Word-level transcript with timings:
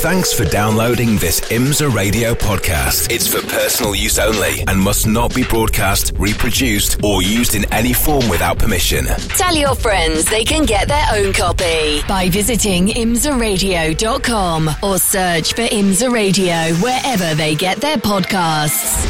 Thanks 0.00 0.32
for 0.32 0.46
downloading 0.46 1.18
this 1.18 1.40
IMSA 1.40 1.94
radio 1.94 2.32
podcast. 2.32 3.12
It's 3.12 3.26
for 3.26 3.46
personal 3.46 3.94
use 3.94 4.18
only 4.18 4.64
and 4.66 4.80
must 4.80 5.06
not 5.06 5.34
be 5.34 5.44
broadcast, 5.44 6.14
reproduced, 6.16 7.04
or 7.04 7.20
used 7.22 7.54
in 7.54 7.70
any 7.70 7.92
form 7.92 8.26
without 8.30 8.58
permission. 8.58 9.04
Tell 9.36 9.54
your 9.54 9.74
friends 9.74 10.24
they 10.24 10.42
can 10.42 10.64
get 10.64 10.88
their 10.88 11.04
own 11.12 11.34
copy 11.34 12.00
by 12.08 12.30
visiting 12.30 12.86
imsaradio.com 12.86 14.70
or 14.82 14.96
search 14.96 15.52
for 15.52 15.62
IMSA 15.62 16.10
Radio 16.10 16.74
wherever 16.76 17.34
they 17.34 17.54
get 17.54 17.82
their 17.82 17.98
podcasts. 17.98 19.04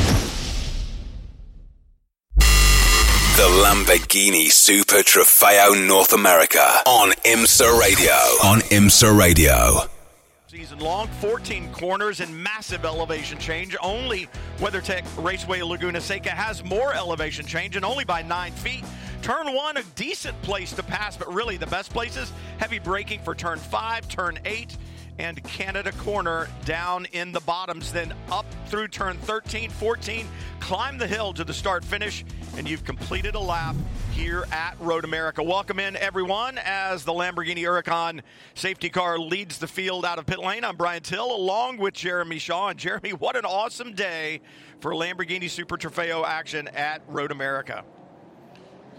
The 3.37 3.47
Lamborghini 3.65 4.51
Super 4.51 5.05
Trofeo 5.05 5.87
North 5.87 6.13
America 6.13 6.59
on 6.85 7.13
IMSA 7.25 7.79
Radio. 7.79 8.13
On 8.43 8.59
IMSA 8.59 9.17
Radio. 9.17 9.89
Season 10.61 10.79
long, 10.79 11.09
14 11.23 11.73
corners 11.73 12.21
and 12.21 12.37
massive 12.37 12.85
elevation 12.85 13.39
change. 13.39 13.75
Only 13.81 14.29
WeatherTech 14.59 15.05
Raceway 15.25 15.63
Laguna 15.63 16.03
Seca 16.03 16.29
has 16.29 16.63
more 16.63 16.93
elevation 16.93 17.47
change 17.47 17.77
and 17.77 17.85
only 17.85 18.05
by 18.05 18.21
nine 18.21 18.53
feet. 18.53 18.85
Turn 19.23 19.55
one, 19.55 19.79
a 19.79 19.83
decent 19.95 20.41
place 20.43 20.75
to 20.75 20.83
pass, 20.83 21.17
but 21.17 21.33
really 21.33 21.57
the 21.57 21.67
best 21.69 21.95
places 21.95 22.31
heavy 22.59 22.79
braking 22.79 23.21
for 23.21 23.35
turn 23.35 23.59
five, 23.59 24.07
turn 24.09 24.39
eight, 24.45 24.77
and 25.21 25.43
Canada 25.45 25.93
Corner 25.93 26.49
down 26.65 27.05
in 27.13 27.31
the 27.31 27.41
bottoms. 27.41 27.93
Then 27.93 28.15
up 28.33 28.47
through 28.67 28.89
turn 28.89 29.19
13, 29.19 29.69
14, 29.69 30.27
climb 30.61 30.97
the 30.97 31.07
hill 31.07 31.35
to 31.35 31.45
the 31.45 31.53
start 31.53 31.85
finish, 31.85 32.25
and 32.57 32.69
you've 32.69 32.85
completed 32.85 33.35
a 33.35 33.39
lap 33.39 33.77
here 34.13 34.47
at 34.51 34.81
Road 34.81 35.05
America. 35.05 35.43
Welcome 35.43 35.79
in, 35.79 35.95
everyone, 35.97 36.59
as 36.65 37.05
the 37.05 37.13
Lamborghini 37.13 37.59
Huracan 37.59 38.23
safety 38.55 38.89
car 38.89 39.19
leads 39.19 39.59
the 39.59 39.67
field 39.67 40.07
out 40.07 40.19
of 40.19 40.25
pit 40.25 40.39
lane. 40.39 40.65
I'm 40.65 40.77
Brian 40.77 41.03
Till, 41.03 41.31
along 41.37 41.77
with 41.77 41.93
Jeremy 41.93 42.39
Shaw. 42.39 42.69
And 42.69 42.79
Jeremy, 42.79 43.11
what 43.11 43.37
an 43.37 43.45
awesome 43.45 43.93
day 43.93 44.41
for 44.81 44.93
Lamborghini 44.93 45.51
Super 45.51 45.77
Trofeo 45.77 46.25
action 46.27 46.67
at 46.69 47.03
Road 47.07 47.31
America. 47.31 47.85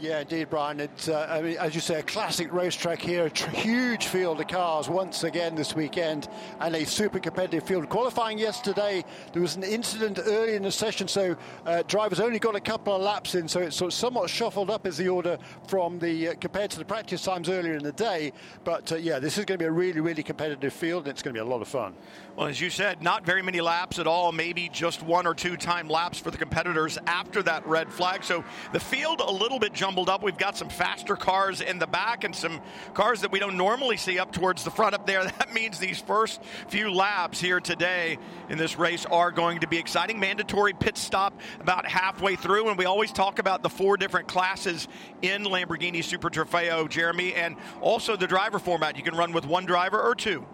Yeah, 0.02 0.21
indeed, 0.21 0.49
Brian. 0.49 0.80
It's, 0.80 1.09
uh, 1.09 1.27
I 1.30 1.44
mean, 1.44 1.57
as 1.57 1.75
you 1.75 1.80
say, 1.80 1.99
a 1.99 2.02
classic 2.02 2.52
racetrack 2.52 2.99
here. 2.99 3.27
A 3.27 3.49
huge 3.52 4.08
field 4.08 4.39
of 4.41 4.47
cars 4.47 4.89
once 4.89 5.23
again 5.23 5.53
this 5.53 5.75
weekend, 5.75 6.27
and 6.59 6.75
a 6.75 6.88
super 6.88 7.19
competitive 7.19 7.67
field. 7.67 7.88
Qualifying 7.88 8.39
yesterday, 8.39 9.05
there 9.31 9.43
was 9.43 9.55
an 9.58 9.63
incident 9.63 10.17
early 10.25 10.55
in 10.55 10.63
the 10.63 10.71
session, 10.71 11.08
so 11.08 11.35
uh, 11.67 11.83
drivers 11.83 12.19
only 12.19 12.39
got 12.39 12.55
a 12.55 12.59
couple 12.59 12.95
of 12.95 13.02
laps 13.03 13.35
in, 13.35 13.47
so 13.47 13.59
it's 13.59 13.75
sort 13.75 13.89
of 13.89 13.93
somewhat 13.93 14.27
shuffled 14.27 14.71
up 14.71 14.88
as 14.88 14.97
the 14.97 15.08
order 15.08 15.38
from 15.67 15.99
the 15.99 16.30
uh, 16.30 16.33
compared 16.41 16.71
to 16.71 16.80
the 16.80 16.86
practice 16.86 17.23
times 17.23 17.47
earlier 17.47 17.75
in 17.75 17.83
the 17.83 17.91
day. 17.91 18.33
But 18.63 18.91
uh, 18.91 18.95
yeah, 18.95 19.19
this 19.19 19.38
is 19.38 19.45
going 19.45 19.59
to 19.59 19.63
be 19.63 19.67
a 19.67 19.71
really, 19.71 19.99
really 19.99 20.23
competitive 20.23 20.73
field, 20.73 21.03
and 21.03 21.11
it's 21.11 21.21
going 21.21 21.36
to 21.36 21.39
be 21.39 21.47
a 21.47 21.47
lot 21.47 21.61
of 21.61 21.67
fun. 21.67 21.93
Well, 22.36 22.47
as 22.47 22.59
you 22.59 22.71
said, 22.71 23.03
not 23.03 23.23
very 23.23 23.43
many 23.43 23.61
laps 23.61 23.99
at 23.99 24.08
all. 24.08 24.31
Maybe 24.31 24.67
just 24.67 25.03
one 25.03 25.27
or 25.27 25.36
two 25.36 25.58
time 25.58 25.88
laps 25.88 26.17
for 26.17 26.31
the 26.31 26.39
competitors 26.39 26.97
after 27.05 27.43
that 27.43 27.67
red 27.67 27.91
flag. 27.91 28.23
So 28.23 28.43
the 28.73 28.80
field 28.80 29.19
a 29.19 29.31
little 29.31 29.59
bit 29.59 29.73
jumped 29.73 29.91
jumbled 29.92 30.08
up. 30.08 30.23
We've 30.23 30.38
got 30.38 30.56
some 30.56 30.70
faster 30.70 31.17
cars 31.17 31.59
in 31.59 31.78
the 31.78 31.86
back 31.86 32.23
and 32.23 32.34
some 32.34 32.61
cars 32.94 33.20
that 33.22 33.31
we 33.34 33.39
don't 33.39 33.58
normally 33.58 33.98
see 33.98 34.20
up 34.20 34.31
towards 34.31 34.64
the 34.64 34.72
front 34.72 34.95
up 34.95 35.06
there. 35.06 35.22
That 35.42 35.53
means 35.53 35.80
these 35.80 36.00
first 36.00 36.42
few 36.70 36.94
laps 36.94 37.42
here 37.42 37.59
today 37.59 38.20
in 38.48 38.58
this 38.58 38.78
race 38.78 39.06
are 39.08 39.31
going 39.31 39.61
to 39.61 39.67
be 39.67 39.78
exciting. 39.78 40.20
Mandatory 40.20 40.72
pit 40.72 40.98
stop 40.98 41.38
about 41.59 41.86
halfway 41.86 42.36
through, 42.38 42.70
and 42.70 42.78
we 42.78 42.86
always 42.86 43.11
talk 43.11 43.39
about 43.39 43.64
the 43.64 43.70
four 43.70 43.98
different 43.98 44.28
classes 44.28 44.88
in 45.22 45.44
Lamborghini 45.44 46.03
Super 46.03 46.30
Trofeo, 46.30 46.88
Jeremy, 46.88 47.33
and 47.33 47.58
also 47.81 48.16
the 48.16 48.28
driver 48.28 48.59
format. 48.59 48.95
You 48.95 49.03
can 49.03 49.16
run 49.16 49.33
with 49.33 49.45
one 49.45 49.66
driver 49.66 50.00
or 50.00 50.16
two. 50.16 50.45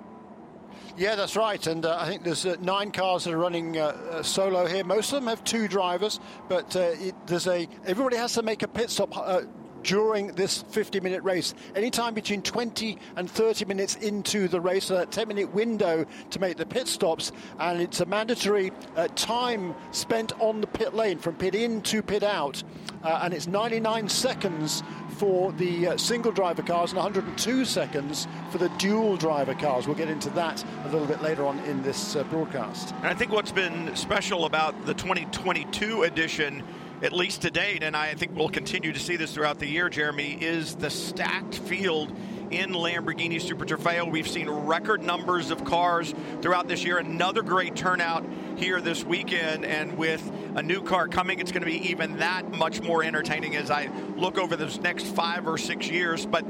Yeah, 0.97 1.15
that's 1.15 1.35
right. 1.35 1.65
And 1.67 1.85
uh, 1.85 1.97
I 1.99 2.07
think 2.07 2.23
there's 2.23 2.45
uh, 2.45 2.55
nine 2.59 2.91
cars 2.91 3.25
that 3.25 3.33
are 3.33 3.37
running 3.37 3.77
uh, 3.77 3.95
uh 4.11 4.23
solo 4.23 4.65
here. 4.65 4.83
Most 4.83 5.11
of 5.11 5.19
them 5.19 5.27
have 5.27 5.43
two 5.43 5.67
drivers, 5.67 6.19
but 6.49 6.75
uh, 6.75 6.79
it, 6.79 7.15
there's 7.27 7.47
a 7.47 7.67
everybody 7.85 8.17
has 8.17 8.33
to 8.33 8.41
make 8.41 8.63
a 8.63 8.67
pit 8.67 8.89
stop 8.89 9.15
uh, 9.15 9.41
during 9.87 10.27
this 10.33 10.63
50 10.69 10.99
minute 10.99 11.23
race. 11.23 11.55
Anytime 11.73 12.13
between 12.13 12.41
20 12.41 12.99
and 13.15 13.31
30 13.31 13.65
minutes 13.65 13.95
into 13.95 14.47
the 14.47 14.61
race, 14.61 14.85
so 14.85 14.97
a 14.97 15.05
10 15.05 15.27
minute 15.29 15.51
window 15.53 16.05
to 16.29 16.39
make 16.39 16.57
the 16.57 16.65
pit 16.65 16.87
stops, 16.87 17.31
and 17.57 17.81
it's 17.81 18.01
a 18.01 18.05
mandatory 18.05 18.71
uh, 18.95 19.07
time 19.15 19.73
spent 19.91 20.33
on 20.39 20.61
the 20.61 20.67
pit 20.67 20.93
lane 20.93 21.17
from 21.17 21.35
pit 21.35 21.55
in 21.55 21.81
to 21.83 22.03
pit 22.03 22.21
out, 22.21 22.61
uh, 23.03 23.21
and 23.23 23.33
it's 23.33 23.47
99 23.47 24.09
seconds 24.09 24.83
for 25.17 25.53
the 25.53 25.87
uh, 25.87 25.97
single 25.97 26.33
driver 26.33 26.61
cars 26.61 26.91
and 26.91 26.97
102 26.97 27.65
seconds 27.65 28.27
for 28.51 28.57
the 28.57 28.69
dual 28.77 29.15
driver 29.15 29.55
cars. 29.55 29.87
We'll 29.87 29.95
get 29.95 30.09
into 30.09 30.29
that 30.31 30.63
a 30.83 30.89
little 30.89 31.07
bit 31.07 31.21
later 31.21 31.45
on 31.45 31.59
in 31.59 31.81
this 31.81 32.15
uh, 32.15 32.23
broadcast. 32.25 32.93
And 32.97 33.07
I 33.07 33.13
think 33.13 33.31
what's 33.31 33.53
been 33.53 33.95
special 33.95 34.45
about 34.45 34.85
the 34.85 34.93
2022 34.93 36.03
edition 36.03 36.61
at 37.01 37.13
least 37.13 37.43
to 37.43 37.51
date, 37.51 37.83
and 37.83 37.95
I 37.95 38.15
think 38.15 38.35
we'll 38.35 38.49
continue 38.49 38.91
to 38.91 38.99
see 38.99 39.15
this 39.17 39.33
throughout 39.33 39.59
the 39.59 39.67
year, 39.67 39.89
Jeremy, 39.89 40.37
is 40.41 40.75
the 40.75 40.89
stacked 40.89 41.55
field 41.55 42.11
in 42.49 42.71
Lamborghini 42.71 43.41
Super 43.41 43.65
Trofeo. 43.65 44.09
We've 44.09 44.27
seen 44.27 44.49
record 44.49 45.03
numbers 45.03 45.51
of 45.51 45.63
cars 45.63 46.15
throughout 46.41 46.67
this 46.67 46.83
year. 46.83 46.97
Another 46.97 47.43
great 47.43 47.75
turnout 47.75 48.25
here 48.55 48.81
this 48.81 49.03
weekend, 49.03 49.65
and 49.65 49.97
with 49.97 50.31
a 50.55 50.63
new 50.63 50.81
car 50.81 51.07
coming, 51.07 51.39
it's 51.39 51.51
going 51.51 51.61
to 51.63 51.69
be 51.69 51.89
even 51.89 52.17
that 52.17 52.51
much 52.57 52.81
more 52.81 53.03
entertaining 53.03 53.55
as 53.55 53.69
I 53.69 53.89
look 54.15 54.37
over 54.37 54.55
those 54.55 54.79
next 54.79 55.05
five 55.05 55.47
or 55.47 55.57
six 55.57 55.89
years. 55.89 56.25
But 56.25 56.45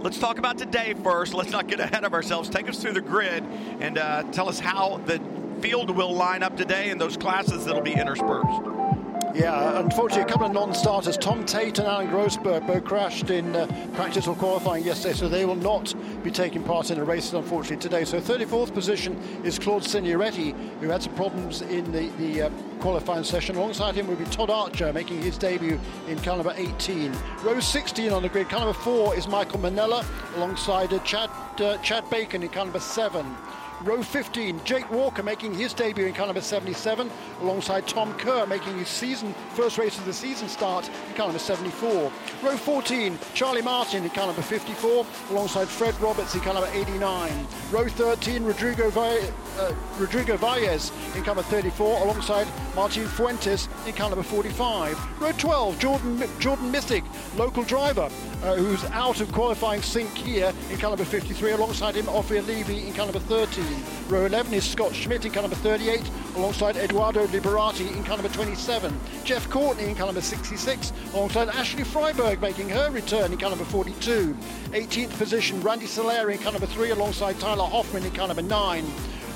let's 0.00 0.18
talk 0.18 0.38
about 0.38 0.56
today 0.56 0.94
first. 0.94 1.34
Let's 1.34 1.50
not 1.50 1.66
get 1.66 1.80
ahead 1.80 2.04
of 2.04 2.14
ourselves. 2.14 2.48
Take 2.48 2.68
us 2.68 2.80
through 2.80 2.94
the 2.94 3.00
grid 3.02 3.44
and 3.80 3.98
uh, 3.98 4.22
tell 4.32 4.48
us 4.48 4.60
how 4.60 4.98
the 5.04 5.20
field 5.60 5.94
will 5.94 6.14
line 6.14 6.42
up 6.42 6.56
today 6.56 6.88
and 6.88 6.98
those 6.98 7.18
classes 7.18 7.66
that'll 7.66 7.82
be 7.82 7.92
interspersed. 7.92 8.79
Yeah, 9.34 9.78
unfortunately, 9.78 10.24
a 10.24 10.26
couple 10.26 10.46
of 10.46 10.52
non-starters, 10.52 11.16
Tom 11.16 11.44
Tate 11.44 11.78
and 11.78 11.86
Alan 11.86 12.08
Grossberg, 12.08 12.66
both 12.66 12.84
crashed 12.84 13.30
in 13.30 13.54
uh, 13.54 13.66
practice 13.94 14.26
or 14.26 14.34
qualifying 14.34 14.84
yesterday, 14.84 15.14
so 15.14 15.28
they 15.28 15.44
will 15.44 15.54
not 15.54 15.94
be 16.24 16.32
taking 16.32 16.64
part 16.64 16.90
in 16.90 16.98
the 16.98 17.04
races, 17.04 17.34
unfortunately, 17.34 17.76
today. 17.76 18.04
So 18.04 18.20
34th 18.20 18.74
position 18.74 19.16
is 19.44 19.56
Claude 19.56 19.82
Signoretti, 19.82 20.52
who 20.80 20.88
had 20.88 21.04
some 21.04 21.14
problems 21.14 21.62
in 21.62 21.92
the, 21.92 22.08
the 22.18 22.42
uh, 22.42 22.50
qualifying 22.80 23.22
session. 23.22 23.54
Alongside 23.54 23.94
him 23.94 24.08
will 24.08 24.16
be 24.16 24.24
Todd 24.24 24.50
Archer, 24.50 24.92
making 24.92 25.22
his 25.22 25.38
debut 25.38 25.78
in 26.08 26.18
car 26.18 26.36
number 26.36 26.54
18. 26.56 27.12
Row 27.44 27.60
16 27.60 28.10
on 28.10 28.22
the 28.22 28.28
grid, 28.28 28.48
car 28.48 28.60
number 28.60 28.74
4 28.74 29.14
is 29.14 29.28
Michael 29.28 29.60
Manella, 29.60 30.04
alongside 30.36 30.92
uh, 30.92 30.98
Chad, 31.00 31.30
uh, 31.60 31.76
Chad 31.78 32.08
Bacon 32.10 32.42
in 32.42 32.48
car 32.48 32.64
number 32.64 32.80
7. 32.80 33.24
Row 33.82 34.02
15, 34.02 34.60
Jake 34.64 34.90
Walker 34.90 35.22
making 35.22 35.54
his 35.54 35.72
debut 35.72 36.04
in 36.04 36.12
car 36.12 36.26
number 36.26 36.42
77, 36.42 37.10
alongside 37.40 37.86
Tom 37.88 38.12
Kerr 38.18 38.44
making 38.46 38.78
his 38.78 38.88
season 38.88 39.32
first 39.54 39.78
race 39.78 39.96
of 39.98 40.04
the 40.04 40.12
season 40.12 40.48
start 40.50 40.86
in 41.08 41.14
car 41.14 41.26
number 41.28 41.38
74. 41.38 42.12
Row 42.42 42.56
14, 42.58 43.18
Charlie 43.32 43.62
Martin 43.62 44.04
in 44.04 44.10
car 44.10 44.26
number 44.26 44.42
54, 44.42 45.06
alongside 45.30 45.66
Fred 45.66 45.98
Roberts 45.98 46.34
in 46.34 46.42
car 46.42 46.52
number 46.52 46.68
89. 46.74 47.46
Row 47.70 47.88
13, 47.88 48.44
Rodrigo, 48.44 48.90
Va- 48.90 49.32
uh, 49.58 49.74
Rodrigo 49.98 50.36
Valles 50.36 50.92
in 51.16 51.24
car 51.24 51.34
number 51.34 51.42
34, 51.50 52.02
alongside 52.02 52.46
Martin 52.76 53.06
Fuentes 53.06 53.66
in 53.86 53.94
car 53.94 54.10
number 54.10 54.22
45. 54.22 55.20
Row 55.22 55.32
12, 55.32 55.78
Jordan 55.78 56.22
Jordan 56.38 56.70
Missig, 56.70 57.02
local 57.38 57.62
driver, 57.62 58.10
uh, 58.42 58.56
who's 58.56 58.84
out 58.90 59.22
of 59.22 59.32
qualifying 59.32 59.80
sync 59.80 60.10
here 60.10 60.52
in 60.70 60.76
car 60.76 60.90
number 60.90 61.04
53, 61.06 61.52
alongside 61.52 61.94
him 61.94 62.06
Ophir 62.10 62.42
Levy 62.42 62.86
in 62.86 62.92
car 62.92 63.06
number 63.06 63.20
13. 63.20 63.69
Row 64.08 64.26
11 64.26 64.52
is 64.54 64.68
Scott 64.68 64.94
Schmidt 64.94 65.24
in 65.24 65.32
car 65.32 65.42
number 65.42 65.56
38, 65.56 66.02
alongside 66.36 66.76
Eduardo 66.76 67.26
Liberati 67.28 67.94
in 67.96 68.04
car 68.04 68.16
number 68.16 68.32
27. 68.32 68.98
Jeff 69.24 69.48
Courtney 69.50 69.84
in 69.84 69.94
car 69.94 70.06
number 70.06 70.20
66, 70.20 70.92
alongside 71.14 71.48
Ashley 71.48 71.84
Freiberg 71.84 72.40
making 72.40 72.68
her 72.68 72.90
return 72.90 73.32
in 73.32 73.38
car 73.38 73.50
number 73.50 73.64
42. 73.64 74.36
18th 74.72 75.16
position, 75.18 75.60
Randy 75.62 75.86
Solari 75.86 76.32
in 76.32 76.38
car 76.38 76.52
number 76.52 76.66
3, 76.66 76.90
alongside 76.90 77.38
Tyler 77.38 77.64
Hoffman 77.64 78.04
in 78.04 78.10
car 78.12 78.28
number 78.28 78.42
9. 78.42 78.84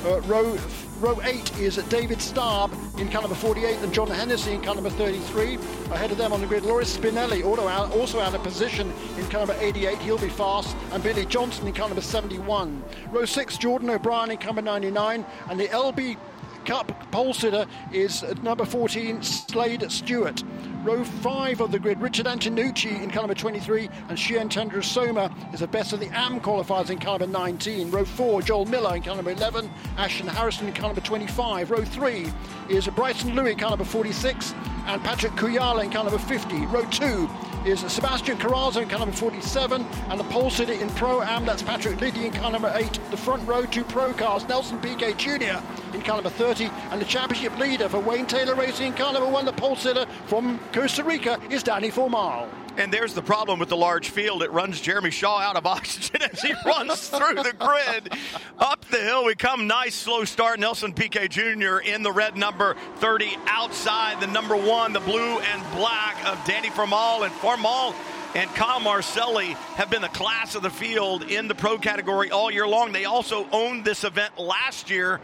Uh, 0.05 0.21
row 0.23 0.59
row 1.01 1.19
8 1.23 1.59
is 1.59 1.77
David 1.89 2.19
Starb 2.19 2.71
in 2.99 3.09
car 3.09 3.23
number 3.23 3.35
48 3.35 3.79
and 3.79 3.93
John 3.93 4.07
Hennessy 4.07 4.53
in 4.53 4.61
car 4.61 4.75
number 4.75 4.91
33. 4.91 5.55
Ahead 5.91 6.13
of 6.13 6.19
them 6.19 6.31
on 6.31 6.43
the 6.43 6.47
grid, 6.47 6.63
Loris 6.63 6.95
Spinelli 6.95 7.43
also 7.43 7.67
out, 7.67 7.91
also 7.93 8.21
out 8.21 8.35
of 8.35 8.43
position 8.43 8.93
in 9.19 9.27
car 9.29 9.47
number 9.47 9.57
88. 9.59 9.97
He'll 9.99 10.19
be 10.19 10.29
fast. 10.29 10.77
And 10.93 11.03
Billy 11.03 11.25
Johnson 11.25 11.67
in 11.67 11.73
car 11.73 11.89
number 11.89 12.03
71. 12.03 12.85
Row 13.11 13.25
6, 13.25 13.57
Jordan 13.57 13.89
O'Brien 13.89 14.31
in 14.31 14.37
car 14.37 14.49
number 14.49 14.63
99. 14.63 15.25
And 15.49 15.59
the 15.59 15.69
LB 15.69 16.19
Cup 16.67 17.11
pole 17.11 17.35
sitter 17.35 17.67
is 17.93 18.25
number 18.43 18.65
14, 18.65 19.23
Slade 19.23 19.91
Stewart. 19.91 20.43
Row 20.85 21.03
5 21.03 21.63
of 21.63 21.73
the 21.73 21.79
grid, 21.79 21.99
Richard 21.99 22.27
Antinucci 22.27 23.03
in 23.03 23.11
car 23.11 23.23
number 23.23 23.35
23, 23.35 23.89
and 24.11 24.19
Shehan 24.19 24.51
Chandrasoma 24.51 25.33
is 25.55 25.61
the 25.61 25.67
best 25.67 25.95
of 25.95 26.01
the 26.01 26.09
AM 26.09 26.41
qualifiers 26.41 26.91
in 26.91 26.99
car 26.99 27.19
number 27.19 27.39
19. 27.39 27.91
Row 27.91 28.05
4, 28.05 28.43
Joel 28.43 28.67
Miller 28.67 28.95
in 28.97 29.03
car 29.03 29.17
number 29.17 29.31
11, 29.31 29.71
Ashton 29.97 30.27
Harrison 30.27 30.69
in 30.69 30.75
car 30.75 30.89
number 30.89 31.01
25. 31.01 31.71
Row 31.71 31.83
3 31.83 32.31
is 32.69 32.87
Bryson 32.89 33.35
Louis 33.35 33.53
in 33.53 33.59
car 33.59 33.71
number 33.71 33.87
46, 33.87 34.55
and 34.87 35.03
Patrick 35.03 35.33
Kujala 35.33 35.85
in 35.85 35.91
car 35.91 36.05
number 36.05 36.19
50. 36.19 36.67
Row 36.67 36.85
2 36.91 37.31
is 37.65 37.81
Sebastian 37.91 38.37
Carazza 38.37 38.83
in 38.83 38.89
car 38.91 38.99
number 38.99 39.17
47, 39.17 39.83
and 40.11 40.21
the 40.21 40.25
pole 40.25 40.51
sitter 40.51 40.75
in 40.75 40.91
Pro 40.91 41.23
Am, 41.23 41.47
that's 41.47 41.63
Patrick 41.63 41.99
Liddy 41.99 42.27
in 42.27 42.33
car 42.33 42.51
number 42.51 42.71
8. 42.75 43.01
The 43.11 43.17
front 43.17 43.49
row, 43.49 43.65
two 43.65 43.85
pro 43.85 44.13
cars, 44.13 44.47
Nelson 44.47 44.79
Piquet 44.81 45.15
Jr. 45.15 45.63
in 45.95 46.03
car 46.03 46.17
number 46.17 46.29
30, 46.29 46.67
and 46.91 47.01
the 47.01 47.07
championship 47.07 47.57
leader 47.59 47.89
for 47.89 48.01
Wayne 48.01 48.27
Taylor 48.27 48.55
Racing 48.55 48.89
in 48.89 48.93
car 48.93 49.15
number 49.15 49.31
1, 49.31 49.47
the 49.47 49.53
pole 49.53 49.77
sitter 49.77 50.05
from 50.27 50.61
Costa 50.75 51.05
Rica, 51.05 51.41
is 51.51 51.63
Danny 51.63 51.89
Formal. 51.89 52.49
And 52.77 52.93
there's 52.93 53.15
the 53.15 53.23
problem 53.23 53.61
with 53.61 53.69
the 53.69 53.77
large 53.77 54.11
field. 54.11 54.43
It 54.43 54.51
runs 54.51 54.81
Jeremy 54.81 55.13
Shaw 55.13 55.39
out 55.39 55.55
of 55.55 55.67
oxygen 55.67 56.21
as 56.21 56.43
he 56.43 56.53
runs 56.67 57.11
through 57.11 57.45
the 57.45 57.55
grid. 57.57 58.13
Up 58.59 58.85
the 58.87 58.99
hill 58.99 59.25
we 59.25 59.37
come. 59.37 59.69
Nice 59.69 59.95
slow 59.95 60.25
start. 60.25 60.59
Nelson 60.59 60.93
Piquet 60.93 61.29
Jr. 61.29 61.79
in 61.79 62.03
the 62.03 62.11
red 62.11 62.37
number 62.37 62.75
30 62.97 63.37
outside 63.47 64.21
the 64.21 64.27
number 64.27 64.57
one, 64.57 64.93
the 64.93 64.99
blue 64.99 65.39
and 65.39 65.77
black 65.77 66.17
of 66.27 66.45
Danny 66.45 66.71
Formal. 66.71 67.23
And 67.23 67.33
Formal 67.35 67.95
and 68.35 68.51
Kyle 68.57 68.81
Marcelli 68.81 69.53
have 69.77 69.91
been 69.91 70.03
the 70.03 70.09
class 70.09 70.57
of 70.57 70.63
the 70.63 70.71
field 70.71 71.31
in 71.31 71.47
the 71.47 71.55
pro 71.55 71.79
category 71.79 72.33
all 72.33 72.51
year 72.51 72.67
long. 72.67 72.91
They 72.91 73.05
also 73.05 73.47
owned 73.53 73.85
this 73.85 74.03
event 74.03 74.37
last 74.41 74.91
year, 74.91 75.21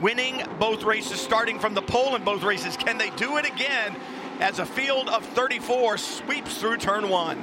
winning 0.00 0.42
both 0.58 0.82
races, 0.82 1.20
starting 1.20 1.58
from 1.58 1.74
the 1.74 1.82
pole 1.82 2.16
in 2.16 2.24
both 2.24 2.42
races. 2.42 2.74
Can 2.78 2.96
they 2.96 3.10
do 3.10 3.36
it 3.36 3.46
again? 3.46 3.94
As 4.40 4.58
a 4.58 4.66
field 4.66 5.08
of 5.08 5.24
34 5.26 5.98
sweeps 5.98 6.58
through 6.58 6.76
turn 6.78 7.08
one. 7.08 7.42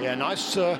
Yeah, 0.00 0.14
nice 0.14 0.56
uh, 0.56 0.78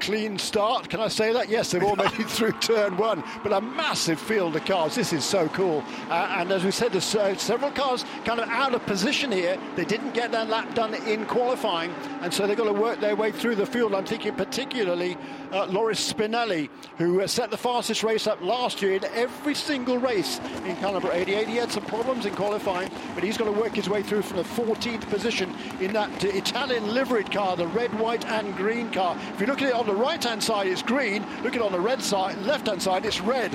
clean 0.00 0.38
start. 0.38 0.88
Can 0.88 1.00
I 1.00 1.08
say 1.08 1.32
that? 1.32 1.48
Yes, 1.48 1.70
they've 1.70 1.82
all 1.82 1.96
made 1.96 2.12
it 2.18 2.28
through 2.28 2.52
turn 2.52 2.96
one, 2.96 3.22
but 3.42 3.52
a 3.52 3.60
massive 3.60 4.20
field 4.20 4.56
of 4.56 4.64
cars. 4.64 4.94
This 4.94 5.12
is 5.12 5.24
so 5.24 5.48
cool. 5.48 5.84
Uh, 6.08 6.36
and 6.38 6.50
as 6.50 6.64
we 6.64 6.70
said, 6.70 6.92
there's 6.92 7.14
uh, 7.14 7.36
several 7.36 7.70
cars 7.70 8.04
kind 8.24 8.40
of 8.40 8.48
out 8.48 8.74
of 8.74 8.84
position 8.86 9.30
here. 9.30 9.58
They 9.76 9.84
didn't 9.84 10.14
get 10.14 10.32
their 10.32 10.44
lap 10.44 10.74
done 10.74 10.94
in 10.94 11.26
qualifying, 11.26 11.92
and 12.22 12.32
so 12.32 12.46
they've 12.46 12.56
got 12.56 12.64
to 12.64 12.72
work 12.72 13.00
their 13.00 13.16
way 13.16 13.30
through 13.30 13.56
the 13.56 13.66
field. 13.66 13.94
I'm 13.94 14.06
thinking 14.06 14.34
particularly 14.34 15.16
uh, 15.52 15.66
Loris 15.66 16.12
Spinelli, 16.12 16.68
who 16.96 17.20
uh, 17.20 17.26
set 17.26 17.50
the 17.50 17.58
fastest 17.58 18.02
race 18.02 18.26
up 18.26 18.40
last 18.40 18.82
year 18.82 18.94
in 18.94 19.04
every 19.14 19.54
single 19.54 19.98
race 19.98 20.40
in 20.64 20.80
number 20.80 21.12
88. 21.12 21.46
He 21.46 21.56
had 21.56 21.70
some 21.70 21.84
problems 21.84 22.26
in 22.26 22.34
qualifying, 22.34 22.90
but 23.14 23.22
he's 23.22 23.36
going 23.36 23.52
to 23.52 23.60
work 23.60 23.74
his 23.74 23.88
way 23.88 24.02
through 24.02 24.22
from 24.22 24.38
the 24.38 24.44
14th 24.44 25.08
position 25.08 25.54
in 25.80 25.92
that 25.92 26.24
Italian 26.24 26.94
liveried 26.94 27.30
car, 27.30 27.56
the 27.56 27.66
red, 27.68 27.96
white, 27.98 28.24
and 28.26 28.56
green 28.56 28.90
car. 28.90 29.16
If 29.34 29.40
you 29.40 29.46
look 29.46 29.62
at 29.62 29.68
it 29.68 29.74
on 29.74 29.89
the 29.90 29.96
right-hand 29.96 30.40
side, 30.40 30.68
is 30.68 30.82
green. 30.82 31.26
Look 31.42 31.56
at 31.56 31.62
on 31.62 31.72
the 31.72 31.80
red 31.80 32.00
side, 32.00 32.38
left-hand 32.42 32.80
side, 32.80 33.04
it's 33.04 33.20
red 33.20 33.52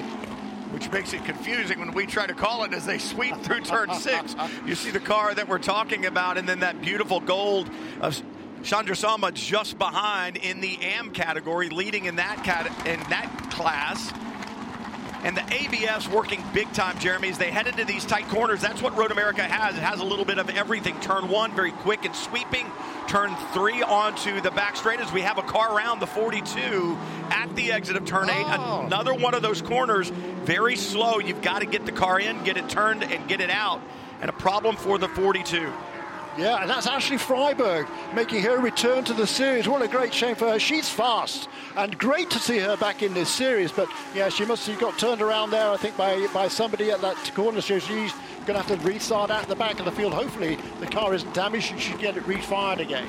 which 0.72 0.92
makes 0.92 1.14
it 1.14 1.24
confusing 1.24 1.80
when 1.80 1.94
we 1.94 2.06
try 2.06 2.28
to 2.28 2.34
call 2.34 2.66
it 2.66 2.74
as 2.74 2.86
they 2.86 2.98
sweep 2.98 3.34
through 3.44 3.62
turn 3.62 3.94
six. 3.94 4.36
You 4.66 4.76
see 4.76 4.92
the 4.92 5.00
car 5.00 5.34
that 5.34 5.48
we're 5.48 5.58
talking 5.58 6.06
about, 6.06 6.38
and 6.38 6.50
then 6.50 6.60
that 6.60 6.82
beautiful 6.82 7.22
gold 7.22 7.70
of 8.02 8.22
Chandrasoma 8.62 9.34
just 9.34 9.78
behind 9.80 10.36
in 10.36 10.60
the 10.60 10.78
AM 10.82 11.12
category, 11.12 11.70
leading 11.70 12.06
in 12.06 12.18
that 12.18 12.44
cat 12.44 12.68
in 12.86 13.00
that 13.10 13.50
class. 13.52 14.12
And 15.26 15.36
the 15.36 15.44
ABS 15.52 16.08
working 16.08 16.44
big 16.54 16.72
time, 16.72 17.00
Jeremy, 17.00 17.30
as 17.30 17.40
they 17.40 17.50
head 17.50 17.66
into 17.66 17.84
these 17.84 18.06
tight 18.06 18.28
corners. 18.30 18.62
That's 18.62 18.80
what 18.80 18.96
Road 18.96 19.12
America 19.12 19.42
has. 19.42 19.76
It 19.76 19.82
has 19.82 20.00
a 20.00 20.04
little 20.04 20.24
bit 20.24 20.38
of 20.38 20.52
everything. 20.52 21.00
Turn 21.00 21.30
one, 21.30 21.52
very 21.56 21.72
quick 21.72 22.06
and 22.06 22.16
sweeping. 22.16 22.72
Turn 23.08 23.36
three 23.52 23.82
onto 23.82 24.40
the 24.40 24.52
back 24.52 24.76
straight 24.76 25.00
as 25.00 25.12
we 25.12 25.22
have 25.22 25.40
a 25.40 25.42
car 25.42 25.76
around 25.76 26.00
the 26.00 26.06
42 26.06 26.96
at 27.32 27.56
the 27.56 27.72
exit 27.72 27.96
of 27.96 28.06
turn 28.06 28.30
eight. 28.30 28.46
Oh. 28.48 28.84
Another 28.86 29.16
one 29.16 29.34
of 29.34 29.42
those 29.42 29.64
corners, 29.64 30.10
very 30.10 30.76
slow. 30.76 31.18
You've 31.18 31.42
got 31.42 31.60
to 31.60 31.66
get 31.66 31.88
the 31.88 31.92
car 31.92 32.20
in, 32.20 32.44
get 32.44 32.58
it 32.58 32.70
turned, 32.70 33.04
and 33.04 33.28
get 33.28 33.42
it 33.42 33.50
out. 33.50 33.82
And 34.22 34.30
a 34.30 34.34
problem 34.34 34.76
for 34.76 35.00
the 35.00 35.08
42. 35.08 35.74
Yeah, 36.38 36.62
and 36.62 36.70
that's 36.70 36.86
Ashley 36.86 37.18
Freiberg 37.18 37.88
making 38.14 38.44
her 38.44 38.58
return 38.60 39.06
to 39.06 39.14
the 39.14 39.26
series. 39.26 39.70
What 39.70 39.82
a 39.82 39.88
great 39.88 40.14
shame 40.14 40.36
for 40.36 40.50
her. 40.50 40.60
She's 40.60 40.90
fast 40.90 41.48
and 41.78 41.98
great 41.98 42.30
to 42.32 42.40
see 42.40 42.60
her 42.60 42.76
back 42.76 43.02
in 43.02 43.14
this 43.14 43.30
series. 43.30 43.72
But 43.72 43.88
yeah, 44.14 44.28
she 44.28 44.44
must 44.44 44.68
have 44.68 44.78
got 44.78 45.00
turned 45.00 45.22
around 45.22 45.52
there, 45.52 45.70
I 45.70 45.78
think, 45.78 45.96
by, 45.96 46.28
by 46.34 46.50
somebody 46.50 46.92
at 46.92 47.00
that 47.02 47.32
corner. 47.36 47.62
So 47.62 47.80
she's 47.80 48.12
going 48.46 48.60
to 48.60 48.62
have 48.62 48.68
to 48.68 48.78
restart 48.86 49.32
at 49.32 49.48
the 49.48 49.56
back 49.56 49.80
of 49.80 49.86
the 49.86 49.92
field. 49.94 50.14
Hopefully 50.14 50.58
the 50.82 50.88
car 50.88 51.14
isn't 51.14 51.34
damaged. 51.34 51.68
She 51.68 51.80
should 51.80 52.00
get 52.00 52.18
it 52.18 52.24
refired 52.24 52.80
again. 52.80 53.08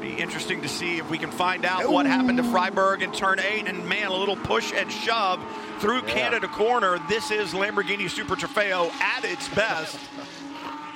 Be 0.00 0.14
interesting 0.14 0.62
to 0.62 0.68
see 0.68 0.96
if 0.96 1.10
we 1.10 1.18
can 1.18 1.30
find 1.30 1.66
out 1.66 1.84
Ooh. 1.84 1.90
what 1.90 2.06
happened 2.06 2.38
to 2.38 2.44
Freiberg 2.44 3.02
in 3.02 3.12
turn 3.12 3.38
eight. 3.38 3.66
And 3.66 3.86
man, 3.86 4.06
a 4.06 4.16
little 4.16 4.36
push 4.36 4.72
and 4.72 4.90
shove 4.90 5.44
through 5.78 6.02
yeah. 6.06 6.14
Canada 6.14 6.48
corner. 6.48 6.98
This 7.06 7.30
is 7.30 7.52
Lamborghini 7.52 8.08
Super 8.08 8.34
Trofeo 8.34 8.90
at 9.02 9.26
its 9.26 9.46
best. 9.50 9.98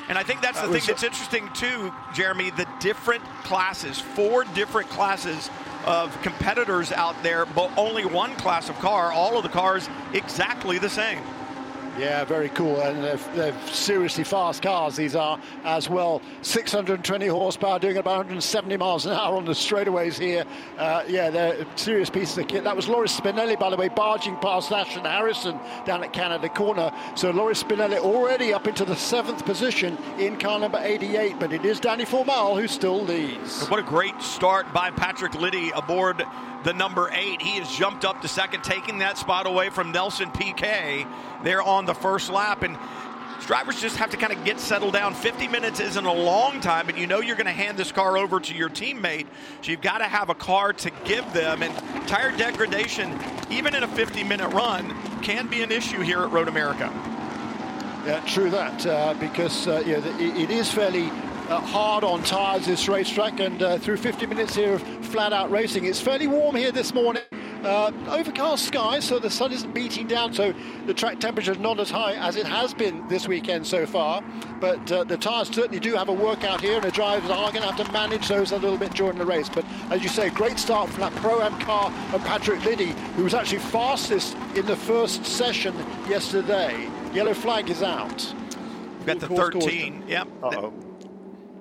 And 0.08 0.18
I 0.18 0.22
think 0.22 0.42
that's 0.42 0.60
the 0.60 0.68
uh, 0.68 0.72
thing 0.72 0.82
that's 0.86 1.02
interesting 1.02 1.48
too, 1.54 1.92
Jeremy. 2.12 2.50
The 2.50 2.66
different 2.78 3.24
classes, 3.44 3.98
four 3.98 4.44
different 4.44 4.90
classes 4.90 5.50
of 5.86 6.20
competitors 6.22 6.92
out 6.92 7.22
there, 7.22 7.46
but 7.46 7.70
only 7.76 8.04
one 8.04 8.34
class 8.36 8.68
of 8.68 8.78
car. 8.78 9.12
All 9.12 9.36
of 9.36 9.42
the 9.42 9.48
cars 9.48 9.88
exactly 10.12 10.78
the 10.78 10.90
same. 10.90 11.22
Yeah, 11.98 12.24
very 12.24 12.48
cool. 12.50 12.80
And 12.80 13.04
they're, 13.04 13.16
they're, 13.34 13.66
seriously 13.68 14.24
fast 14.24 14.62
cars, 14.62 14.96
these 14.96 15.14
are 15.14 15.38
as 15.64 15.88
well. 15.88 16.20
620 16.42 17.26
horsepower, 17.28 17.78
doing 17.78 17.96
about 17.96 18.18
170 18.18 18.76
miles 18.76 19.06
an 19.06 19.12
hour 19.12 19.36
on 19.36 19.44
the 19.44 19.52
straightaways 19.52 20.18
here. 20.18 20.44
Uh, 20.76 21.04
yeah, 21.08 21.30
they're 21.30 21.66
serious 21.76 22.10
pieces 22.10 22.36
of 22.38 22.48
kit. 22.48 22.64
That 22.64 22.74
was 22.74 22.88
Loris 22.88 23.18
Spinelli, 23.18 23.58
by 23.58 23.70
the 23.70 23.76
way, 23.76 23.88
barging 23.88 24.36
past 24.36 24.72
Ashton 24.72 25.04
Harrison 25.04 25.58
down 25.84 26.02
at 26.02 26.12
Canada 26.12 26.48
Corner. 26.48 26.90
So 27.14 27.30
Loris 27.30 27.62
Spinelli 27.62 27.98
already 27.98 28.52
up 28.52 28.66
into 28.66 28.84
the 28.84 28.96
seventh 28.96 29.44
position 29.44 29.96
in 30.18 30.36
car 30.36 30.58
number 30.58 30.80
88, 30.82 31.38
but 31.38 31.52
it 31.52 31.64
is 31.64 31.78
Danny 31.78 32.04
Formal 32.04 32.56
who 32.56 32.66
still 32.66 33.02
leads. 33.02 33.68
What 33.68 33.78
a 33.78 33.84
great 33.84 34.20
start 34.20 34.72
by 34.72 34.90
Patrick 34.90 35.34
Liddy 35.34 35.70
aboard 35.70 36.24
the 36.64 36.72
number 36.72 37.10
eight. 37.12 37.40
He 37.40 37.58
has 37.58 37.70
jumped 37.70 38.04
up 38.04 38.22
to 38.22 38.28
second, 38.28 38.64
taking 38.64 38.98
that 38.98 39.18
spot 39.18 39.46
away 39.46 39.70
from 39.70 39.92
Nelson 39.92 40.30
Piquet 40.30 41.06
there 41.44 41.62
on 41.62 41.84
the 41.84 41.94
first 41.94 42.30
lap. 42.30 42.62
And 42.62 42.76
drivers 43.46 43.80
just 43.80 43.96
have 43.96 44.10
to 44.10 44.16
kind 44.16 44.32
of 44.32 44.42
get 44.44 44.58
settled 44.58 44.94
down. 44.94 45.14
50 45.14 45.46
minutes 45.48 45.78
isn't 45.78 46.04
a 46.04 46.12
long 46.12 46.60
time, 46.60 46.86
but 46.86 46.96
you 46.96 47.06
know 47.06 47.20
you're 47.20 47.36
going 47.36 47.46
to 47.46 47.52
hand 47.52 47.76
this 47.76 47.92
car 47.92 48.16
over 48.16 48.40
to 48.40 48.54
your 48.54 48.70
teammate. 48.70 49.26
So 49.60 49.70
you've 49.70 49.82
got 49.82 49.98
to 49.98 50.04
have 50.04 50.30
a 50.30 50.34
car 50.34 50.72
to 50.72 50.90
give 51.04 51.30
them. 51.34 51.62
And 51.62 52.08
tire 52.08 52.34
degradation, 52.36 53.16
even 53.50 53.74
in 53.74 53.82
a 53.82 53.88
50 53.88 54.24
minute 54.24 54.48
run, 54.48 54.92
can 55.20 55.46
be 55.46 55.62
an 55.62 55.70
issue 55.70 56.00
here 56.00 56.20
at 56.20 56.32
Road 56.32 56.48
America. 56.48 56.90
Yeah, 58.06 58.22
true 58.26 58.50
that, 58.50 58.84
uh, 58.84 59.14
because 59.14 59.66
uh, 59.66 59.82
yeah, 59.86 59.96
it 60.18 60.50
is 60.50 60.70
fairly 60.70 61.10
uh, 61.48 61.60
hard 61.60 62.04
on 62.04 62.22
tyres 62.22 62.66
this 62.66 62.88
racetrack 62.88 63.40
and 63.40 63.62
uh, 63.62 63.78
through 63.78 63.96
50 63.96 64.26
minutes 64.26 64.54
here 64.54 64.74
of 64.74 64.82
flat 65.06 65.32
out 65.32 65.50
racing. 65.50 65.84
It's 65.84 66.00
fairly 66.00 66.26
warm 66.26 66.56
here 66.56 66.72
this 66.72 66.94
morning. 66.94 67.22
Uh, 67.62 67.90
overcast 68.08 68.66
skies, 68.66 69.04
so 69.04 69.18
the 69.18 69.30
sun 69.30 69.50
isn't 69.50 69.72
beating 69.72 70.06
down, 70.06 70.34
so 70.34 70.52
the 70.86 70.92
track 70.92 71.18
temperature 71.18 71.52
is 71.52 71.58
not 71.58 71.80
as 71.80 71.90
high 71.90 72.12
as 72.12 72.36
it 72.36 72.46
has 72.46 72.74
been 72.74 73.06
this 73.08 73.26
weekend 73.26 73.66
so 73.66 73.86
far. 73.86 74.22
But 74.60 74.92
uh, 74.92 75.04
the 75.04 75.16
tyres 75.16 75.48
certainly 75.48 75.80
do 75.80 75.94
have 75.94 76.10
a 76.10 76.12
workout 76.12 76.60
here, 76.60 76.74
and 76.74 76.84
the 76.84 76.90
drivers 76.90 77.30
are 77.30 77.50
going 77.50 77.62
to 77.62 77.72
have 77.72 77.86
to 77.86 77.90
manage 77.90 78.28
those 78.28 78.52
a 78.52 78.58
little 78.58 78.76
bit 78.76 78.92
during 78.92 79.16
the 79.16 79.24
race. 79.24 79.48
But 79.48 79.64
as 79.90 80.02
you 80.02 80.10
say, 80.10 80.28
great 80.28 80.58
start 80.58 80.90
from 80.90 81.00
that 81.00 81.14
Pro 81.16 81.40
Am 81.40 81.58
car 81.60 81.90
of 82.12 82.22
Patrick 82.24 82.62
Liddy, 82.66 82.94
who 83.16 83.24
was 83.24 83.32
actually 83.32 83.60
fastest 83.60 84.36
in 84.54 84.66
the 84.66 84.76
first 84.76 85.24
session 85.24 85.74
yesterday. 86.06 86.86
Yellow 87.14 87.32
flag 87.32 87.70
is 87.70 87.82
out. 87.82 88.34
We've 88.98 89.06
got 89.06 89.20
the 89.20 89.28
13. 89.28 90.04
Yep. 90.06 90.28
Uh-oh. 90.42 90.83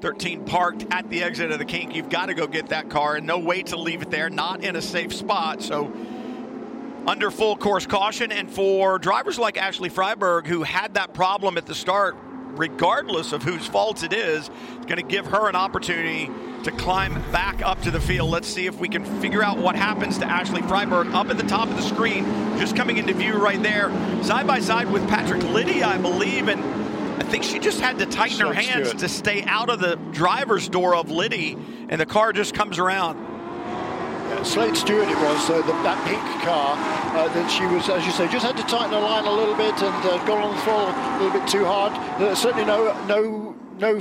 13 0.04 0.44
parked 0.44 0.86
at 0.92 1.10
the 1.10 1.24
exit 1.24 1.50
of 1.50 1.60
the 1.60 1.66
kink. 1.66 1.96
You've 1.96 2.10
got 2.10 2.26
to 2.26 2.34
go 2.34 2.46
get 2.46 2.68
that 2.68 2.90
car 2.90 3.16
and 3.16 3.26
no 3.26 3.40
way 3.40 3.64
to 3.64 3.78
leave 3.78 4.02
it 4.02 4.12
there, 4.12 4.30
not 4.30 4.62
in 4.62 4.76
a 4.76 4.82
safe 4.82 5.14
spot. 5.14 5.62
So, 5.62 5.94
under 7.08 7.32
full 7.32 7.56
course 7.56 7.86
caution. 7.86 8.30
And 8.34 8.52
for 8.52 9.00
drivers 9.00 9.40
like 9.40 9.58
Ashley 9.58 9.90
Freiberg, 9.90 10.46
who 10.46 10.64
had 10.64 10.96
that 10.96 11.14
problem 11.14 11.58
at 11.58 11.68
the 11.68 11.74
start, 11.74 12.18
regardless 12.58 13.32
of 13.32 13.44
whose 13.44 13.66
fault 13.66 14.04
it 14.04 14.12
is, 14.12 14.50
it's 14.76 14.86
going 14.88 14.98
to 14.98 15.08
give 15.08 15.28
her 15.28 15.48
an 15.48 15.56
opportunity 15.56 16.30
to 16.66 16.72
climb 16.72 17.14
back 17.32 17.62
up 17.62 17.82
to 17.84 17.92
the 17.92 18.02
field. 18.02 18.30
Let's 18.30 18.50
see 18.50 18.66
if 18.66 18.78
we 18.82 18.90
can 18.90 19.06
figure 19.22 19.42
out 19.42 19.58
what 19.58 19.78
happens 19.78 20.18
to 20.18 20.26
Ashley 20.26 20.64
Freiberg 20.64 21.14
up 21.14 21.30
at 21.30 21.38
the 21.38 21.48
top 21.48 21.70
of 21.70 21.78
the 21.78 21.82
screen, 21.82 22.26
just 22.60 22.76
coming 22.76 22.98
into 22.98 23.14
view 23.14 23.36
right 23.36 23.64
there, 23.64 23.90
side 24.22 24.48
by 24.48 24.60
side 24.60 24.92
with 24.92 25.08
Patrick 25.08 25.44
Liddy, 25.44 25.82
I 25.82 25.98
believe. 25.98 26.50
And 26.50 26.83
think 27.34 27.44
she 27.44 27.58
just 27.58 27.82
had 27.82 27.98
to 27.98 28.06
tighten 28.06 28.46
her 28.46 28.54
hands 28.54 28.90
Stewart. 28.90 29.00
to 29.00 29.10
stay 29.10 29.42
out 29.46 29.72
of 29.72 29.80
the 29.80 29.96
driver's 30.12 30.70
door 30.70 30.96
of 30.96 31.10
Liddy, 31.10 31.58
and 31.90 32.00
the 32.00 32.06
car 32.06 32.32
just 32.32 32.54
comes 32.54 32.78
around. 32.78 33.18
Yeah, 33.18 34.44
Slade 34.44 34.78
Stewart 34.78 35.08
it 35.08 35.18
was, 35.18 35.50
uh, 35.50 35.58
the, 35.64 35.74
that 35.82 35.98
pink 36.08 36.22
car 36.44 36.78
uh, 37.18 37.34
that 37.34 37.50
she 37.50 37.66
was, 37.66 37.90
as 37.90 38.06
you 38.06 38.12
say, 38.12 38.28
just 38.28 38.46
had 38.46 38.56
to 38.58 38.64
tighten 38.64 38.92
her 38.92 39.00
line 39.00 39.26
a 39.26 39.32
little 39.32 39.56
bit 39.56 39.74
and 39.82 40.06
uh, 40.06 40.24
got 40.28 40.44
on 40.44 40.56
the 40.56 40.62
throttle 40.62 40.94
a 40.94 41.18
little 41.24 41.40
bit 41.40 41.50
too 41.50 41.66
hard. 41.66 42.38
certainly 42.38 42.66
no, 42.66 42.94
no, 43.08 43.56
no 43.80 44.00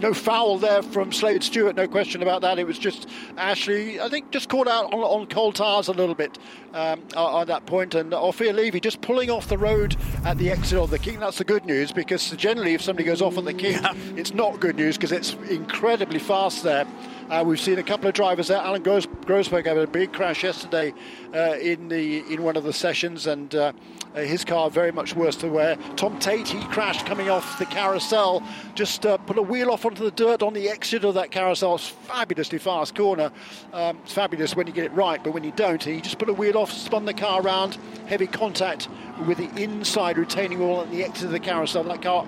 no 0.00 0.14
foul 0.14 0.58
there 0.58 0.82
from 0.82 1.12
Slade 1.12 1.42
Stewart, 1.42 1.76
no 1.76 1.86
question 1.86 2.22
about 2.22 2.42
that. 2.42 2.58
It 2.58 2.66
was 2.66 2.78
just 2.78 3.08
Ashley, 3.36 4.00
I 4.00 4.08
think, 4.08 4.30
just 4.30 4.48
caught 4.48 4.68
out 4.68 4.92
on, 4.92 5.00
on 5.00 5.26
cold 5.26 5.54
tires 5.54 5.88
a 5.88 5.92
little 5.92 6.14
bit 6.14 6.38
um, 6.72 7.02
on 7.16 7.46
that 7.48 7.66
point, 7.66 7.94
and 7.94 8.12
Ophir 8.14 8.52
Levy 8.52 8.80
just 8.80 9.00
pulling 9.00 9.30
off 9.30 9.48
the 9.48 9.58
road 9.58 9.96
at 10.24 10.38
the 10.38 10.50
exit 10.50 10.78
of 10.78 10.90
the 10.90 10.98
kink. 10.98 11.20
That's 11.20 11.38
the 11.38 11.44
good 11.44 11.64
news 11.66 11.92
because 11.92 12.30
generally, 12.30 12.74
if 12.74 12.82
somebody 12.82 13.04
goes 13.04 13.22
off 13.22 13.36
on 13.36 13.44
the 13.44 13.54
kink, 13.54 13.80
yeah. 13.82 13.94
it's 14.16 14.34
not 14.34 14.60
good 14.60 14.76
news 14.76 14.96
because 14.96 15.12
it's 15.12 15.34
incredibly 15.48 16.18
fast 16.18 16.62
there. 16.62 16.86
Uh, 17.30 17.44
we've 17.44 17.60
seen 17.60 17.78
a 17.78 17.82
couple 17.82 18.08
of 18.08 18.14
drivers 18.14 18.48
there. 18.48 18.58
Alan 18.58 18.82
Gros- 18.82 19.06
Grossberg 19.06 19.64
had 19.64 19.78
a 19.78 19.86
big 19.86 20.12
crash 20.12 20.42
yesterday 20.42 20.92
uh, 21.32 21.54
in 21.60 21.86
the 21.86 22.24
in 22.32 22.42
one 22.42 22.56
of 22.56 22.64
the 22.64 22.72
sessions, 22.72 23.28
and 23.28 23.54
uh, 23.54 23.72
his 24.16 24.44
car 24.44 24.68
very 24.68 24.90
much 24.90 25.14
worse 25.14 25.36
to 25.36 25.48
wear. 25.48 25.76
Tom 25.94 26.18
Tate, 26.18 26.48
he 26.48 26.60
crashed 26.66 27.06
coming 27.06 27.30
off 27.30 27.56
the 27.60 27.66
carousel, 27.66 28.42
just 28.74 29.06
uh, 29.06 29.16
put 29.16 29.38
a 29.38 29.42
wheel 29.42 29.70
off 29.70 29.86
onto 29.86 30.02
the 30.02 30.10
dirt 30.10 30.42
on 30.42 30.54
the 30.54 30.68
exit 30.68 31.04
of 31.04 31.14
that 31.14 31.30
carousel. 31.30 31.76
It's 31.76 31.86
fabulously 31.86 32.58
fast 32.58 32.96
corner. 32.96 33.30
Um, 33.72 33.98
it's 34.02 34.12
fabulous 34.12 34.56
when 34.56 34.66
you 34.66 34.72
get 34.72 34.86
it 34.86 34.92
right, 34.92 35.22
but 35.22 35.32
when 35.32 35.44
you 35.44 35.52
don't, 35.52 35.80
he 35.80 36.00
just 36.00 36.18
put 36.18 36.28
a 36.28 36.34
wheel 36.34 36.58
off, 36.58 36.72
spun 36.72 37.04
the 37.04 37.14
car 37.14 37.40
around, 37.42 37.78
heavy 38.06 38.26
contact 38.26 38.88
with 39.24 39.38
the 39.38 39.62
inside 39.62 40.18
retaining 40.18 40.58
wall 40.58 40.80
at 40.80 40.90
the 40.90 41.04
exit 41.04 41.26
of 41.26 41.30
the 41.30 41.38
carousel. 41.38 41.84
That 41.84 42.02
car 42.02 42.26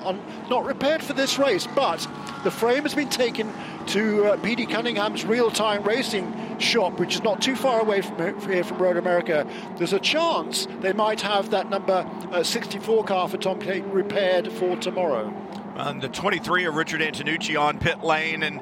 not 0.49 0.65
repaired 0.65 1.03
for 1.03 1.15
this 1.15 1.41
race, 1.41 1.67
but 1.75 2.07
the 2.45 2.53
frame 2.53 2.85
has 2.85 2.95
been 2.95 3.09
taken 3.09 3.53
to 3.89 4.25
uh, 4.27 4.37
PD 4.39 4.69
Cunningham's 4.69 5.25
real-time 5.25 5.83
racing 5.85 6.59
shop, 6.59 6.99
which 6.99 7.17
is 7.17 7.23
not 7.23 7.43
too 7.43 7.57
far 7.57 7.81
away 7.81 8.01
from 8.01 8.19
here 8.49 8.65
from 8.65 8.79
Road 8.79 8.97
America. 8.97 9.47
There's 9.77 9.93
a 9.93 10.01
chance 10.01 10.67
they 10.81 10.93
might 10.93 11.21
have 11.21 11.51
that 11.51 11.71
number 11.71 12.07
uh, 12.31 12.43
64 12.43 13.05
car 13.05 13.29
for 13.29 13.37
Tom 13.37 13.61
Tate 13.61 13.85
repaired 13.85 14.53
for 14.53 14.77
tomorrow. 14.77 15.33
And 15.77 16.01
the 16.01 16.09
23 16.09 16.67
of 16.67 16.75
Richard 16.75 17.01
Antinucci 17.01 17.61
on 17.61 17.79
pit 17.79 18.03
lane, 18.03 18.43
and 18.43 18.61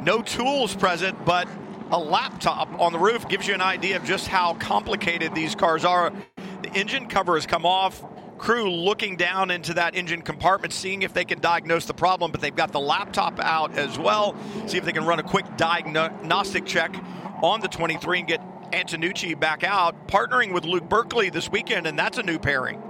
no 0.00 0.22
tools 0.22 0.74
present, 0.74 1.24
but 1.24 1.48
a 1.90 1.98
laptop 1.98 2.68
on 2.80 2.92
the 2.92 2.98
roof 2.98 3.28
gives 3.28 3.46
you 3.46 3.54
an 3.54 3.60
idea 3.60 3.96
of 3.96 4.04
just 4.04 4.26
how 4.26 4.54
complicated 4.54 5.34
these 5.34 5.54
cars 5.54 5.84
are. 5.84 6.12
The 6.62 6.72
engine 6.72 7.06
cover 7.06 7.34
has 7.34 7.46
come 7.46 7.64
off 7.64 8.02
crew 8.38 8.70
looking 8.70 9.16
down 9.16 9.50
into 9.50 9.74
that 9.74 9.94
engine 9.94 10.22
compartment, 10.22 10.72
seeing 10.72 11.02
if 11.02 11.12
they 11.12 11.24
can 11.24 11.40
diagnose 11.40 11.86
the 11.86 11.94
problem, 11.94 12.32
but 12.32 12.40
they've 12.40 12.54
got 12.54 12.72
the 12.72 12.80
laptop 12.80 13.40
out 13.40 13.76
as 13.76 13.98
well, 13.98 14.36
see 14.66 14.78
if 14.78 14.84
they 14.84 14.92
can 14.92 15.04
run 15.04 15.18
a 15.18 15.22
quick 15.22 15.44
diagnostic 15.56 16.66
check 16.66 16.94
on 17.42 17.60
the 17.60 17.68
23 17.68 18.20
and 18.20 18.28
get 18.28 18.40
Antinucci 18.72 19.38
back 19.38 19.64
out, 19.64 20.08
partnering 20.08 20.52
with 20.52 20.64
Luke 20.64 20.88
Berkeley 20.88 21.30
this 21.30 21.50
weekend, 21.50 21.86
and 21.86 21.98
that's 21.98 22.18
a 22.18 22.22
new 22.22 22.38
pairing. 22.38 22.82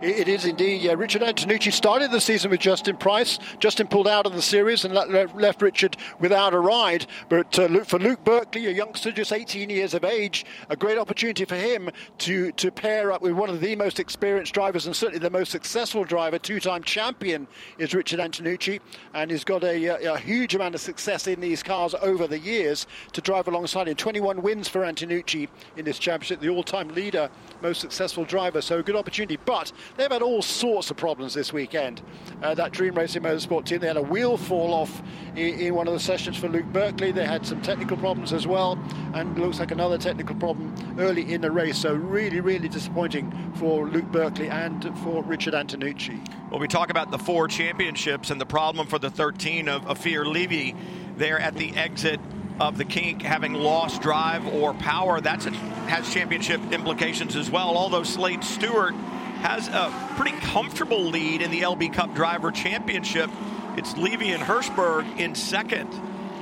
It 0.00 0.28
is 0.28 0.44
indeed. 0.44 0.82
Yeah, 0.82 0.94
Richard 0.94 1.22
Antinucci 1.22 1.72
started 1.72 2.10
the 2.10 2.20
season 2.20 2.50
with 2.50 2.60
Justin 2.60 2.96
Price. 2.96 3.38
Justin 3.58 3.86
pulled 3.86 4.08
out 4.08 4.26
of 4.26 4.32
the 4.32 4.42
series 4.42 4.84
and 4.84 4.94
left 4.94 5.62
Richard 5.62 5.96
without 6.20 6.54
a 6.54 6.58
ride. 6.58 7.06
But 7.28 7.58
uh, 7.58 7.84
for 7.84 7.98
Luke 7.98 8.22
Berkeley, 8.24 8.66
a 8.66 8.70
youngster 8.70 9.10
just 9.10 9.32
18 9.32 9.70
years 9.70 9.94
of 9.94 10.04
age, 10.04 10.46
a 10.68 10.76
great 10.76 10.98
opportunity 10.98 11.44
for 11.44 11.56
him 11.56 11.90
to, 12.18 12.52
to 12.52 12.70
pair 12.70 13.12
up 13.12 13.22
with 13.22 13.32
one 13.32 13.50
of 13.50 13.60
the 13.60 13.76
most 13.76 13.98
experienced 14.00 14.54
drivers 14.54 14.86
and 14.86 14.94
certainly 14.94 15.18
the 15.18 15.30
most 15.30 15.50
successful 15.50 16.04
driver, 16.04 16.38
two-time 16.38 16.82
champion, 16.82 17.46
is 17.78 17.94
Richard 17.94 18.20
Antinucci, 18.20 18.80
and 19.14 19.30
he's 19.30 19.44
got 19.44 19.64
a, 19.64 20.12
a 20.12 20.18
huge 20.18 20.54
amount 20.54 20.74
of 20.74 20.80
success 20.80 21.26
in 21.26 21.40
these 21.40 21.62
cars 21.62 21.94
over 22.00 22.26
the 22.26 22.38
years 22.38 22.86
to 23.12 23.20
drive 23.20 23.48
alongside 23.48 23.88
him. 23.88 23.96
21 23.96 24.42
wins 24.42 24.68
for 24.68 24.80
Antinucci 24.80 25.48
in 25.76 25.84
this 25.84 25.98
championship, 25.98 26.40
the 26.40 26.48
all-time 26.48 26.88
leader, 26.88 27.30
most 27.62 27.80
successful 27.80 28.24
driver. 28.24 28.60
So 28.60 28.78
a 28.78 28.82
good 28.82 28.96
opportunity, 28.96 29.38
but 29.44 29.67
they've 29.96 30.10
had 30.10 30.22
all 30.22 30.42
sorts 30.42 30.90
of 30.90 30.96
problems 30.96 31.34
this 31.34 31.52
weekend. 31.52 32.02
Uh, 32.42 32.54
that 32.54 32.72
Dream 32.72 32.94
Racing 32.94 33.22
Motorsport 33.22 33.64
team, 33.64 33.80
they 33.80 33.86
had 33.86 33.96
a 33.96 34.02
wheel 34.02 34.36
fall 34.36 34.74
off 34.74 35.02
in, 35.36 35.60
in, 35.60 35.74
one 35.74 35.86
of 35.86 35.94
the 35.94 36.00
sessions 36.00 36.36
for 36.36 36.48
Luke 36.48 36.66
Berkeley. 36.66 37.12
They 37.12 37.26
had 37.26 37.46
some 37.46 37.60
technical 37.62 37.96
problems 37.96 38.32
as 38.32 38.46
well, 38.46 38.78
and 39.14 39.38
looks 39.38 39.58
like 39.58 39.70
another 39.70 39.98
technical 39.98 40.36
problem 40.36 40.74
early 40.98 41.32
in 41.32 41.40
the 41.40 41.50
race. 41.50 41.78
So 41.78 41.94
really, 41.94 42.40
really 42.40 42.68
disappointing 42.68 43.32
for 43.56 43.86
Luke 43.86 44.10
Berkeley 44.12 44.48
and 44.48 44.96
for 45.00 45.22
Richard 45.22 45.54
Antinucci. 45.54 46.50
Well, 46.50 46.60
we 46.60 46.68
talk 46.68 46.90
about 46.90 47.10
the 47.10 47.18
four 47.18 47.48
championships 47.48 48.30
and 48.30 48.40
the 48.40 48.46
problem 48.46 48.86
for 48.86 48.98
the 48.98 49.10
13 49.10 49.68
of 49.68 49.86
Ophir 49.86 50.24
Levy 50.24 50.74
there 51.16 51.38
at 51.38 51.54
the 51.54 51.76
exit 51.76 52.20
of 52.60 52.76
the 52.78 52.84
kink 52.84 53.22
having 53.22 53.54
lost 53.54 54.02
drive 54.02 54.46
or 54.46 54.74
power. 54.74 55.20
That's 55.20 55.46
a, 55.46 55.50
has 55.50 56.12
championship 56.12 56.60
implications 56.72 57.36
as 57.36 57.50
well. 57.50 57.76
Although 57.76 58.02
Slade 58.02 58.42
Stewart 58.42 58.94
has 59.38 59.68
a 59.68 59.92
pretty 60.16 60.36
comfortable 60.38 61.04
lead 61.04 61.42
in 61.42 61.50
the 61.50 61.62
LB 61.62 61.92
Cup 61.92 62.14
Driver 62.14 62.50
Championship. 62.50 63.30
It's 63.76 63.96
Levy 63.96 64.30
and 64.30 64.42
Hirschberg 64.42 65.18
in 65.20 65.34
second 65.34 65.90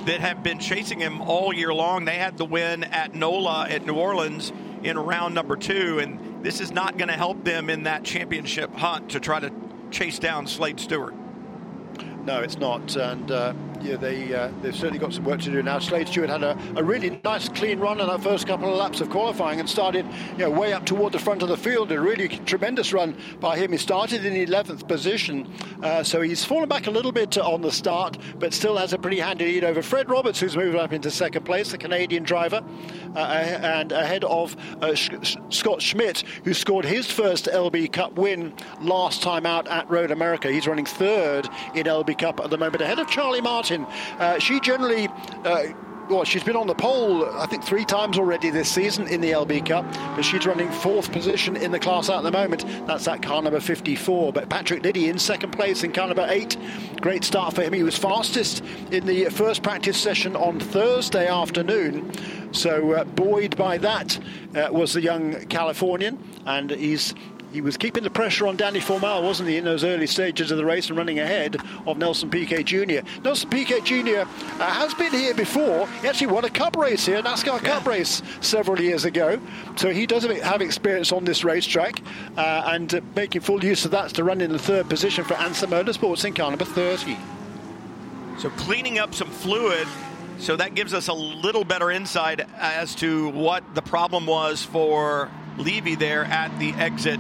that 0.07 0.21
have 0.21 0.43
been 0.43 0.59
chasing 0.59 1.01
him 1.01 1.21
all 1.21 1.53
year 1.53 1.75
long. 1.75 2.05
They 2.05 2.15
had 2.17 2.39
the 2.39 2.45
win 2.45 2.85
at 2.85 3.15
NOLA 3.15 3.69
at 3.69 3.85
New 3.85 3.95
Orleans 3.95 4.53
in 4.83 4.99
round 4.99 5.35
number 5.35 5.57
two, 5.57 5.99
and 5.99 6.43
this 6.43 6.61
is 6.61 6.73
not 6.73 6.97
going 6.97 7.09
to 7.09 7.15
help 7.15 7.45
them 7.45 7.69
in 7.69 7.83
that 7.83 8.05
championship 8.05 8.75
hunt 8.75 9.11
to 9.11 9.21
try 9.21 9.41
to 9.41 9.53
chase 9.91 10.19
down 10.19 10.47
Slade 10.47 10.81
Stewart. 10.81 11.15
No, 12.25 12.41
it's 12.41 12.59
not. 12.59 12.97
And 12.97 13.31
uh, 13.31 13.53
yeah, 13.83 13.97
they, 13.97 14.35
uh, 14.35 14.51
they've 14.63 14.75
certainly 14.75 14.99
got 14.99 15.13
some 15.13 15.25
work 15.25 15.41
to 15.43 15.51
do 15.51 15.63
now. 15.63 15.79
Slade 15.79 16.09
Stewart 16.09 16.31
had 16.31 16.43
a, 16.43 16.59
a 16.77 16.83
really 16.83 17.21
nice, 17.25 17.49
clean 17.49 17.79
run 17.79 18.01
in 18.01 18.07
that 18.07 18.23
first 18.23 18.47
couple 18.47 18.71
of 18.71 18.79
laps 18.79 19.01
of 19.01 19.11
qualifying 19.11 19.61
and 19.61 19.69
started 19.69 20.07
you 20.33 20.39
know, 20.39 20.51
way 20.51 20.73
up 20.73 20.87
toward 20.87 21.13
the 21.13 21.19
front 21.19 21.43
of 21.43 21.49
the 21.49 21.57
field. 21.57 21.93
A 21.93 22.01
really 22.01 22.29
tremendous 22.29 22.93
run 22.93 23.17
by 23.41 23.57
him. 23.57 23.73
He 23.73 23.79
started 23.79 24.25
in 24.25 24.35
11th 24.47 24.89
position, 24.89 25.53
uh, 25.83 26.03
so 26.03 26.21
he's 26.21 26.45
fallen 26.45 26.69
back 26.69 26.87
a 26.87 26.91
little 26.91 27.13
bit 27.13 27.37
on 27.39 27.61
the 27.63 27.71
start, 27.71 28.19
but 28.39 28.55
still 28.55 28.77
has 28.77 28.93
a 28.93 28.99
pretty 28.99 29.19
handy 29.19 29.45
lead 29.45 29.65
over 29.65 29.83
Fred 29.83 30.09
Roberts, 30.09 30.41
who's 30.41 30.57
moved 30.57 30.77
up 30.77 30.93
into 30.93 31.11
second 31.11 31.45
place, 31.45 31.71
the 31.71 31.79
Canadian 31.79 32.23
driver, 32.23 32.65
uh, 33.15 33.19
and 33.19 33.93
ahead 33.93 34.25
of 34.25 34.57
uh, 34.83 34.95
Sh- 34.95 35.37
Scott 35.51 35.83
Schmidt, 35.83 36.25
who 36.45 36.55
scored 36.55 36.85
his 36.85 37.11
first 37.11 37.47
LB 37.47 37.93
Cup 37.93 38.15
win 38.15 38.55
last 38.81 39.23
time 39.23 39.47
out 39.47 39.69
at 39.69 39.89
Road 39.91 40.11
America. 40.11 40.51
He's 40.51 40.67
running 40.67 40.87
third 40.87 41.49
in 41.75 41.85
LB 41.85 42.19
Cup 42.19 42.41
at 42.41 42.51
the 42.51 42.59
moment, 42.59 42.83
ahead 42.83 42.99
of 42.99 43.09
Charlie 43.09 43.41
Martin 43.41 43.66
Martin. 43.71 43.87
Uh, 44.19 44.39
she 44.39 44.61
generally. 44.61 45.09
Uh, 45.45 45.65
well, 46.09 46.23
she's 46.23 46.45
been 46.45 46.55
on 46.55 46.69
the 46.69 46.75
pole, 46.75 47.29
I 47.37 47.47
think, 47.47 47.65
three 47.65 47.85
times 47.85 48.17
already 48.17 48.49
this 48.51 48.71
season 48.71 49.09
in 49.09 49.21
the 49.21 49.33
LB 49.33 49.67
Cup, 49.67 49.85
but 50.15 50.25
she's 50.25 50.47
running 50.47 50.71
fourth 50.71 51.11
position 51.11 51.57
in 51.57 51.73
the 51.73 51.81
class 51.81 52.09
at 52.09 52.23
the 52.23 52.31
moment. 52.31 52.65
That's 52.87 53.07
that 53.07 53.23
car 53.23 53.43
number 53.43 53.59
54. 53.59 54.33
But 54.33 54.49
Patrick 54.49 54.85
Liddy 54.85 55.09
in 55.09 55.19
second 55.19 55.51
place 55.51 55.83
in 55.83 55.91
car 55.91 56.07
number 56.07 56.25
eight. 56.29 56.57
Great 57.01 57.25
start 57.25 57.55
for 57.55 57.63
him. 57.63 57.73
He 57.73 57.83
was 57.83 57.99
fastest 57.99 58.63
in 58.93 59.05
the 59.05 59.25
first 59.31 59.65
practice 59.65 59.97
session 60.01 60.37
on 60.37 60.61
Thursday 60.61 61.27
afternoon. 61.27 62.13
So, 62.53 62.93
uh, 62.93 63.03
buoyed 63.03 63.57
by 63.57 63.77
that 63.79 64.17
uh, 64.55 64.69
was 64.71 64.93
the 64.93 65.03
young 65.03 65.45
Californian, 65.47 66.23
and 66.47 66.71
he's 66.71 67.17
he 67.57 67.63
was 67.63 67.79
keeping 67.79 68.05
the 68.05 68.11
pressure 68.11 68.47
on 68.47 68.55
Danny 68.55 68.81
Formal, 68.81 69.23
wasn't 69.23 69.49
he, 69.49 69.57
in 69.57 69.65
those 69.65 69.83
early 69.83 70.07
stages 70.07 70.51
of 70.51 70.59
the 70.59 70.65
race 70.67 70.91
and 70.91 70.99
running 70.99 71.21
ahead 71.21 71.57
of 71.87 71.97
Nelson 71.97 72.29
Piquet 72.29 72.65
Jr. 72.65 73.01
Nelson 73.25 73.49
Piquet 73.49 73.81
Jr. 73.81 74.29
Uh, 74.61 74.71
has 74.71 74.93
been 74.93 75.11
here 75.11 75.33
before. 75.33 75.89
He 76.03 76.09
actually 76.09 76.27
won 76.27 76.45
a 76.45 76.51
cup 76.51 76.77
race 76.77 77.07
here, 77.07 77.23
NASCAR 77.23 77.63
yeah. 77.63 77.69
Cup 77.71 77.87
race, 77.87 78.21
several 78.43 78.79
years 78.79 79.07
ago. 79.07 79.41
So 79.77 79.89
he 79.89 80.05
does 80.05 80.25
have 80.25 80.61
experience 80.61 81.13
on 81.13 81.25
this 81.25 81.45
racetrack 81.45 82.03
uh, 82.37 82.65
and 82.67 82.95
uh, 82.95 83.01
making 83.15 83.41
full 83.41 83.65
use 83.65 83.87
of 83.87 83.91
that 83.93 84.11
to 84.11 84.25
run 84.25 84.43
in 84.43 84.53
the 84.53 84.59
third 84.59 84.91
position 84.91 85.25
for 85.25 85.33
Ansa 85.33 85.67
Motorsports 85.67 86.27
in 86.27 86.35
car 86.35 86.51
number 86.51 86.67
30. 86.67 87.17
So 88.39 88.51
cleaning 88.51 88.99
up 88.99 89.15
some 89.15 89.31
fluid 89.31 89.89
so 90.41 90.57
that 90.57 90.75
gives 90.75 90.93
us 90.93 91.09
a 91.09 91.15
little 91.15 91.65
better 91.65 91.91
insight 91.91 92.43
as 92.59 92.95
to 92.97 93.31
what 93.31 93.75
the 93.75 93.81
problem 93.81 94.27
was 94.27 94.63
for 94.63 95.31
Levy 95.57 95.95
there 95.95 96.25
at 96.25 96.59
the 96.59 96.73
exit 96.75 97.19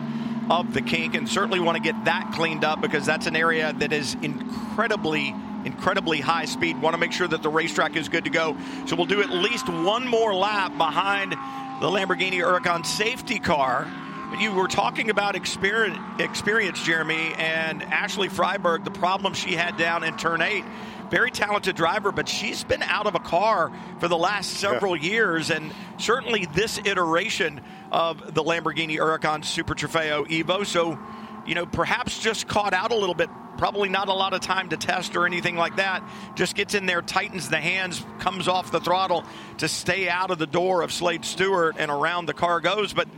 of 0.51 0.73
the 0.73 0.83
kink 0.83 1.15
and 1.15 1.29
certainly 1.29 1.61
want 1.61 1.77
to 1.77 1.83
get 1.83 2.05
that 2.05 2.33
cleaned 2.35 2.65
up 2.65 2.81
because 2.81 3.05
that's 3.05 3.27
an 3.27 3.37
area 3.37 3.73
that 3.75 3.93
is 3.93 4.15
incredibly 4.23 5.35
incredibly 5.65 6.21
high 6.21 6.45
speed. 6.45 6.81
Want 6.81 6.95
to 6.95 6.99
make 6.99 7.13
sure 7.13 7.27
that 7.27 7.43
the 7.43 7.49
racetrack 7.49 7.97
is 7.97 8.09
good 8.09 8.25
to 8.25 8.31
go. 8.31 8.57
So 8.87 8.95
we'll 8.95 9.07
do 9.07 9.21
at 9.21 9.31
least 9.31 9.69
one 9.69 10.07
more 10.07 10.33
lap 10.33 10.77
behind 10.79 11.33
the 11.33 11.89
Lamborghini 11.89 12.35
Huracan 12.35 12.87
safety 12.87 13.41
car. 13.41 13.91
You 14.39 14.53
were 14.53 14.69
talking 14.69 15.11
about 15.11 15.35
experience, 15.35 15.99
experience 16.21 16.83
Jeremy 16.83 17.35
and 17.37 17.83
Ashley 17.83 18.29
Freiberg 18.29 18.85
the 18.85 18.91
problem 18.91 19.35
she 19.35 19.55
had 19.55 19.77
down 19.77 20.05
in 20.05 20.17
turn 20.17 20.41
8 20.41 20.65
very 21.11 21.31
talented 21.31 21.77
driver, 21.77 22.13
but 22.13 22.29
she's 22.29 22.65
been 22.65 22.83
out 22.83 23.07
of 23.07 23.15
a 23.15 23.21
car 23.21 23.73
for 24.01 24.09
the 24.09 24.17
last 24.17 24.51
several 24.55 24.97
yeah. 24.97 25.11
years, 25.11 25.51
and 25.51 25.73
certainly 25.99 26.47
this 26.47 26.79
iteration 26.85 27.61
of 27.93 28.35
the 28.35 28.43
Lamborghini 28.43 28.97
Huracan 28.97 29.45
Super 29.45 29.75
Trofeo 29.75 30.27
Evo. 30.27 30.67
So, 30.67 30.99
you 31.47 31.55
know, 31.55 31.67
perhaps 31.67 32.19
just 32.19 32.49
caught 32.49 32.75
out 32.75 32.93
a 32.93 32.97
little 32.97 33.15
bit. 33.15 33.31
Probably 33.57 33.89
not 33.89 34.09
a 34.09 34.13
lot 34.13 34.35
of 34.35 34.41
time 34.41 34.69
to 34.69 34.77
test 34.77 35.17
or 35.17 35.25
anything 35.25 35.57
like 35.57 35.77
that. 35.77 36.03
Just 36.35 36.55
gets 36.55 36.75
in 36.75 36.85
there, 36.85 37.01
tightens 37.01 37.49
the 37.49 37.57
hands, 37.57 38.05
comes 38.19 38.49
off 38.49 38.71
the 38.71 38.81
throttle 38.81 39.25
to 39.59 39.69
stay 39.69 40.11
out 40.11 40.31
of 40.31 40.39
the 40.39 40.47
door 40.47 40.83
of 40.83 40.93
Slade 40.93 41.25
Stewart 41.25 41.77
and 41.79 41.91
around 41.91 42.27
the 42.27 42.35
car 42.35 42.61
goes. 42.61 42.93
But 42.93 43.09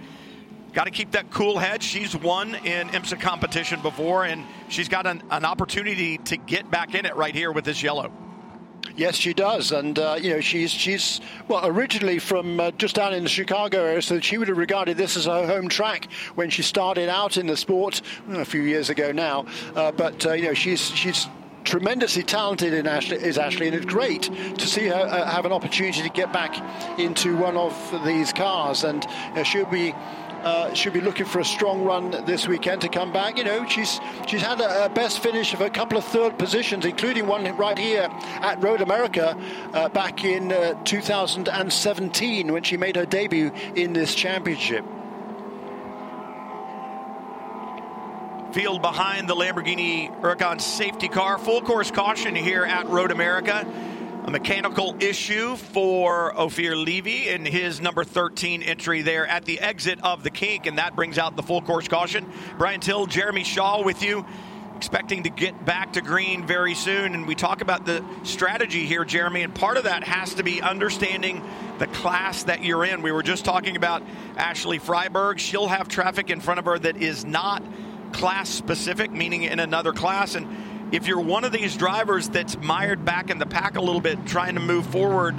got 0.73 0.85
to 0.85 0.91
keep 0.91 1.13
that 1.13 1.31
cool 1.31 1.59
head. 1.59 1.83
She's 1.83 2.17
won 2.17 2.55
in 2.57 2.89
IMSA 2.89 3.21
competition 3.21 3.81
before, 3.81 4.25
and 4.25 4.45
she's 4.69 4.89
got 4.89 5.07
an, 5.07 5.23
an 5.31 5.45
opportunity 5.45 6.19
to 6.19 6.37
get 6.37 6.71
back 6.71 6.95
in 6.95 7.07
it 7.07 7.17
right 7.17 7.35
here 7.35 7.53
with 7.53 7.65
this 7.65 7.83
yellow. 7.83 8.13
Yes, 8.97 9.17
she 9.17 9.33
does, 9.33 9.71
and 9.71 9.99
uh, 9.99 10.19
you 10.21 10.31
know 10.31 10.41
she's 10.41 10.71
she's 10.71 11.21
well 11.47 11.67
originally 11.67 12.19
from 12.19 12.59
uh, 12.59 12.71
just 12.73 12.97
down 12.97 13.15
in 13.15 13.23
the 13.23 13.29
Chicago 13.29 13.85
area, 13.85 14.03
so 14.03 14.19
she 14.19 14.39
would 14.39 14.49
have 14.49 14.57
regarded 14.57 14.97
this 14.97 15.17
as 15.17 15.27
her 15.27 15.47
home 15.47 15.69
track 15.69 16.09
when 16.35 16.51
she 16.51 16.63
started 16.63 17.09
out 17.09 17.37
in 17.37 17.47
the 17.47 17.57
sport 17.57 18.03
a 18.31 18.45
few 18.45 18.63
years 18.63 18.91
ago 18.91 19.13
now. 19.13 19.47
Uh, 19.75 19.93
but 19.93 20.27
uh, 20.27 20.33
you 20.33 20.47
know 20.47 20.55
she's 20.55 20.91
she's 20.91 21.29
tremendously 21.65 22.23
talented 22.23 22.73
in 22.73 22.87
Ashley, 22.87 23.19
is 23.19 23.37
Ashley, 23.37 23.67
and 23.67 23.77
it's 23.77 23.87
great 23.87 24.23
to 24.23 24.67
see 24.67 24.87
her 24.87 24.95
uh, 24.95 25.31
have 25.31 25.45
an 25.45 25.53
opportunity 25.53 26.03
to 26.03 26.09
get 26.09 26.33
back 26.33 26.57
into 26.99 27.37
one 27.37 27.57
of 27.57 27.75
these 28.05 28.33
cars, 28.33 28.85
and 28.85 29.07
uh, 29.35 29.43
she'll 29.43 29.67
be 29.67 29.95
uh, 30.43 30.73
she'll 30.75 30.93
be 30.93 31.01
looking 31.01 31.27
for 31.27 31.41
a 31.41 31.45
strong 31.45 31.83
run 31.83 32.11
this 32.25 32.47
weekend 32.47 32.83
to 32.83 32.89
come 32.89 33.13
back. 33.13 33.39
You 33.39 33.45
know, 33.45 33.67
she's 33.67 34.01
she's 34.27 34.43
had 34.43 34.61
a, 34.61 34.87
a 34.87 34.89
best 34.89 35.21
finish 35.23 35.55
of 35.55 35.61
a 35.61 35.71
couple 35.71 35.99
of 35.99 36.05
third 36.05 36.39
positions, 36.39 36.85
including 36.85 37.27
one 37.27 37.45
right 37.57 37.79
here 37.79 38.09
at 38.41 38.63
Road 38.63 38.81
America 38.81 39.37
uh, 39.73 39.89
back 39.89 40.25
in 40.25 40.53
uh, 40.53 40.75
2017 40.85 42.53
when 42.53 42.63
she 42.63 42.77
made 42.77 42.97
her 42.97 43.07
debut 43.07 43.51
in 43.75 43.93
this 43.93 44.15
championship. 44.15 44.85
Field 48.53 48.81
behind 48.81 49.29
the 49.29 49.35
Lamborghini 49.35 50.11
Huracan 50.21 50.61
safety 50.61 51.09
car. 51.09 51.39
Full 51.39 51.61
course 51.63 51.91
caution 51.91 52.35
here 52.35 52.65
at 52.65 52.87
Road 52.87 53.11
America 53.11 53.67
a 54.29 54.31
mechanical 54.31 54.95
issue 55.01 55.57
for 55.57 56.39
Ophir 56.39 56.77
Levy 56.77 57.31
in 57.31 57.47
his 57.47 57.81
number 57.81 58.05
13 58.05 58.63
entry 58.63 59.01
there 59.01 59.27
at 59.27 59.47
the 59.47 59.59
exit 59.59 59.99
of 60.03 60.23
the 60.23 60.29
kink, 60.29 60.67
and 60.67 60.77
that 60.77 60.95
brings 60.95 61.17
out 61.17 61.35
the 61.35 61.43
full 61.43 61.63
course 61.63 61.89
caution. 61.89 62.31
Brian 62.59 62.79
Till, 62.79 63.07
Jeremy 63.07 63.43
Shaw 63.43 63.83
with 63.83 64.03
you, 64.03 64.27
expecting 64.77 65.23
to 65.23 65.31
get 65.31 65.65
back 65.65 65.95
to 65.95 66.03
green 66.03 66.47
very 66.47 66.75
soon. 66.75 67.15
And 67.15 67.27
we 67.27 67.35
talk 67.35 67.63
about 67.63 67.87
the 67.87 68.05
strategy 68.23 68.85
here, 68.85 69.03
Jeremy, 69.03 69.45
and 69.45 69.55
part 69.55 69.79
of 69.79 69.85
that 69.85 70.05
has 70.05 70.35
to 70.35 70.43
be 70.43 70.61
understanding 70.61 71.43
the 71.79 71.87
class 71.87 72.43
that 72.43 72.63
you're 72.63 72.85
in. 72.85 73.01
We 73.01 73.13
were 73.13 73.23
just 73.23 73.47
talking 73.47 73.77
about 73.77 74.03
Ashley 74.37 74.79
Freiberg. 74.79 75.39
She'll 75.39 75.69
have 75.69 75.89
traffic 75.89 76.29
in 76.29 76.41
front 76.41 76.59
of 76.59 76.67
her 76.67 76.79
that 76.79 76.99
is 76.99 77.25
not 77.25 77.63
class 78.13 78.51
specific, 78.51 79.11
meaning 79.11 79.45
in 79.45 79.59
another 79.59 79.95
class. 79.95 80.35
And 80.35 80.47
if 80.93 81.07
you're 81.07 81.21
one 81.21 81.45
of 81.45 81.53
these 81.53 81.77
drivers 81.77 82.29
that's 82.29 82.57
mired 82.57 83.05
back 83.05 83.31
in 83.31 83.39
the 83.39 83.47
pack 83.47 83.77
a 83.77 83.81
little 83.81 84.01
bit, 84.01 84.27
trying 84.27 84.55
to 84.55 84.61
move 84.61 84.87
forward, 84.87 85.35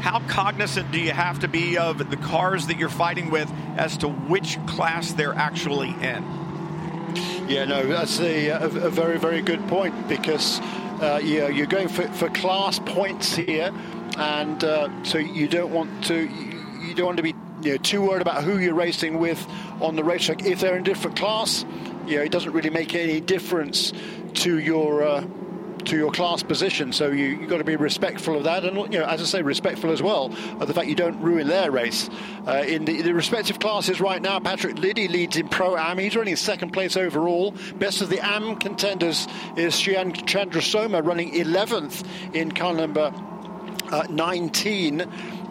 how 0.00 0.20
cognizant 0.28 0.90
do 0.92 1.00
you 1.00 1.10
have 1.10 1.40
to 1.40 1.48
be 1.48 1.76
of 1.76 2.10
the 2.10 2.16
cars 2.16 2.66
that 2.68 2.78
you're 2.78 2.88
fighting 2.88 3.30
with 3.30 3.50
as 3.76 3.96
to 3.98 4.08
which 4.08 4.58
class 4.66 5.12
they're 5.12 5.34
actually 5.34 5.90
in? 5.90 6.24
Yeah, 7.48 7.64
no, 7.64 7.86
that's 7.86 8.20
a, 8.20 8.48
a, 8.48 8.90
very, 8.90 9.18
very 9.18 9.40
good 9.40 9.66
point 9.68 10.08
because 10.08 10.60
uh, 11.00 11.20
yeah, 11.22 11.48
you're 11.48 11.66
going 11.66 11.88
for, 11.88 12.06
for 12.08 12.28
class 12.28 12.78
points 12.78 13.34
here, 13.34 13.72
and 14.18 14.62
uh, 14.62 15.04
so 15.04 15.18
you 15.18 15.48
don't 15.48 15.72
want 15.72 16.04
to 16.04 16.28
you 16.82 16.94
don't 16.94 17.06
want 17.06 17.16
to 17.16 17.22
be 17.22 17.34
you 17.62 17.72
know, 17.72 17.76
too 17.78 18.02
worried 18.02 18.22
about 18.22 18.44
who 18.44 18.58
you're 18.58 18.74
racing 18.74 19.18
with 19.18 19.44
on 19.80 19.96
the 19.96 20.04
racetrack. 20.04 20.44
If 20.44 20.60
they're 20.60 20.74
in 20.74 20.82
a 20.82 20.84
different 20.84 21.16
class, 21.16 21.64
you 22.06 22.16
know, 22.16 22.22
it 22.22 22.32
doesn't 22.32 22.52
really 22.52 22.70
make 22.70 22.94
any 22.94 23.20
difference 23.20 23.92
to 24.34 24.58
your 24.58 25.02
uh, 25.02 25.24
to 25.88 25.96
your 25.96 26.10
class 26.10 26.42
position. 26.42 26.92
So 26.92 27.08
you 27.10 27.38
have 27.38 27.48
got 27.48 27.58
to 27.58 27.64
be 27.64 27.76
respectful 27.76 28.36
of 28.36 28.44
that, 28.44 28.64
and 28.64 28.76
you 28.92 29.00
know, 29.00 29.06
as 29.06 29.20
I 29.20 29.24
say, 29.24 29.42
respectful 29.42 29.90
as 29.90 30.02
well 30.02 30.26
of 30.60 30.68
the 30.68 30.74
fact 30.74 30.88
you 30.88 30.94
don't 30.94 31.20
ruin 31.20 31.48
their 31.48 31.70
race. 31.70 32.08
Uh, 32.46 32.64
in 32.66 32.84
the, 32.84 33.02
the, 33.02 33.14
respective 33.14 33.58
classes 33.58 34.00
right 34.00 34.20
now, 34.20 34.38
Patrick 34.38 34.78
Liddy 34.78 35.08
leads 35.08 35.36
in 35.36 35.48
Pro 35.48 35.76
Am. 35.76 35.98
He's 35.98 36.16
running 36.16 36.36
second 36.36 36.72
place 36.72 36.96
overall. 36.96 37.54
Best 37.76 38.00
of 38.00 38.10
the 38.10 38.24
Am 38.24 38.56
contenders 38.56 39.26
is 39.56 39.74
Shehan 39.74 40.14
Chandrasoma 40.14 41.04
running 41.04 41.32
11th 41.32 42.06
in 42.34 42.52
car 42.52 42.74
number 42.74 43.12
uh, 43.90 44.06
19. 44.10 44.98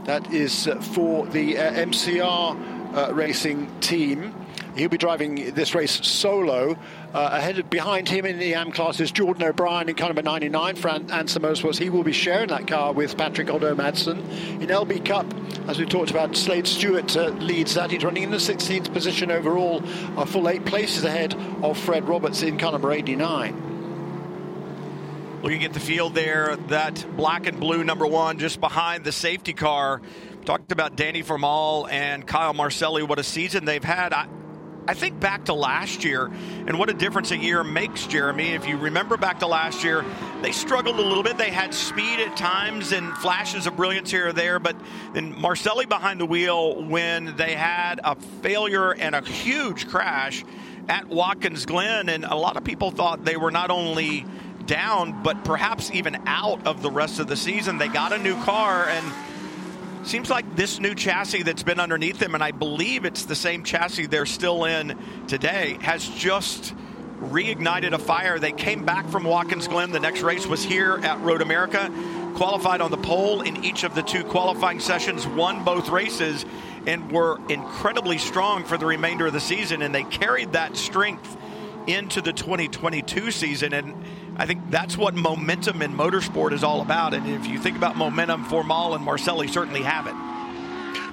That 0.06 0.32
is 0.34 0.70
for 0.94 1.26
the 1.28 1.58
uh, 1.58 1.74
MCR 1.74 2.96
uh, 2.96 3.14
racing 3.14 3.80
team. 3.80 4.34
He'll 4.78 4.90
be 4.90 4.98
driving 4.98 5.54
this 5.56 5.74
race 5.74 6.06
solo. 6.06 6.78
Uh, 7.14 7.30
ahead 7.32 7.70
behind 7.70 8.08
him 8.08 8.26
in 8.26 8.38
the 8.38 8.54
AM 8.54 8.72
class 8.72 9.00
is 9.00 9.12
Jordan 9.12 9.44
O'Brien 9.44 9.90
in 9.90 9.96
car 9.96 10.10
number 10.10 10.22
99 10.22 10.76
for 10.76 10.90
Ansa 10.90 11.40
Motorsports. 11.40 11.80
He 11.80 11.90
will 11.90 12.04
be 12.04 12.12
sharing 12.12 12.50
that 12.50 12.68
car 12.68 12.94
with 12.94 13.18
Patrick 13.18 13.50
Odo 13.50 13.74
Madsen. 13.74 14.20
In 14.62 14.68
LB 14.68 15.04
Cup, 15.04 15.26
as 15.68 15.80
we 15.80 15.86
talked 15.86 16.12
about, 16.12 16.36
Slade 16.36 16.68
Stewart 16.68 17.18
uh, 17.18 17.30
leads 17.30 17.74
that. 17.74 17.90
He's 17.90 18.04
running 18.04 18.22
in 18.24 18.30
the 18.30 18.38
16th 18.38 18.94
position 18.94 19.32
overall, 19.32 19.84
a 20.16 20.26
full 20.28 20.48
eight 20.48 20.66
places 20.66 21.04
ahead 21.04 21.34
of 21.64 21.78
Fred 21.78 22.08
Roberts 22.08 22.44
in 22.44 22.60
car 22.60 22.74
number 22.74 22.92
89. 22.92 23.64
Looking 25.42 25.64
at 25.64 25.74
the 25.74 25.80
field 25.80 26.14
there, 26.14 26.56
that 26.68 27.04
black 27.16 27.48
and 27.48 27.60
blue 27.60 27.84
number 27.84 28.06
one 28.06 28.38
just 28.38 28.60
behind 28.60 29.04
the 29.04 29.12
safety 29.12 29.54
car. 29.54 30.02
Talked 30.46 30.72
about 30.72 30.96
Danny 30.96 31.24
Formal 31.24 31.88
and 31.90 32.26
Kyle 32.26 32.54
Marcelli, 32.54 33.04
what 33.04 33.20
a 33.20 33.24
season 33.24 33.66
they've 33.66 33.84
had. 33.84 34.14
I, 34.14 34.28
I 34.88 34.94
think 34.94 35.20
back 35.20 35.46
to 35.46 35.54
last 35.54 36.06
year 36.06 36.32
and 36.66 36.80
what 36.80 36.90
a 36.90 36.94
difference 36.94 37.32
a 37.32 37.38
year 37.38 37.62
makes, 37.62 38.08
Jeremy. 38.08 38.52
If 38.52 38.66
you 38.66 38.78
remember 38.78 39.18
back 39.18 39.40
to 39.40 39.48
last 39.48 39.84
year, 39.84 40.06
they 40.42 40.54
struggled 40.54 40.98
a 40.98 41.02
little 41.02 41.24
bit. 41.24 41.38
They 41.38 41.50
had 41.50 41.74
speed 41.74 42.22
at 42.22 42.38
times 42.38 42.94
and 42.94 43.16
flashes 43.18 43.68
of 43.68 43.76
brilliance 43.76 44.10
here 44.10 44.30
or 44.30 44.34
there, 44.34 44.60
but 44.60 44.78
then 45.14 45.38
Marcelli 45.40 45.86
behind 45.86 46.22
the 46.22 46.26
wheel 46.26 46.82
when 46.84 47.36
they 47.36 47.54
had 47.54 48.00
a 48.02 48.16
failure 48.42 48.92
and 48.92 49.14
a 49.14 49.22
huge 49.22 49.90
crash 49.90 50.46
at 50.88 51.10
Watkins 51.10 51.66
Glen, 51.66 52.08
and 52.08 52.24
a 52.24 52.36
lot 52.36 52.56
of 52.56 52.64
people 52.64 52.92
thought 52.92 53.26
they 53.26 53.36
were 53.36 53.52
not 53.52 53.70
only 53.70 54.26
down, 54.68 55.22
but 55.22 55.44
perhaps 55.44 55.92
even 55.92 56.16
out 56.26 56.66
of 56.66 56.82
the 56.82 56.90
rest 56.92 57.20
of 57.20 57.28
the 57.28 57.36
season. 57.36 57.78
They 57.78 57.90
got 57.90 58.14
a 58.14 58.18
new 58.18 58.42
car 58.44 58.88
and 58.88 59.06
Seems 60.08 60.30
like 60.30 60.56
this 60.56 60.80
new 60.80 60.96
chassis 60.96 61.44
that's 61.44 61.64
been 61.64 61.82
underneath 61.82 62.18
them, 62.18 62.34
and 62.34 62.42
I 62.42 62.52
believe 62.52 63.04
it's 63.04 63.26
the 63.26 63.36
same 63.36 63.66
chassis 63.66 64.06
they're 64.06 64.26
still 64.26 64.64
in 64.64 64.98
today, 65.28 65.78
has 65.82 66.08
just 66.08 66.74
reignited 67.20 67.92
a 67.92 68.00
fire. 68.00 68.40
They 68.40 68.54
came 68.54 68.86
back 68.86 69.10
from 69.10 69.26
Watkins 69.26 69.68
Glen. 69.68 69.92
The 69.92 70.00
next 70.00 70.22
race 70.22 70.48
was 70.48 70.64
here 70.64 70.98
at 71.04 71.20
Road 71.20 71.42
America. 71.42 71.92
Qualified 72.36 72.80
on 72.80 72.90
the 72.90 72.98
pole 72.98 73.42
in 73.42 73.66
each 73.66 73.84
of 73.84 73.96
the 73.96 74.02
two 74.02 74.24
qualifying 74.24 74.80
sessions, 74.80 75.28
won 75.28 75.66
both 75.66 75.90
races, 75.90 76.46
and 76.86 77.12
were 77.12 77.38
incredibly 77.50 78.18
strong 78.18 78.64
for 78.64 78.78
the 78.78 78.86
remainder 78.86 79.28
of 79.28 79.34
the 79.34 79.42
season. 79.42 79.82
And 79.82 79.94
they 79.94 80.04
carried 80.06 80.54
that 80.54 80.78
strength 80.78 81.36
into 81.86 82.22
the 82.22 82.32
2022 82.32 83.32
season. 83.32 83.74
And 83.74 84.06
I 84.40 84.46
think 84.46 84.70
that's 84.70 84.96
what 84.96 85.16
momentum 85.16 85.82
in 85.82 85.94
motorsport 85.94 86.54
is 86.54 86.64
all 86.64 86.82
about. 86.82 87.16
And 87.16 87.28
if 87.28 87.48
you 87.48 87.58
think 87.58 87.76
about 87.76 87.98
momentum, 87.98 88.46
Formal 88.46 88.94
and 88.94 89.04
Marcelli 89.04 89.48
certainly 89.48 89.82
have 89.82 90.06
it. 90.06 90.14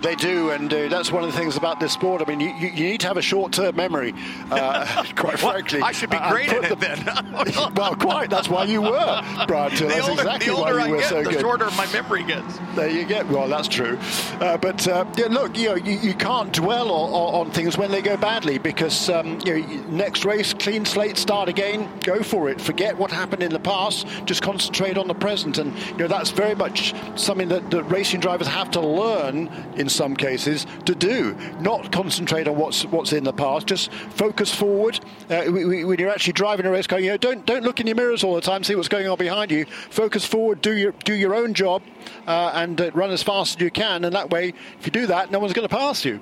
They 0.05 0.15
do, 0.17 0.51
and 0.51 0.71
uh, 0.71 0.89
that's 0.89 1.11
one 1.11 1.25
of 1.25 1.33
the 1.33 1.39
things 1.39 1.57
about 1.57 1.81
this 1.81 1.95
sport. 1.95 2.21
I 2.21 2.27
mean, 2.27 2.39
you, 2.39 2.53
you, 2.55 2.85
need 2.85 3.01
to 3.01 3.07
have 3.07 3.17
a 3.17 3.23
short-term 3.23 3.75
memory, 3.75 4.13
uh, 4.51 5.03
quite 5.17 5.43
well, 5.43 5.53
frankly. 5.53 5.81
I 5.81 5.93
should 5.93 6.11
be 6.11 6.19
great 6.29 6.53
at 6.53 6.73
it 6.73 6.79
then. 6.79 7.07
well, 7.75 7.97
quite. 7.97 8.29
That's 8.29 8.47
why 8.51 8.65
you 8.65 8.83
were, 8.83 9.23
Brad. 9.47 9.73
The 9.85 9.87
that's 9.87 10.07
older, 10.07 10.21
exactly 10.21 10.53
the 10.53 10.57
older 10.59 10.75
why 10.75 10.79
you 10.81 10.85
I 10.85 10.91
were 10.91 10.99
get, 10.99 11.09
so 11.09 11.23
the 11.23 11.31
good. 11.31 11.41
shorter 11.41 11.71
my 11.71 11.91
memory 11.91 12.23
gets. 12.23 12.59
There 12.75 12.91
you 12.91 13.07
get. 13.07 13.27
Well, 13.29 13.49
that's 13.49 13.67
true. 13.67 13.99
Uh, 14.41 14.59
but 14.59 14.87
uh, 14.87 15.07
yeah, 15.17 15.29
look, 15.29 15.57
you 15.57 15.71
know, 15.71 15.77
you, 15.77 15.99
you 15.99 16.13
can't 16.13 16.53
dwell 16.53 16.91
on, 16.91 17.47
on, 17.47 17.51
things 17.53 17.79
when 17.79 17.91
they 17.91 18.03
go 18.03 18.19
badly 18.19 18.59
because 18.59 19.09
um, 19.09 19.39
you 19.47 19.59
know, 19.61 19.83
next 19.89 20.27
race, 20.27 20.53
clean 20.53 20.85
slate, 20.85 21.17
start 21.17 21.49
again, 21.49 21.91
go 22.01 22.23
for 22.23 22.51
it. 22.51 22.61
Forget 22.61 22.99
what 22.99 23.11
happened 23.11 23.43
in 23.43 23.53
the 23.53 23.59
past. 23.59 24.07
Just 24.27 24.43
concentrate 24.43 24.99
on 24.99 25.09
the 25.09 25.15
present, 25.15 25.57
and 25.57 25.75
you 25.89 25.97
know 25.97 26.09
that's 26.09 26.31
very 26.31 26.55
much 26.55 26.95
something 27.17 27.49
that 27.49 27.71
the 27.71 27.83
racing 27.85 28.21
drivers 28.21 28.49
have 28.49 28.71
to 28.73 28.81
learn 28.81 29.49
in 29.77 29.89
some 29.95 30.17
cases 30.17 30.67
to 30.87 30.95
do. 30.95 31.35
Not 31.61 31.93
concentrate 31.93 32.49
on 32.49 32.57
what's 32.57 32.85
what's 32.87 33.13
in 33.13 33.25
the 33.25 33.33
past. 33.33 33.67
Just 33.67 33.93
focus 33.93 34.55
forward. 34.55 35.01
Uh, 35.31 35.45
when 35.45 35.99
you're 35.99 36.11
actually 36.11 36.33
driving 36.33 36.67
a 36.67 36.71
race 36.71 36.87
car, 36.87 37.01
you 37.01 37.11
know, 37.11 37.17
don't 37.17 37.47
don't 37.47 37.65
look 37.65 37.81
in 37.81 37.87
your 37.87 37.97
mirrors 37.97 38.25
all 38.25 38.35
the 38.35 38.41
time. 38.41 38.65
See 38.65 38.75
what's 38.75 38.89
going 38.89 39.09
on 39.09 39.19
behind 39.19 39.51
you. 39.51 39.65
Focus 39.91 40.25
forward. 40.25 40.61
Do 40.61 40.77
your 40.77 40.93
do 41.05 41.15
your 41.15 41.35
own 41.35 41.55
job, 41.55 41.83
uh, 42.27 42.53
and 42.55 42.81
uh, 42.81 42.91
run 42.93 43.11
as 43.11 43.23
fast 43.23 43.57
as 43.57 43.63
you 43.63 43.71
can. 43.71 44.05
And 44.05 44.15
that 44.15 44.31
way, 44.31 44.53
if 44.79 44.87
you 44.87 44.93
do 44.93 45.07
that, 45.07 45.31
no 45.31 45.39
one's 45.39 45.53
going 45.53 45.69
to 45.69 45.75
pass 45.75 46.05
you. 46.05 46.21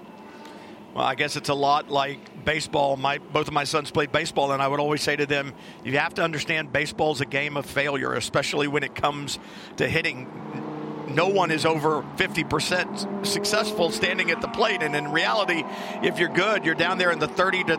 Well, 0.95 1.05
I 1.05 1.15
guess 1.15 1.37
it's 1.37 1.49
a 1.49 1.55
lot 1.55 1.89
like 1.91 2.45
baseball. 2.45 2.97
My 2.97 3.19
both 3.19 3.49
of 3.49 3.55
my 3.55 3.65
sons 3.65 3.91
played 3.91 4.13
baseball, 4.13 4.53
and 4.53 4.61
I 4.61 4.69
would 4.69 4.81
always 4.81 5.03
say 5.03 5.17
to 5.17 5.25
them, 5.25 5.55
"You 5.85 5.97
have 5.99 6.15
to 6.15 6.23
understand 6.23 6.73
baseball's 6.73 7.21
a 7.23 7.27
game 7.27 7.57
of 7.57 7.65
failure, 7.65 8.13
especially 8.13 8.69
when 8.69 8.83
it 8.83 8.95
comes 8.95 9.39
to 9.79 9.89
hitting." 9.89 10.72
No 11.09 11.29
one 11.29 11.51
is 11.51 11.65
over 11.65 12.03
50% 12.17 13.27
successful 13.27 13.91
standing 13.91 14.31
at 14.31 14.41
the 14.41 14.49
plate. 14.49 14.83
And 14.83 14.95
in 14.95 15.11
reality, 15.11 15.65
if 16.03 16.19
you're 16.19 16.29
good, 16.29 16.65
you're 16.65 16.75
down 16.75 16.99
there 16.99 17.11
in 17.11 17.19
the 17.19 17.29
30 17.29 17.65
to 17.65 17.77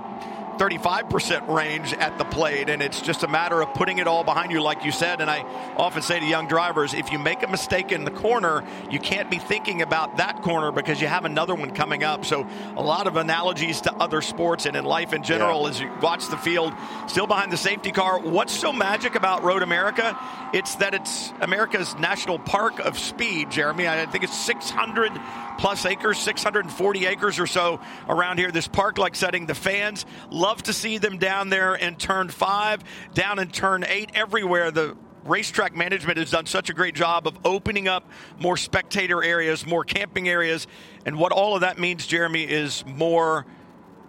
35% 0.57 1.47
range 1.47 1.93
at 1.93 2.17
the 2.17 2.25
plate, 2.25 2.69
and 2.69 2.81
it's 2.81 3.01
just 3.01 3.23
a 3.23 3.27
matter 3.27 3.61
of 3.61 3.73
putting 3.73 3.97
it 3.97 4.07
all 4.07 4.23
behind 4.23 4.51
you, 4.51 4.61
like 4.61 4.83
you 4.85 4.91
said. 4.91 5.21
And 5.21 5.29
I 5.29 5.41
often 5.77 6.01
say 6.01 6.19
to 6.19 6.25
young 6.25 6.47
drivers, 6.47 6.93
if 6.93 7.11
you 7.11 7.19
make 7.19 7.43
a 7.43 7.47
mistake 7.47 7.91
in 7.91 8.05
the 8.05 8.11
corner, 8.11 8.63
you 8.89 8.99
can't 8.99 9.29
be 9.29 9.37
thinking 9.37 9.81
about 9.81 10.17
that 10.17 10.41
corner 10.41 10.71
because 10.71 11.01
you 11.01 11.07
have 11.07 11.25
another 11.25 11.55
one 11.55 11.71
coming 11.71 12.03
up. 12.03 12.25
So, 12.25 12.47
a 12.75 12.81
lot 12.81 13.07
of 13.07 13.17
analogies 13.17 13.81
to 13.81 13.93
other 13.93 14.21
sports 14.21 14.65
and 14.65 14.75
in 14.75 14.85
life 14.85 15.13
in 15.13 15.23
general 15.23 15.63
yeah. 15.63 15.69
as 15.69 15.79
you 15.81 15.91
watch 16.01 16.27
the 16.29 16.37
field, 16.37 16.73
still 17.07 17.27
behind 17.27 17.51
the 17.51 17.57
safety 17.57 17.91
car. 17.91 18.19
What's 18.19 18.53
so 18.53 18.73
magic 18.73 19.15
about 19.15 19.43
Road 19.43 19.63
America? 19.63 20.17
It's 20.53 20.75
that 20.75 20.93
it's 20.93 21.33
America's 21.41 21.95
national 21.97 22.37
park 22.37 22.79
of 22.79 22.99
speed, 22.99 23.49
Jeremy. 23.49 23.87
I 23.87 24.05
think 24.05 24.23
it's 24.23 24.37
600 24.37 25.11
plus 25.57 25.85
acres, 25.85 26.19
640 26.19 27.05
acres 27.05 27.39
or 27.39 27.47
so 27.47 27.79
around 28.07 28.37
here. 28.37 28.51
This 28.51 28.67
park 28.67 28.97
like 28.97 29.15
setting. 29.15 29.45
The 29.45 29.55
fans 29.55 30.05
love 30.43 30.61
to 30.61 30.73
see 30.73 30.97
them 30.97 31.17
down 31.19 31.47
there 31.47 31.73
in 31.73 31.95
turn 31.95 32.27
five, 32.27 32.83
down 33.13 33.39
in 33.39 33.47
turn 33.47 33.85
eight, 33.87 34.11
everywhere. 34.13 34.71
The 34.71 34.97
racetrack 35.23 35.73
management 35.73 36.17
has 36.17 36.31
done 36.31 36.45
such 36.47 36.69
a 36.69 36.73
great 36.73 36.95
job 36.95 37.27
of 37.27 37.37
opening 37.45 37.87
up 37.87 38.09
more 38.39 38.57
spectator 38.57 39.23
areas, 39.23 39.65
more 39.65 39.85
camping 39.85 40.27
areas. 40.27 40.67
And 41.05 41.17
what 41.17 41.31
all 41.31 41.55
of 41.55 41.61
that 41.61 41.79
means, 41.79 42.05
Jeremy, 42.05 42.43
is 42.43 42.83
more 42.85 43.45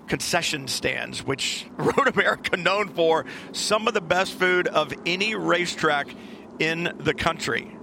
concession 0.09 0.67
stands, 0.67 1.25
which 1.25 1.67
Road 1.77 2.09
America 2.09 2.57
known 2.57 2.89
for 2.89 3.27
some 3.53 3.87
of 3.87 3.95
the 3.95 4.01
best 4.01 4.35
food 4.35 4.67
of 4.67 4.93
any 5.07 5.37
racetrack 5.37 6.09
in 6.59 6.97
the 6.99 7.15
country. 7.15 7.77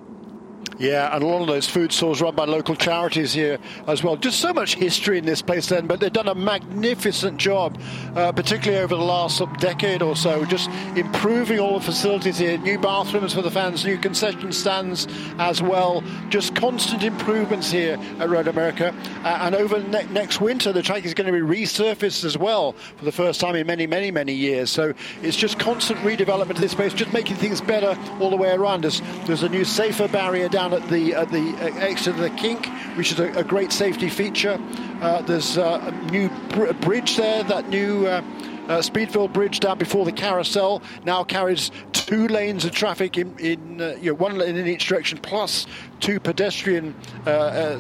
Yeah, 0.82 1.13
and 1.15 1.24
a 1.24 1.28
lot 1.28 1.41
of 1.41 1.48
those 1.48 1.70
food 1.70 1.94
stores 1.94 2.22
run 2.22 2.34
by 2.34 2.46
local 2.46 2.76
charities 2.76 3.34
here 3.34 3.60
as 3.86 4.04
well. 4.04 4.15
Just 4.15 4.39
so 4.39 4.52
much 4.52 4.74
history 4.74 5.20
in 5.20 5.26
this 5.28 5.39
place 5.39 5.67
then, 5.67 5.86
but 5.86 6.00
they've 6.00 6.12
done 6.12 6.28
a 6.28 6.34
magnificent 6.34 7.38
job, 7.38 7.80
uh, 8.15 8.32
particularly 8.32 8.84
over 8.84 8.96
the 8.96 9.04
last 9.04 9.44
decade 9.60 10.02
or 10.02 10.15
so, 10.15 10.44
just 10.44 10.72
improving 10.96 11.60
all 11.60 11.78
the 11.78 11.86
facilities 11.86 12.39
here. 12.39 12.58
New 12.58 12.80
bathrooms 12.80 13.32
for 13.32 13.44
the 13.44 13.52
fans, 13.52 13.86
new 13.86 13.96
concession 14.00 14.52
stands 14.52 15.08
as 15.38 15.62
well. 15.62 16.04
Just 16.30 16.56
constant 16.56 17.04
improvements 17.04 17.70
here 17.70 18.00
at 18.17 18.28
Road 18.28 18.48
America. 18.48 18.91
Uh, 19.24 19.38
and 19.41 19.54
over 19.54 19.84
ne- 19.84 20.08
next 20.08 20.41
winter, 20.41 20.74
the 20.74 20.82
track 20.82 21.06
is 21.06 21.13
going 21.13 21.32
to 21.32 21.32
be 21.32 21.62
resurfaced 21.62 22.26
as 22.26 22.39
well 22.39 22.72
for 22.98 23.06
the 23.06 23.12
first 23.12 23.39
time 23.39 23.56
in 23.56 23.67
many, 23.67 23.86
many, 23.86 24.10
many 24.10 24.34
years. 24.34 24.72
So 24.72 24.96
it's 25.22 25.38
just 25.38 25.60
constant 25.60 26.00
redevelopment 26.00 26.56
of 26.56 26.62
this 26.62 26.74
place, 26.74 26.91
just 26.91 27.13
making 27.13 27.36
things 27.36 27.62
better 27.62 27.96
all 28.20 28.32
the 28.32 28.36
way 28.36 28.50
around. 28.50 28.82
There's, 28.82 29.04
there's 29.28 29.44
a 29.44 29.50
new 29.50 29.63
safer 29.63 30.08
barrier 30.08 30.50
down 30.50 30.70
down 30.71 30.81
at 30.81 30.89
the 30.89 31.13
at 31.13 31.29
the 31.31 31.53
uh, 31.57 31.79
exit 31.79 32.15
of 32.15 32.21
the 32.21 32.29
kink, 32.31 32.67
which 32.95 33.12
is 33.12 33.19
a, 33.19 33.31
a 33.34 33.43
great 33.43 33.71
safety 33.71 34.10
feature. 34.10 34.60
Uh, 35.01 35.21
there's 35.21 35.57
uh, 35.57 35.81
a 35.84 36.12
new 36.12 36.29
br- 36.49 36.73
bridge 36.73 37.17
there, 37.17 37.43
that 37.43 37.69
new. 37.69 38.07
Uh, 38.07 38.21
uh, 38.62 38.77
Speedfield 38.77 39.34
Bridge 39.34 39.60
down 39.60 39.79
before 39.79 40.05
the 40.05 40.12
carousel 40.12 40.84
now 41.03 41.23
carries 41.23 41.71
two 41.91 42.27
lanes 42.27 42.63
of 42.63 42.71
traffic 42.71 43.17
in, 43.17 43.38
in 43.39 43.81
uh, 43.81 43.97
you 43.99 44.12
know, 44.12 44.13
one 44.13 44.38
lane 44.38 44.55
in 44.55 44.67
each 44.67 44.88
direction, 44.88 45.17
plus 45.17 45.65
two 45.99 46.19
pedestrian 46.19 46.95
uh, 47.25 47.79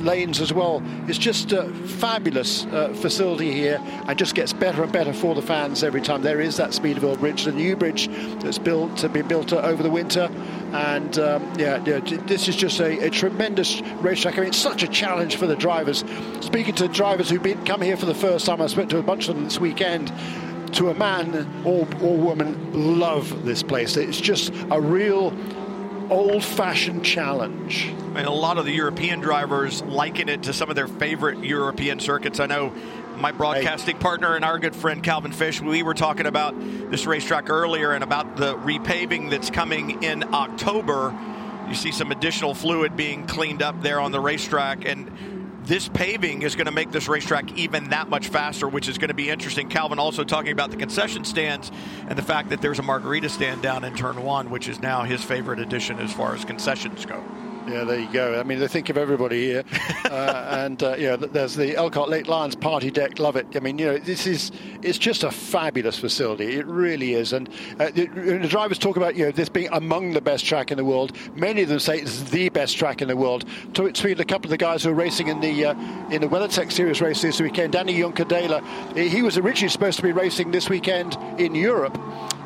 lanes 0.00 0.40
as 0.40 0.52
well. 0.52 0.82
It's 1.08 1.18
just 1.18 1.52
a 1.52 1.68
fabulous 1.72 2.66
uh, 2.66 2.92
facility 2.94 3.52
here 3.52 3.80
and 4.06 4.18
just 4.18 4.34
gets 4.34 4.52
better 4.52 4.82
and 4.82 4.92
better 4.92 5.12
for 5.12 5.34
the 5.34 5.42
fans 5.42 5.82
every 5.82 6.00
time. 6.00 6.22
There 6.22 6.40
is 6.40 6.56
that 6.56 6.70
Speedfield 6.70 7.20
Bridge, 7.20 7.44
the 7.44 7.52
new 7.52 7.76
bridge 7.76 8.08
that's 8.40 8.58
built 8.58 8.96
to 8.98 9.08
be 9.08 9.22
built 9.22 9.52
over 9.52 9.82
the 9.82 9.90
winter. 9.90 10.28
And 10.72 11.18
um, 11.18 11.52
yeah, 11.58 11.82
yeah, 11.84 12.00
this 12.00 12.48
is 12.48 12.56
just 12.56 12.80
a, 12.80 13.06
a, 13.06 13.10
tremendous 13.10 13.82
racetrack. 14.00 14.34
I 14.34 14.40
mean, 14.40 14.48
it's 14.48 14.56
such 14.56 14.82
a 14.82 14.88
challenge 14.88 15.36
for 15.36 15.46
the 15.46 15.56
drivers. 15.56 16.02
Speaking 16.40 16.74
to 16.76 16.88
drivers 16.88 17.28
who've 17.28 17.42
been 17.42 17.62
come 17.66 17.82
here 17.82 17.96
for 17.96 18.06
the 18.06 18.14
first 18.14 18.46
time, 18.46 18.62
I 18.62 18.66
spoke 18.68 18.88
to 18.88 18.98
a 18.98 19.02
bunch 19.02 19.28
of 19.28 19.34
them 19.34 19.44
this 19.44 19.60
weekend 19.60 20.10
to 20.72 20.88
a 20.88 20.94
man 20.94 21.46
or, 21.64 21.86
or 22.02 22.16
woman 22.16 22.98
love 22.98 23.44
this 23.44 23.62
place. 23.62 23.96
It's 23.98 24.20
just 24.20 24.52
a 24.70 24.80
real 24.80 25.36
old 26.10 26.44
fashioned 26.44 27.04
challenge. 27.04 27.92
And 28.14 28.26
a 28.26 28.30
lot 28.30 28.58
of 28.58 28.64
the 28.64 28.72
European 28.72 29.20
drivers 29.20 29.82
liken 29.82 30.28
it 30.28 30.42
to 30.44 30.52
some 30.52 30.70
of 30.70 30.76
their 30.76 30.88
favorite 30.88 31.44
European 31.44 32.00
circuits. 32.00 32.40
I 32.40 32.46
know 32.46 32.72
my 33.22 33.30
broadcasting 33.30 33.96
partner 33.98 34.34
and 34.34 34.44
our 34.44 34.58
good 34.58 34.74
friend 34.74 35.00
Calvin 35.00 35.30
Fish, 35.30 35.60
we 35.60 35.84
were 35.84 35.94
talking 35.94 36.26
about 36.26 36.58
this 36.90 37.06
racetrack 37.06 37.48
earlier 37.48 37.92
and 37.92 38.02
about 38.02 38.36
the 38.36 38.56
repaving 38.56 39.30
that's 39.30 39.48
coming 39.48 40.02
in 40.02 40.34
October. 40.34 41.16
You 41.68 41.74
see 41.76 41.92
some 41.92 42.10
additional 42.10 42.52
fluid 42.52 42.96
being 42.96 43.28
cleaned 43.28 43.62
up 43.62 43.80
there 43.80 44.00
on 44.00 44.10
the 44.10 44.18
racetrack. 44.18 44.84
And 44.84 45.62
this 45.64 45.88
paving 45.88 46.42
is 46.42 46.56
going 46.56 46.66
to 46.66 46.72
make 46.72 46.90
this 46.90 47.06
racetrack 47.06 47.56
even 47.56 47.90
that 47.90 48.08
much 48.08 48.26
faster, 48.26 48.68
which 48.68 48.88
is 48.88 48.98
going 48.98 49.08
to 49.08 49.14
be 49.14 49.30
interesting. 49.30 49.68
Calvin 49.68 50.00
also 50.00 50.24
talking 50.24 50.50
about 50.50 50.72
the 50.72 50.76
concession 50.76 51.24
stands 51.24 51.70
and 52.08 52.18
the 52.18 52.22
fact 52.22 52.48
that 52.48 52.60
there's 52.60 52.80
a 52.80 52.82
margarita 52.82 53.28
stand 53.28 53.62
down 53.62 53.84
in 53.84 53.94
turn 53.94 54.20
one, 54.24 54.50
which 54.50 54.68
is 54.68 54.80
now 54.80 55.04
his 55.04 55.22
favorite 55.22 55.60
addition 55.60 56.00
as 56.00 56.12
far 56.12 56.34
as 56.34 56.44
concessions 56.44 57.06
go. 57.06 57.22
Yeah, 57.68 57.84
there 57.84 58.00
you 58.00 58.12
go. 58.12 58.40
I 58.40 58.42
mean, 58.42 58.58
they 58.58 58.66
think 58.66 58.88
of 58.88 58.96
everybody 58.96 59.44
here, 59.44 59.64
uh, 60.10 60.46
and 60.50 60.82
uh, 60.82 60.96
you 60.96 61.06
know, 61.06 61.16
there's 61.16 61.54
the 61.54 61.76
Elkhart 61.76 62.08
Lake 62.08 62.26
Lions 62.26 62.56
party 62.56 62.90
deck. 62.90 63.20
Love 63.20 63.36
it. 63.36 63.46
I 63.54 63.60
mean, 63.60 63.78
you 63.78 63.86
know, 63.86 63.98
this 63.98 64.26
is 64.26 64.50
it's 64.82 64.98
just 64.98 65.22
a 65.22 65.30
fabulous 65.30 65.96
facility. 65.96 66.56
It 66.56 66.66
really 66.66 67.14
is. 67.14 67.32
And 67.32 67.48
uh, 67.78 67.90
the, 67.90 68.06
the, 68.06 68.48
drivers 68.48 68.78
talk 68.78 68.96
about 68.96 69.14
you 69.14 69.26
know 69.26 69.30
this 69.30 69.48
being 69.48 69.68
among 69.72 70.12
the 70.12 70.20
best 70.20 70.44
track 70.44 70.72
in 70.72 70.76
the 70.76 70.84
world. 70.84 71.16
Many 71.36 71.62
of 71.62 71.68
them 71.68 71.78
say 71.78 72.00
it's 72.00 72.22
the 72.30 72.48
best 72.48 72.76
track 72.76 73.00
in 73.00 73.08
the 73.08 73.16
world. 73.16 73.44
To 73.74 73.92
tweet 73.92 74.18
a 74.18 74.24
couple 74.24 74.46
of 74.46 74.50
the 74.50 74.56
guys 74.56 74.82
who 74.82 74.90
are 74.90 74.94
racing 74.94 75.28
in 75.28 75.40
the 75.40 75.66
uh, 75.66 75.74
in 76.10 76.20
the 76.20 76.28
WeatherTech 76.28 76.72
Series 76.72 77.00
race 77.00 77.22
this 77.22 77.40
weekend. 77.40 77.74
Dani 77.74 77.96
Juncadella, 77.96 78.62
he 78.96 79.22
was 79.22 79.38
originally 79.38 79.70
supposed 79.70 79.98
to 79.98 80.02
be 80.02 80.12
racing 80.12 80.50
this 80.50 80.68
weekend 80.68 81.16
in 81.38 81.54
Europe 81.54 81.96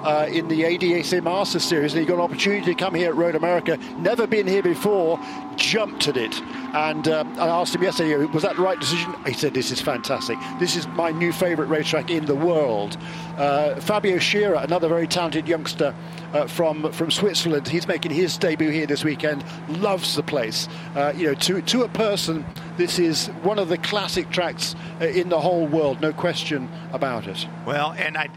uh, 0.06 0.24
in 0.26 0.46
the 0.46 0.62
ADAC 0.62 1.20
Masters 1.24 1.64
Series, 1.64 1.92
and 1.92 2.00
he 2.00 2.06
got 2.06 2.14
an 2.14 2.20
opportunity 2.20 2.64
to 2.66 2.74
come 2.74 2.94
here 2.94 3.08
at 3.08 3.16
Road 3.16 3.34
America. 3.34 3.76
Never 3.98 4.24
been 4.24 4.46
here 4.46 4.62
before, 4.62 5.18
jumped 5.56 6.06
at 6.06 6.16
it. 6.16 6.40
And 6.74 7.08
um, 7.08 7.36
I 7.40 7.48
asked 7.48 7.74
him 7.74 7.82
yesterday, 7.82 8.14
was 8.26 8.44
that 8.44 8.54
the 8.54 8.62
right 8.62 8.78
decision? 8.78 9.12
He 9.26 9.32
said, 9.32 9.52
This 9.52 9.72
is 9.72 9.80
fantastic. 9.80 10.38
This 10.60 10.76
is 10.76 10.86
my 10.88 11.10
new 11.10 11.32
favourite 11.32 11.68
racetrack 11.68 12.08
in 12.08 12.24
the 12.24 12.36
world. 12.36 12.96
Uh, 13.36 13.80
Fabio 13.80 14.18
Scherer, 14.18 14.54
another 14.54 14.88
very 14.88 15.08
talented 15.08 15.48
youngster 15.48 15.92
uh, 16.32 16.46
from 16.46 16.92
from 16.92 17.10
Switzerland, 17.10 17.66
he's 17.66 17.88
making 17.88 18.12
his 18.12 18.38
debut 18.38 18.70
here 18.70 18.86
this 18.86 19.02
weekend. 19.02 19.44
Loves 19.68 20.14
the 20.14 20.22
place. 20.22 20.68
Uh, 20.94 21.12
you 21.16 21.26
know, 21.26 21.34
to 21.34 21.62
to 21.62 21.82
a 21.82 21.88
person, 21.88 22.44
this 22.76 23.00
is 23.00 23.26
one 23.42 23.58
of 23.58 23.68
the 23.68 23.78
classic 23.78 24.30
tracks 24.30 24.76
uh, 25.00 25.06
in 25.06 25.30
the 25.30 25.40
whole 25.40 25.66
world, 25.66 26.00
no 26.00 26.12
question 26.12 26.68
about 26.92 27.26
it. 27.26 27.46
Well, 27.66 27.92
and 27.92 28.16
I 28.16 28.28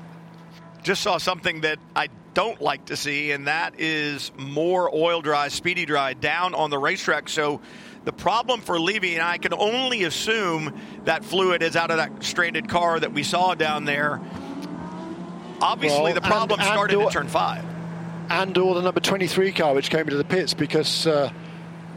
just 0.83 1.01
saw 1.01 1.17
something 1.17 1.61
that 1.61 1.79
I 1.95 2.09
don't 2.33 2.61
like 2.61 2.85
to 2.85 2.97
see, 2.97 3.31
and 3.31 3.47
that 3.47 3.79
is 3.79 4.31
more 4.37 4.93
oil 4.93 5.21
dry, 5.21 5.49
speedy 5.49 5.85
dry 5.85 6.13
down 6.13 6.53
on 6.53 6.69
the 6.69 6.77
racetrack. 6.77 7.29
So 7.29 7.61
the 8.05 8.13
problem 8.13 8.61
for 8.61 8.79
Levy, 8.79 9.15
and 9.15 9.23
I 9.23 9.37
can 9.37 9.53
only 9.53 10.03
assume 10.03 10.79
that 11.05 11.23
fluid 11.25 11.61
is 11.61 11.75
out 11.75 11.91
of 11.91 11.97
that 11.97 12.23
stranded 12.23 12.69
car 12.69 12.99
that 12.99 13.13
we 13.13 13.23
saw 13.23 13.55
down 13.55 13.85
there. 13.85 14.21
Obviously, 15.61 16.01
well, 16.01 16.13
the 16.13 16.21
problem 16.21 16.59
and, 16.59 16.67
and 16.67 16.73
started 16.73 16.99
in 16.99 17.09
turn 17.09 17.27
five. 17.27 17.65
And 18.29 18.57
or 18.57 18.75
the 18.75 18.81
number 18.81 18.99
23 18.99 19.51
car, 19.51 19.73
which 19.73 19.89
came 19.89 20.01
into 20.01 20.17
the 20.17 20.23
pits 20.23 20.53
because. 20.53 21.07
Uh, 21.07 21.31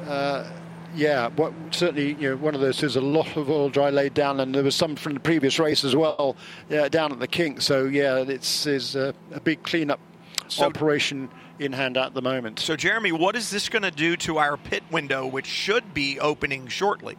uh, 0.07 0.51
yeah, 0.95 1.29
what, 1.29 1.53
certainly, 1.71 2.15
you 2.15 2.31
know, 2.31 2.37
one 2.37 2.55
of 2.55 2.61
those 2.61 2.83
is 2.83 2.97
a 2.97 3.01
lot 3.01 3.37
of 3.37 3.49
oil 3.51 3.69
dry 3.69 3.91
laid 3.91 4.15
down, 4.15 4.41
and 4.41 4.55
there 4.55 4.63
was 4.63 4.75
some 4.75 4.97
from 4.97 5.15
the 5.15 5.21
previous 5.21 5.59
race 5.59 5.85
as 5.85 5.97
well 5.97 6.37
yeah, 6.69 6.89
down 6.89 7.13
at 7.13 7.19
the 7.19 7.27
kink. 7.27 7.61
So 7.61 7.85
yeah, 7.85 8.19
it's 8.19 8.67
is 8.67 8.95
a, 8.97 9.15
a 9.33 9.41
big 9.41 9.63
cleanup 9.63 10.01
so, 10.49 10.65
operation 10.65 11.31
in 11.59 11.73
hand 11.73 11.97
at 11.97 12.15
the 12.15 12.23
moment. 12.23 12.59
So 12.59 12.77
Jeremy, 12.77 13.13
what 13.13 13.37
is 13.37 13.51
this 13.51 13.69
going 13.69 13.83
to 13.83 13.91
do 13.91 14.17
to 14.19 14.39
our 14.39 14.57
pit 14.57 14.83
window, 14.91 15.27
which 15.27 15.47
should 15.47 15.95
be 15.95 16.21
opening 16.21 16.69
shortly? 16.69 17.17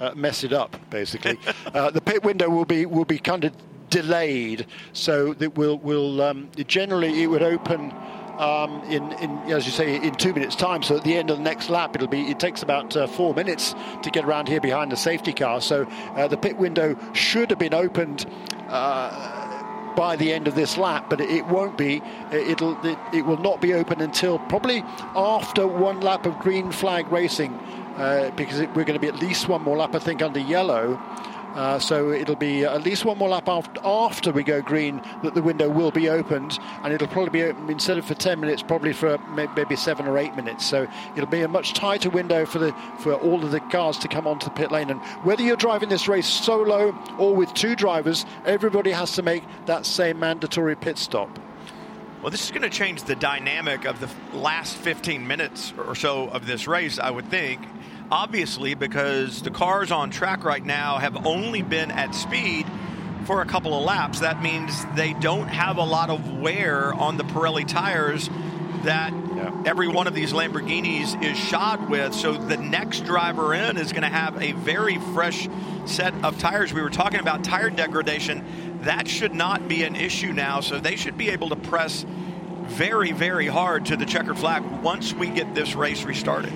Uh, 0.00 0.12
mess 0.14 0.44
it 0.44 0.52
up, 0.52 0.76
basically. 0.90 1.38
uh, 1.74 1.90
the 1.90 2.00
pit 2.00 2.22
window 2.22 2.50
will 2.50 2.66
be 2.66 2.84
will 2.84 3.04
be 3.04 3.18
kind 3.18 3.44
of 3.44 3.54
delayed, 3.88 4.66
so 4.92 5.32
that 5.34 5.56
will 5.56 5.78
will 5.78 6.20
um, 6.20 6.50
generally 6.66 7.22
it 7.22 7.26
would 7.28 7.42
open 7.42 7.94
um, 8.38 8.82
in, 8.84 9.12
in, 9.14 9.38
as 9.50 9.66
you 9.66 9.72
say, 9.72 9.96
in 9.96 10.14
two 10.14 10.32
minutes' 10.32 10.56
time. 10.56 10.82
So 10.82 10.96
at 10.96 11.04
the 11.04 11.16
end 11.16 11.30
of 11.30 11.38
the 11.38 11.42
next 11.42 11.70
lap, 11.70 11.94
it'll 11.94 12.08
be 12.08 12.30
it 12.30 12.38
takes 12.38 12.62
about 12.62 12.96
uh, 12.96 13.06
four 13.06 13.34
minutes 13.34 13.74
to 14.02 14.10
get 14.10 14.24
around 14.24 14.48
here 14.48 14.60
behind 14.60 14.92
the 14.92 14.96
safety 14.96 15.32
car. 15.32 15.60
So 15.60 15.86
uh, 16.14 16.28
the 16.28 16.36
pit 16.36 16.56
window 16.56 16.96
should 17.12 17.50
have 17.50 17.58
been 17.58 17.74
opened. 17.74 18.26
Uh, 18.68 19.54
by 19.96 20.14
the 20.14 20.30
end 20.30 20.46
of 20.46 20.54
this 20.54 20.76
lap, 20.76 21.08
but 21.08 21.22
it 21.22 21.46
won't 21.46 21.78
be. 21.78 22.02
It'll 22.30 22.76
it, 22.84 22.98
it 23.14 23.24
will 23.24 23.38
not 23.38 23.62
be 23.62 23.72
open 23.72 24.02
until 24.02 24.38
probably 24.38 24.84
after 25.16 25.66
one 25.66 26.02
lap 26.02 26.26
of 26.26 26.38
green 26.38 26.70
flag 26.70 27.10
racing, 27.10 27.54
uh, 27.96 28.30
because 28.36 28.60
it, 28.60 28.68
we're 28.74 28.84
going 28.84 28.98
to 28.98 29.00
be 29.00 29.08
at 29.08 29.20
least 29.20 29.48
one 29.48 29.62
more 29.62 29.78
lap, 29.78 29.94
I 29.94 29.98
think, 29.98 30.20
under 30.20 30.38
yellow. 30.38 31.00
Uh, 31.56 31.78
so 31.78 32.10
it'll 32.10 32.36
be 32.36 32.64
at 32.64 32.82
least 32.82 33.06
one 33.06 33.16
more 33.16 33.30
lap 33.30 33.48
after, 33.48 33.80
after 33.82 34.30
we 34.30 34.42
go 34.42 34.60
green 34.60 35.00
that 35.22 35.34
the 35.34 35.42
window 35.42 35.70
will 35.70 35.90
be 35.90 36.06
opened, 36.06 36.58
and 36.84 36.92
it'll 36.92 37.08
probably 37.08 37.30
be 37.30 37.42
open 37.42 37.70
instead 37.70 37.96
of 37.96 38.04
for 38.04 38.14
10 38.14 38.38
minutes, 38.40 38.62
probably 38.62 38.92
for 38.92 39.16
maybe 39.34 39.74
seven 39.74 40.06
or 40.06 40.18
eight 40.18 40.36
minutes. 40.36 40.66
So 40.66 40.86
it'll 41.16 41.30
be 41.30 41.40
a 41.40 41.48
much 41.48 41.72
tighter 41.72 42.10
window 42.10 42.44
for 42.44 42.58
the 42.58 42.74
for 42.98 43.14
all 43.14 43.42
of 43.42 43.52
the 43.52 43.60
cars 43.60 43.96
to 44.00 44.08
come 44.08 44.26
onto 44.26 44.44
the 44.44 44.50
pit 44.50 44.70
lane. 44.70 44.90
And 44.90 45.00
whether 45.24 45.42
you're 45.42 45.56
driving 45.56 45.88
this 45.88 46.08
race 46.08 46.26
solo 46.26 46.94
or 47.18 47.34
with 47.34 47.54
two 47.54 47.74
drivers, 47.74 48.26
everybody 48.44 48.90
has 48.90 49.12
to 49.14 49.22
make 49.22 49.42
that 49.64 49.86
same 49.86 50.20
mandatory 50.20 50.76
pit 50.76 50.98
stop. 50.98 51.38
Well, 52.20 52.30
this 52.30 52.44
is 52.44 52.50
going 52.50 52.62
to 52.62 52.70
change 52.70 53.04
the 53.04 53.14
dynamic 53.14 53.86
of 53.86 54.00
the 54.00 54.10
last 54.36 54.76
15 54.76 55.26
minutes 55.26 55.72
or 55.78 55.94
so 55.94 56.28
of 56.28 56.46
this 56.46 56.66
race, 56.66 56.98
I 56.98 57.10
would 57.10 57.30
think. 57.30 57.60
Obviously, 58.10 58.74
because 58.74 59.42
the 59.42 59.50
cars 59.50 59.90
on 59.90 60.10
track 60.10 60.44
right 60.44 60.64
now 60.64 60.98
have 60.98 61.26
only 61.26 61.62
been 61.62 61.90
at 61.90 62.14
speed 62.14 62.66
for 63.24 63.42
a 63.42 63.46
couple 63.46 63.76
of 63.76 63.84
laps. 63.84 64.20
That 64.20 64.40
means 64.40 64.84
they 64.94 65.12
don't 65.14 65.48
have 65.48 65.78
a 65.78 65.84
lot 65.84 66.10
of 66.10 66.38
wear 66.38 66.94
on 66.94 67.16
the 67.16 67.24
Pirelli 67.24 67.66
tires 67.66 68.30
that 68.84 69.12
yeah. 69.12 69.62
every 69.66 69.88
one 69.88 70.06
of 70.06 70.14
these 70.14 70.32
Lamborghinis 70.32 71.20
is 71.20 71.36
shod 71.36 71.90
with. 71.90 72.14
So 72.14 72.34
the 72.34 72.56
next 72.56 73.04
driver 73.04 73.52
in 73.52 73.76
is 73.76 73.90
going 73.90 74.02
to 74.02 74.08
have 74.08 74.40
a 74.40 74.52
very 74.52 74.98
fresh 75.12 75.48
set 75.86 76.14
of 76.24 76.38
tires. 76.38 76.72
We 76.72 76.82
were 76.82 76.90
talking 76.90 77.18
about 77.18 77.42
tire 77.42 77.70
degradation. 77.70 78.44
That 78.82 79.08
should 79.08 79.34
not 79.34 79.66
be 79.66 79.82
an 79.82 79.96
issue 79.96 80.32
now. 80.32 80.60
So 80.60 80.78
they 80.78 80.94
should 80.94 81.18
be 81.18 81.30
able 81.30 81.48
to 81.48 81.56
press 81.56 82.06
very, 82.66 83.10
very 83.10 83.46
hard 83.48 83.86
to 83.86 83.96
the 83.96 84.06
checkered 84.06 84.38
flag 84.38 84.62
once 84.82 85.12
we 85.12 85.28
get 85.28 85.56
this 85.56 85.74
race 85.74 86.04
restarted. 86.04 86.52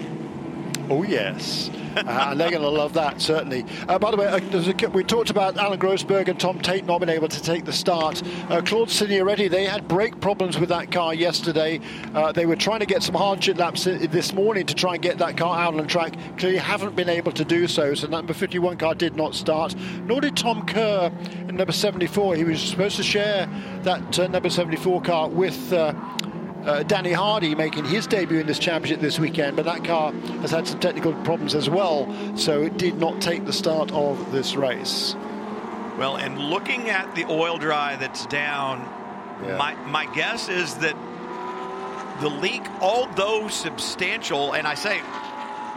Oh, 0.90 1.04
yes. 1.04 1.70
uh, 1.96 2.02
and 2.06 2.40
they're 2.40 2.50
going 2.50 2.62
to 2.62 2.68
love 2.68 2.94
that, 2.94 3.20
certainly. 3.20 3.64
Uh, 3.88 3.96
by 3.96 4.10
the 4.10 4.16
way, 4.16 4.26
uh, 4.26 4.40
a, 4.40 4.88
we 4.90 5.04
talked 5.04 5.30
about 5.30 5.56
Alan 5.56 5.78
Grossberg 5.78 6.26
and 6.26 6.38
Tom 6.38 6.58
Tate 6.58 6.84
not 6.84 6.98
being 6.98 7.10
able 7.10 7.28
to 7.28 7.40
take 7.40 7.64
the 7.64 7.72
start. 7.72 8.20
Uh, 8.50 8.60
Claude 8.60 8.88
Signoretti, 8.88 9.48
they 9.48 9.66
had 9.66 9.86
brake 9.86 10.20
problems 10.20 10.58
with 10.58 10.68
that 10.70 10.90
car 10.90 11.14
yesterday. 11.14 11.80
Uh, 12.12 12.32
they 12.32 12.44
were 12.44 12.56
trying 12.56 12.80
to 12.80 12.86
get 12.86 13.04
some 13.04 13.14
hardship 13.14 13.56
laps 13.56 13.84
this 13.84 14.32
morning 14.32 14.66
to 14.66 14.74
try 14.74 14.94
and 14.94 15.02
get 15.02 15.18
that 15.18 15.36
car 15.36 15.60
out 15.60 15.74
on 15.74 15.86
track. 15.86 16.16
Clearly 16.38 16.58
haven't 16.58 16.96
been 16.96 17.08
able 17.08 17.30
to 17.32 17.44
do 17.44 17.68
so, 17.68 17.94
so 17.94 18.08
number 18.08 18.34
51 18.34 18.76
car 18.76 18.96
did 18.96 19.14
not 19.14 19.36
start. 19.36 19.76
Nor 20.06 20.20
did 20.20 20.36
Tom 20.36 20.66
Kerr 20.66 21.12
in 21.48 21.54
number 21.54 21.72
74. 21.72 22.34
He 22.34 22.42
was 22.42 22.60
supposed 22.60 22.96
to 22.96 23.04
share 23.04 23.48
that 23.82 24.18
uh, 24.18 24.26
number 24.26 24.50
74 24.50 25.02
car 25.02 25.28
with 25.28 25.72
uh, 26.64 26.82
Danny 26.82 27.12
Hardy 27.12 27.54
making 27.54 27.84
his 27.84 28.06
debut 28.06 28.40
in 28.40 28.46
this 28.46 28.58
championship 28.58 29.00
this 29.00 29.18
weekend, 29.18 29.56
but 29.56 29.64
that 29.64 29.84
car 29.84 30.12
has 30.12 30.50
had 30.50 30.66
some 30.66 30.80
technical 30.80 31.12
problems 31.24 31.54
as 31.54 31.70
well, 31.70 32.06
so 32.36 32.62
it 32.62 32.76
did 32.76 32.98
not 32.98 33.20
take 33.20 33.46
the 33.46 33.52
start 33.52 33.90
of 33.92 34.32
this 34.32 34.56
race. 34.56 35.14
Well, 35.98 36.16
and 36.16 36.38
looking 36.38 36.88
at 36.88 37.14
the 37.14 37.24
oil 37.26 37.58
dry 37.58 37.96
that's 37.96 38.26
down, 38.26 38.80
yeah. 39.44 39.56
my, 39.56 39.74
my 39.86 40.06
guess 40.14 40.48
is 40.48 40.74
that 40.76 40.96
the 42.20 42.28
leak, 42.28 42.62
although 42.80 43.48
substantial, 43.48 44.54
and 44.54 44.66
I 44.66 44.74
say 44.74 45.00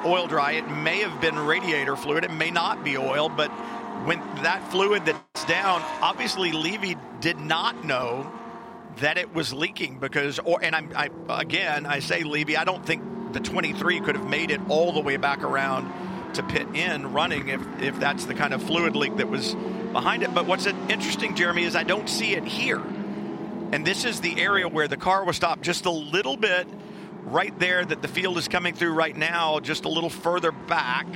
oil 0.06 0.28
dry, 0.28 0.54
it 0.54 0.70
may 0.70 1.00
have 1.00 1.22
been 1.22 1.38
radiator 1.38 1.96
fluid, 1.96 2.26
it 2.26 2.32
may 2.32 2.52
not 2.52 2.84
be 2.84 2.98
oil, 2.98 3.30
but 3.30 3.50
when 4.06 4.20
that 4.44 4.70
fluid 4.70 5.06
that's 5.06 5.46
down, 5.46 5.82
obviously 6.02 6.52
Levy 6.52 6.98
did 7.22 7.40
not 7.40 7.86
know 7.86 8.30
that 8.98 9.18
it 9.18 9.34
was 9.34 9.54
leaking 9.54 10.00
because, 10.00 10.40
or 10.40 10.64
and 10.64 10.76
I'm 10.76 10.92
I, 10.96 11.10
again 11.30 11.86
I 11.86 12.00
say 12.00 12.24
Levy, 12.24 12.58
I 12.58 12.64
don't 12.64 12.86
think 12.86 13.34
the 13.34 13.40
23 13.40 14.00
could 14.02 14.16
have 14.16 14.30
made 14.30 14.52
it 14.52 14.62
all 14.70 14.92
the 14.92 15.02
way 15.02 15.18
back 15.18 15.44
around 15.44 15.92
to 16.36 16.44
pit 16.44 16.68
in 16.74 17.14
running 17.14 17.50
if 17.50 17.62
if 17.82 18.00
that's 18.00 18.26
the 18.26 18.34
kind 18.34 18.54
of 18.54 18.64
fluid 18.64 18.96
leak 18.96 19.18
that 19.18 19.30
was 19.30 19.56
behind 19.92 20.24
it. 20.24 20.34
But 20.34 20.46
what's 20.46 20.66
interesting, 20.66 21.36
Jeremy, 21.36 21.64
is 21.64 21.76
I 21.76 21.84
don't 21.84 22.10
see 22.10 22.34
it 22.34 22.46
here, 22.46 22.82
and 23.72 23.86
this 23.86 24.06
is 24.06 24.22
the 24.22 24.40
area 24.42 24.68
where 24.68 24.88
the 24.88 24.98
car 24.98 25.24
was 25.24 25.36
stopped 25.36 25.62
just 25.62 25.86
a 25.86 25.92
little 25.92 26.38
bit 26.38 26.68
right 27.26 27.58
there 27.60 27.84
that 27.84 28.02
the 28.02 28.08
field 28.08 28.38
is 28.38 28.48
coming 28.48 28.74
through 28.74 28.94
right 28.94 29.16
now, 29.16 29.60
just 29.60 29.86
a 29.86 29.90
little 29.90 30.10
further 30.10 30.52
back, 30.52 31.08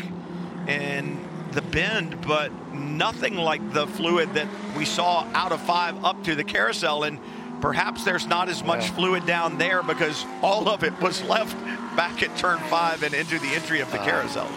and 0.68 1.18
the 1.52 1.62
bend, 1.62 2.22
but 2.28 2.52
nothing 2.74 3.36
like 3.36 3.74
the 3.74 3.88
fluid 3.88 4.34
that 4.36 4.48
we 4.78 4.86
saw 4.86 5.26
out 5.34 5.52
of 5.52 5.62
five 5.62 6.04
up 6.04 6.24
to 6.26 6.36
the 6.36 6.44
carousel. 6.44 7.04
And 7.04 7.20
Perhaps 7.62 8.04
there's 8.04 8.28
not 8.28 8.50
as 8.50 8.64
much 8.64 8.86
yeah. 8.86 8.92
fluid 8.94 9.26
down 9.26 9.58
there 9.58 9.82
because 9.84 10.26
all 10.42 10.70
of 10.70 10.84
it 10.84 11.00
was 11.02 11.24
left 11.24 11.56
back 11.96 12.22
at 12.22 12.36
turn 12.38 12.60
five 12.70 13.02
and 13.04 13.14
into 13.14 13.40
the 13.40 13.48
entry 13.48 13.80
of 13.82 13.92
the 13.92 14.00
uh, 14.00 14.06
carousel. 14.06 14.48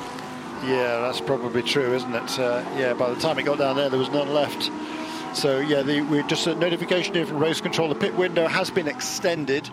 Yeah, 0.64 1.00
that's 1.00 1.20
probably 1.20 1.62
true, 1.62 1.94
isn't 1.94 2.14
it? 2.14 2.38
Uh, 2.38 2.62
yeah, 2.76 2.92
by 2.92 3.08
the 3.08 3.18
time 3.18 3.38
it 3.38 3.44
got 3.44 3.58
down 3.58 3.76
there, 3.76 3.88
there 3.88 3.98
was 3.98 4.10
none 4.10 4.34
left. 4.34 4.70
So 5.34 5.60
yeah, 5.60 5.82
the, 5.82 6.02
we 6.02 6.22
just 6.24 6.46
a 6.46 6.54
notification 6.54 7.14
here 7.14 7.24
from 7.24 7.38
race 7.38 7.60
control. 7.60 7.88
The 7.88 7.94
pit 7.94 8.14
window 8.14 8.46
has 8.46 8.68
been 8.68 8.88
extended, 8.88 9.70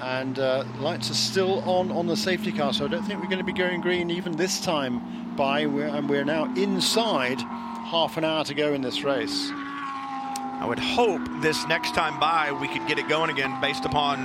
and 0.00 0.38
uh, 0.38 0.64
lights 0.78 1.10
are 1.10 1.14
still 1.14 1.60
on 1.68 1.90
on 1.90 2.06
the 2.06 2.16
safety 2.16 2.52
car. 2.52 2.72
So 2.72 2.84
I 2.84 2.88
don't 2.88 3.02
think 3.02 3.20
we're 3.20 3.28
going 3.28 3.38
to 3.38 3.44
be 3.44 3.52
going 3.52 3.80
green 3.80 4.10
even 4.10 4.36
this 4.36 4.60
time. 4.60 5.34
By 5.34 5.66
we're, 5.66 5.86
and 5.86 6.08
we're 6.08 6.24
now 6.24 6.52
inside 6.54 7.40
half 7.40 8.16
an 8.16 8.24
hour 8.24 8.44
to 8.44 8.54
go 8.54 8.74
in 8.74 8.82
this 8.82 9.02
race. 9.02 9.50
I 10.60 10.66
would 10.66 10.80
hope 10.80 11.22
this 11.40 11.66
next 11.68 11.94
time 11.94 12.18
by 12.18 12.50
we 12.50 12.66
could 12.66 12.86
get 12.88 12.98
it 12.98 13.08
going 13.08 13.30
again 13.30 13.60
based 13.60 13.84
upon 13.84 14.18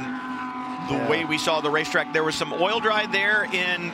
the 0.88 0.96
yeah. 0.96 1.10
way 1.10 1.26
we 1.26 1.38
saw 1.38 1.62
the 1.62 1.70
racetrack. 1.70 2.12
There 2.12 2.24
was 2.24 2.34
some 2.34 2.52
oil 2.54 2.80
dry 2.80 3.06
there 3.06 3.46
in 3.46 3.92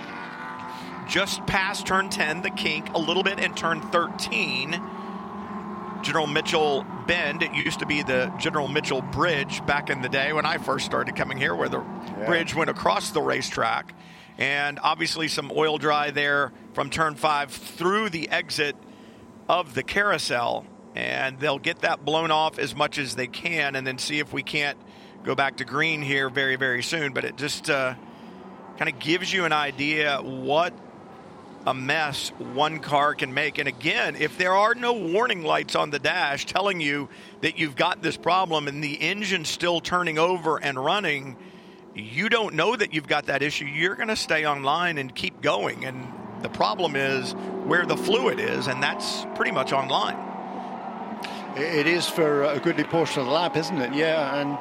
just 1.07 1.45
past 1.45 1.85
turn 1.85 2.09
10, 2.09 2.41
the 2.41 2.49
kink, 2.49 2.93
a 2.93 2.97
little 2.97 3.23
bit 3.23 3.39
in 3.39 3.53
turn 3.55 3.81
13. 3.81 4.81
General 6.01 6.27
Mitchell 6.27 6.85
Bend. 7.07 7.43
It 7.43 7.53
used 7.53 7.79
to 7.79 7.85
be 7.85 8.03
the 8.03 8.31
General 8.39 8.69
Mitchell 8.69 9.01
Bridge 9.01 9.65
back 9.65 9.89
in 9.89 10.01
the 10.01 10.07
day 10.07 10.31
when 10.31 10.45
I 10.45 10.59
first 10.59 10.85
started 10.85 11.17
coming 11.17 11.37
here, 11.37 11.53
where 11.53 11.67
the 11.67 11.79
yeah. 11.81 12.25
bridge 12.25 12.55
went 12.55 12.69
across 12.69 13.09
the 13.11 13.21
racetrack. 13.21 13.93
And 14.37 14.79
obviously, 14.81 15.27
some 15.27 15.51
oil 15.53 15.77
dry 15.77 16.11
there 16.11 16.53
from 16.71 16.89
turn 16.89 17.15
five 17.15 17.51
through 17.51 18.11
the 18.11 18.29
exit 18.29 18.77
of 19.49 19.73
the 19.73 19.83
carousel 19.83 20.65
and 20.95 21.39
they'll 21.39 21.59
get 21.59 21.79
that 21.79 22.03
blown 22.03 22.31
off 22.31 22.59
as 22.59 22.75
much 22.75 22.97
as 22.97 23.15
they 23.15 23.27
can 23.27 23.75
and 23.75 23.85
then 23.85 23.97
see 23.97 24.19
if 24.19 24.33
we 24.33 24.43
can't 24.43 24.77
go 25.23 25.35
back 25.35 25.57
to 25.57 25.65
green 25.65 26.01
here 26.01 26.29
very, 26.29 26.55
very 26.55 26.83
soon. 26.83 27.13
But 27.13 27.25
it 27.25 27.37
just 27.37 27.69
uh, 27.69 27.95
kind 28.77 28.89
of 28.89 28.99
gives 28.99 29.31
you 29.31 29.45
an 29.45 29.53
idea 29.53 30.19
what 30.21 30.73
a 31.65 31.73
mess 31.73 32.29
one 32.53 32.79
car 32.79 33.13
can 33.13 33.33
make. 33.33 33.57
And 33.57 33.67
again, 33.67 34.15
if 34.15 34.37
there 34.37 34.53
are 34.53 34.73
no 34.75 34.93
warning 34.93 35.43
lights 35.43 35.75
on 35.75 35.89
the 35.89 35.99
dash 35.99 36.45
telling 36.45 36.79
you 36.79 37.09
that 37.41 37.59
you've 37.59 37.75
got 37.75 38.01
this 38.01 38.17
problem 38.17 38.67
and 38.67 38.83
the 38.83 38.99
engine's 39.01 39.49
still 39.49 39.81
turning 39.81 40.17
over 40.17 40.57
and 40.57 40.83
running, 40.83 41.37
you 41.93 42.29
don't 42.29 42.55
know 42.55 42.75
that 42.75 42.93
you've 42.93 43.07
got 43.07 43.25
that 43.25 43.43
issue. 43.43 43.65
You're 43.65 43.95
going 43.95 44.07
to 44.07 44.15
stay 44.15 44.45
online 44.45 44.97
and 44.97 45.13
keep 45.13 45.41
going. 45.41 45.85
And 45.85 46.07
the 46.41 46.49
problem 46.49 46.95
is 46.95 47.33
where 47.65 47.85
the 47.85 47.97
fluid 47.97 48.39
is, 48.39 48.67
and 48.67 48.81
that's 48.81 49.25
pretty 49.35 49.51
much 49.51 49.73
online. 49.73 50.28
It 51.59 51.87
is 51.87 52.07
for 52.07 52.43
a 52.43 52.57
goodly 52.57 52.85
portion 52.85 53.19
of 53.19 53.25
the 53.25 53.33
lap, 53.33 53.57
isn't 53.57 53.77
it? 53.81 53.93
Yeah, 53.93 54.39
and 54.39 54.57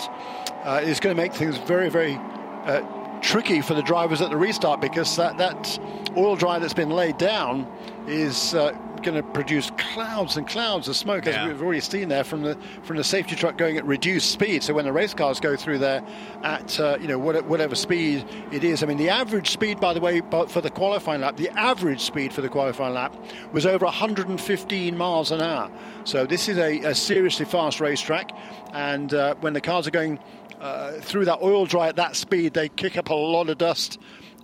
uh, 0.64 0.80
it's 0.82 0.98
going 0.98 1.14
to 1.14 1.22
make 1.22 1.32
things 1.32 1.56
very, 1.56 1.88
very 1.88 2.16
uh, 2.64 2.80
tricky 3.20 3.60
for 3.60 3.74
the 3.74 3.82
drivers 3.82 4.20
at 4.20 4.30
the 4.30 4.36
restart 4.36 4.80
because 4.80 5.14
that, 5.14 5.38
that 5.38 5.78
oil 6.16 6.34
dry 6.34 6.58
that's 6.58 6.74
been 6.74 6.90
laid 6.90 7.16
down 7.16 7.70
is 8.08 8.54
uh, 8.54 8.76
going 8.98 9.16
to 9.16 9.22
produce 9.22 9.70
clouds 9.78 10.36
and 10.36 10.46
clouds 10.46 10.88
of 10.88 10.96
smoke, 10.96 11.24
yeah. 11.24 11.42
as 11.42 11.48
we've 11.48 11.62
already 11.62 11.80
seen 11.80 12.08
there 12.08 12.24
from 12.24 12.42
the 12.42 12.56
from 12.82 12.96
the 12.96 13.04
safety 13.04 13.36
truck 13.36 13.58
going 13.58 13.76
at 13.76 13.84
reduced 13.84 14.30
speed. 14.30 14.62
So 14.62 14.74
when 14.74 14.84
the 14.84 14.92
race 14.92 15.14
cars 15.14 15.40
go 15.40 15.56
through 15.56 15.78
there 15.78 16.04
at 16.42 16.78
uh, 16.78 16.98
you 17.00 17.08
know 17.08 17.18
whatever 17.18 17.74
speed 17.74 18.24
it 18.52 18.64
is, 18.64 18.82
I 18.82 18.86
mean 18.86 18.98
the 18.98 19.10
average 19.10 19.50
speed, 19.50 19.80
by 19.80 19.94
the 19.94 20.00
way, 20.00 20.22
for 20.48 20.60
the 20.60 20.70
qualifying 20.70 21.20
lap, 21.20 21.36
the 21.36 21.50
average 21.50 22.00
speed 22.00 22.32
for 22.32 22.40
the 22.40 22.48
qualifying 22.48 22.94
lap 22.94 23.14
was 23.52 23.66
over 23.66 23.84
115 23.84 24.96
miles 24.96 25.30
an 25.30 25.40
hour. 25.40 25.70
So 26.04 26.26
this 26.26 26.48
is 26.48 26.58
a, 26.58 26.78
a 26.80 26.94
seriously 26.94 27.44
fast 27.44 27.80
racetrack, 27.80 28.30
and 28.72 29.12
uh, 29.14 29.34
when 29.40 29.52
the 29.52 29.60
cars 29.60 29.86
are 29.86 29.92
going 29.92 30.18
uh, 30.60 30.92
through 31.00 31.24
that 31.26 31.40
oil 31.42 31.66
dry 31.66 31.88
at 31.88 31.96
that 31.96 32.16
speed, 32.16 32.54
they 32.54 32.68
kick 32.68 32.96
up 32.96 33.10
a 33.10 33.14
lot 33.14 33.48
of 33.48 33.58
dust 33.58 33.98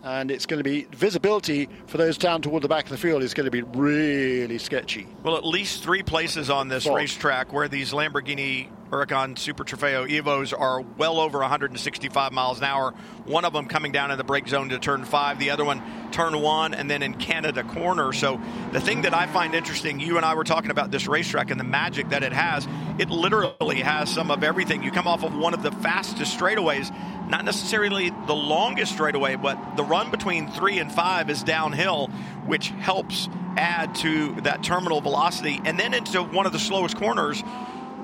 and 0.04 0.30
it's 0.30 0.46
going 0.46 0.58
to 0.58 0.64
be 0.64 0.86
visibility 0.92 1.68
for 1.86 1.96
those 1.96 2.18
down 2.18 2.42
toward 2.42 2.62
the 2.62 2.68
back 2.68 2.84
of 2.84 2.90
the 2.90 2.98
field 2.98 3.22
is 3.22 3.32
going 3.32 3.46
to 3.46 3.50
be 3.50 3.62
really 3.62 4.58
sketchy. 4.58 5.06
Well, 5.22 5.36
at 5.36 5.46
least 5.46 5.82
three 5.82 6.02
places 6.02 6.50
on 6.50 6.68
this 6.68 6.86
racetrack 6.86 7.52
where 7.52 7.68
these 7.68 7.92
Lamborghini 7.92 8.68
Huracan 8.94 9.36
Super 9.36 9.64
Trofeo 9.64 10.08
Evos 10.08 10.56
are 10.56 10.80
well 10.80 11.18
over 11.18 11.40
165 11.40 12.32
miles 12.32 12.58
an 12.58 12.64
hour. 12.64 12.92
One 13.26 13.44
of 13.44 13.52
them 13.52 13.66
coming 13.66 13.90
down 13.90 14.12
in 14.12 14.18
the 14.18 14.24
brake 14.24 14.46
zone 14.46 14.68
to 14.68 14.78
turn 14.78 15.04
five, 15.04 15.40
the 15.40 15.50
other 15.50 15.64
one 15.64 15.82
turn 16.12 16.40
one, 16.40 16.74
and 16.74 16.88
then 16.88 17.02
in 17.02 17.14
Canada 17.14 17.64
corner. 17.64 18.12
So 18.12 18.40
the 18.72 18.80
thing 18.80 19.02
that 19.02 19.12
I 19.12 19.26
find 19.26 19.52
interesting, 19.52 19.98
you 19.98 20.16
and 20.16 20.24
I 20.24 20.34
were 20.34 20.44
talking 20.44 20.70
about 20.70 20.92
this 20.92 21.08
racetrack 21.08 21.50
and 21.50 21.58
the 21.58 21.64
magic 21.64 22.10
that 22.10 22.22
it 22.22 22.32
has. 22.32 22.68
It 22.96 23.10
literally 23.10 23.80
has 23.80 24.08
some 24.08 24.30
of 24.30 24.44
everything. 24.44 24.84
You 24.84 24.92
come 24.92 25.08
off 25.08 25.24
of 25.24 25.34
one 25.34 25.54
of 25.54 25.64
the 25.64 25.72
fastest 25.72 26.38
straightaways 26.38 26.92
not 27.28 27.44
necessarily 27.44 28.10
the 28.26 28.34
longest 28.34 28.92
straightaway, 28.92 29.36
but 29.36 29.76
the 29.76 29.82
run 29.82 30.10
between 30.10 30.50
three 30.50 30.78
and 30.78 30.92
five 30.92 31.30
is 31.30 31.42
downhill, 31.42 32.08
which 32.46 32.68
helps 32.68 33.28
add 33.56 33.94
to 33.96 34.34
that 34.42 34.62
terminal 34.62 35.00
velocity. 35.00 35.60
And 35.64 35.78
then 35.78 35.94
into 35.94 36.22
one 36.22 36.46
of 36.46 36.52
the 36.52 36.58
slowest 36.58 36.96
corners, 36.96 37.42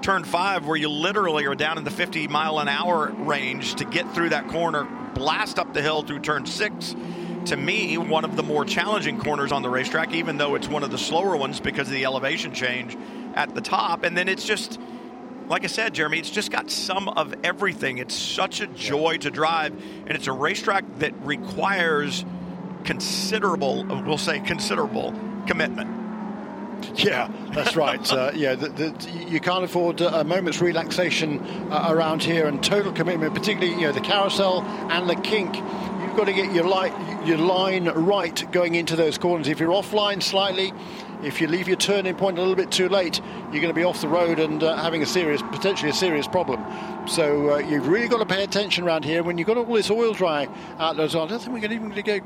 turn 0.03 0.25
five, 0.25 0.67
where 0.67 0.77
you 0.77 0.89
literally 0.89 1.47
are 1.47 1.55
down 1.55 1.79
in 1.79 1.85
the 1.85 1.91
50 1.91 2.29
mile 2.29 2.59
an 2.59 2.69
hour 2.69 3.13
range 3.13 3.77
to 3.77 3.85
get 3.85 4.13
through 4.15 4.31
that 4.31 4.49
corner, 4.49 4.85
blast 5.15 5.59
up 5.59 5.75
the 5.75 5.83
hill 5.83 6.03
through 6.03 6.21
turn 6.21 6.47
six. 6.47 6.95
To 7.47 7.57
me, 7.57 7.97
one 7.97 8.25
of 8.25 8.37
the 8.37 8.43
more 8.43 8.65
challenging 8.65 9.19
corners 9.19 9.53
on 9.53 9.63
the 9.63 9.71
racetrack, 9.71 10.13
even 10.13 10.37
though 10.37 10.55
it's 10.55 10.69
one 10.69 10.83
of 10.83 10.91
the 10.91 10.99
slower 10.99 11.37
ones 11.37 11.61
because 11.61 11.89
of 11.89 11.95
the 11.95 12.05
elevation 12.05 12.53
change 12.53 12.97
at 13.35 13.55
the 13.55 13.61
top. 13.61 14.05
And 14.05 14.17
then 14.17 14.29
it's 14.29 14.45
just, 14.45 14.79
like 15.49 15.65
I 15.65 15.69
said, 15.69 15.95
Jeremy, 15.95 16.19
it's 16.19 16.31
just 16.31 16.51
got 16.51 16.71
some 16.71 17.09
of 17.09 17.35
everything. 17.43 17.99
It's 17.99 18.15
such 18.15 18.61
a 18.61 18.67
joy 18.67 19.19
to 19.19 19.31
drive, 19.31 19.73
and 19.73 20.11
it's 20.11 20.27
a 20.27 20.33
racetrack 20.33 20.85
that 20.99 21.15
requires 21.25 22.25
considerable, 22.85 23.85
we'll 24.05 24.19
say 24.19 24.41
considerable 24.41 25.15
commitment. 25.47 26.00
Yeah, 27.01 27.33
that's 27.55 27.77
right. 27.77 28.13
uh, 28.13 28.31
yeah, 28.35 28.55
the, 28.55 28.69
the, 28.69 29.11
you 29.27 29.41
can't 29.41 29.65
afford 29.65 30.01
a 30.03 30.23
moment's 30.23 30.61
relaxation 30.61 31.41
uh, 31.71 31.87
around 31.89 32.23
here, 32.23 32.47
and 32.47 32.63
total 32.63 32.93
commitment, 32.93 33.35
particularly 33.35 33.75
you 33.75 33.87
know 33.87 33.93
the 33.93 34.01
carousel 34.01 34.63
and 34.63 35.09
the 35.09 35.17
kink. 35.17 35.57
You've 35.57 36.17
got 36.17 36.25
to 36.25 36.33
get 36.33 36.53
your 36.53 36.65
light, 36.65 36.93
your 37.27 37.39
line 37.39 37.87
right 37.87 38.45
going 38.53 38.75
into 38.75 38.97
those 38.97 39.17
corners. 39.17 39.49
If 39.49 39.61
you're 39.61 39.71
offline 39.71 40.23
slightly, 40.23 40.73
if 41.23 41.41
you 41.41 41.47
leave 41.47 41.69
your 41.69 41.77
turning 41.77 42.15
point 42.17 42.39
a 42.39 42.41
little 42.41 42.57
bit 42.57 42.71
too 42.71 42.89
late, 42.89 43.21
you're 43.53 43.63
going 43.63 43.69
to 43.69 43.75
be 43.75 43.85
off 43.85 44.01
the 44.01 44.09
road 44.09 44.39
and 44.39 44.63
uh, 44.63 44.77
having 44.77 45.03
a 45.03 45.07
serious, 45.07 45.43
potentially 45.43 45.91
a 45.91 45.95
serious 45.95 46.27
problem. 46.27 46.65
So 47.07 47.55
uh, 47.55 47.59
you've 47.59 47.89
really 47.89 48.09
got 48.09 48.19
to 48.19 48.27
pay 48.27 48.43
attention 48.43 48.85
around 48.85 49.05
here. 49.05 49.23
When 49.23 49.39
you've 49.39 49.47
got 49.47 49.57
all 49.57 49.65
this 49.67 49.91
oil 49.91 50.13
dry 50.13 50.49
out 50.79 50.97
there, 50.97 51.07
I 51.07 51.09
don't 51.09 51.39
think 51.39 51.53
we're 51.53 51.65
even 51.65 51.91
going 51.91 51.95
to 51.95 52.03
go. 52.03 52.21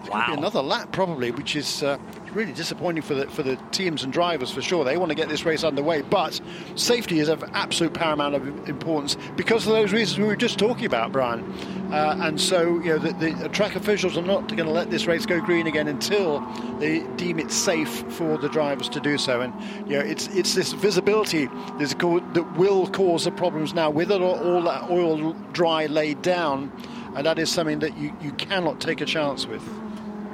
It's 0.00 0.10
wow. 0.10 0.26
be 0.26 0.32
another 0.34 0.62
lap 0.62 0.92
probably, 0.92 1.30
which 1.30 1.56
is 1.56 1.82
uh, 1.82 1.98
really 2.34 2.52
disappointing 2.52 3.02
for 3.02 3.14
the 3.14 3.28
for 3.28 3.42
the 3.42 3.56
teams 3.70 4.02
and 4.04 4.12
drivers 4.12 4.50
for 4.50 4.62
sure. 4.62 4.84
They 4.84 4.96
want 4.96 5.10
to 5.10 5.14
get 5.14 5.28
this 5.28 5.44
race 5.44 5.64
underway, 5.64 6.02
but 6.02 6.40
safety 6.74 7.20
is 7.20 7.28
of 7.28 7.44
absolute 7.52 7.94
paramount 7.94 8.34
of 8.34 8.68
importance 8.68 9.16
because 9.36 9.66
of 9.66 9.72
those 9.72 9.92
reasons 9.92 10.18
we 10.18 10.26
were 10.26 10.36
just 10.36 10.58
talking 10.58 10.86
about, 10.86 11.12
Brian. 11.12 11.44
Uh, 11.92 12.18
and 12.22 12.40
so, 12.40 12.80
you 12.80 12.86
know, 12.86 12.98
the, 12.98 13.12
the, 13.12 13.48
track 13.50 13.76
officials 13.76 14.16
are 14.16 14.22
not 14.22 14.48
going 14.48 14.64
to 14.64 14.70
let 14.70 14.90
this 14.90 15.06
race 15.06 15.26
go 15.26 15.40
green 15.40 15.66
again 15.66 15.86
until 15.86 16.40
they 16.80 17.00
deem 17.16 17.38
it 17.38 17.52
safe 17.52 18.04
for 18.12 18.36
the 18.38 18.48
drivers 18.48 18.88
to 18.88 19.00
do 19.00 19.16
so. 19.16 19.42
And 19.42 19.54
you 19.88 19.98
know, 19.98 20.04
it's 20.04 20.26
it's 20.28 20.54
this 20.54 20.72
visibility 20.72 21.46
that 21.46 22.54
will 22.56 22.86
cause 22.88 23.24
the 23.24 23.30
problems 23.30 23.74
now 23.74 23.90
with 23.90 24.10
all 24.10 24.62
that 24.62 24.90
oil 24.90 25.34
dry 25.52 25.86
laid 25.86 26.22
down, 26.22 26.72
and 27.14 27.26
that 27.26 27.38
is 27.38 27.50
something 27.50 27.78
that 27.80 27.96
you, 27.96 28.12
you 28.20 28.32
cannot 28.32 28.80
take 28.80 29.00
a 29.00 29.06
chance 29.06 29.46
with. 29.46 29.62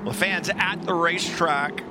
Well, 0.04 0.14
fans 0.14 0.48
at 0.48 0.82
the 0.86 0.94
racetrack 0.94 1.82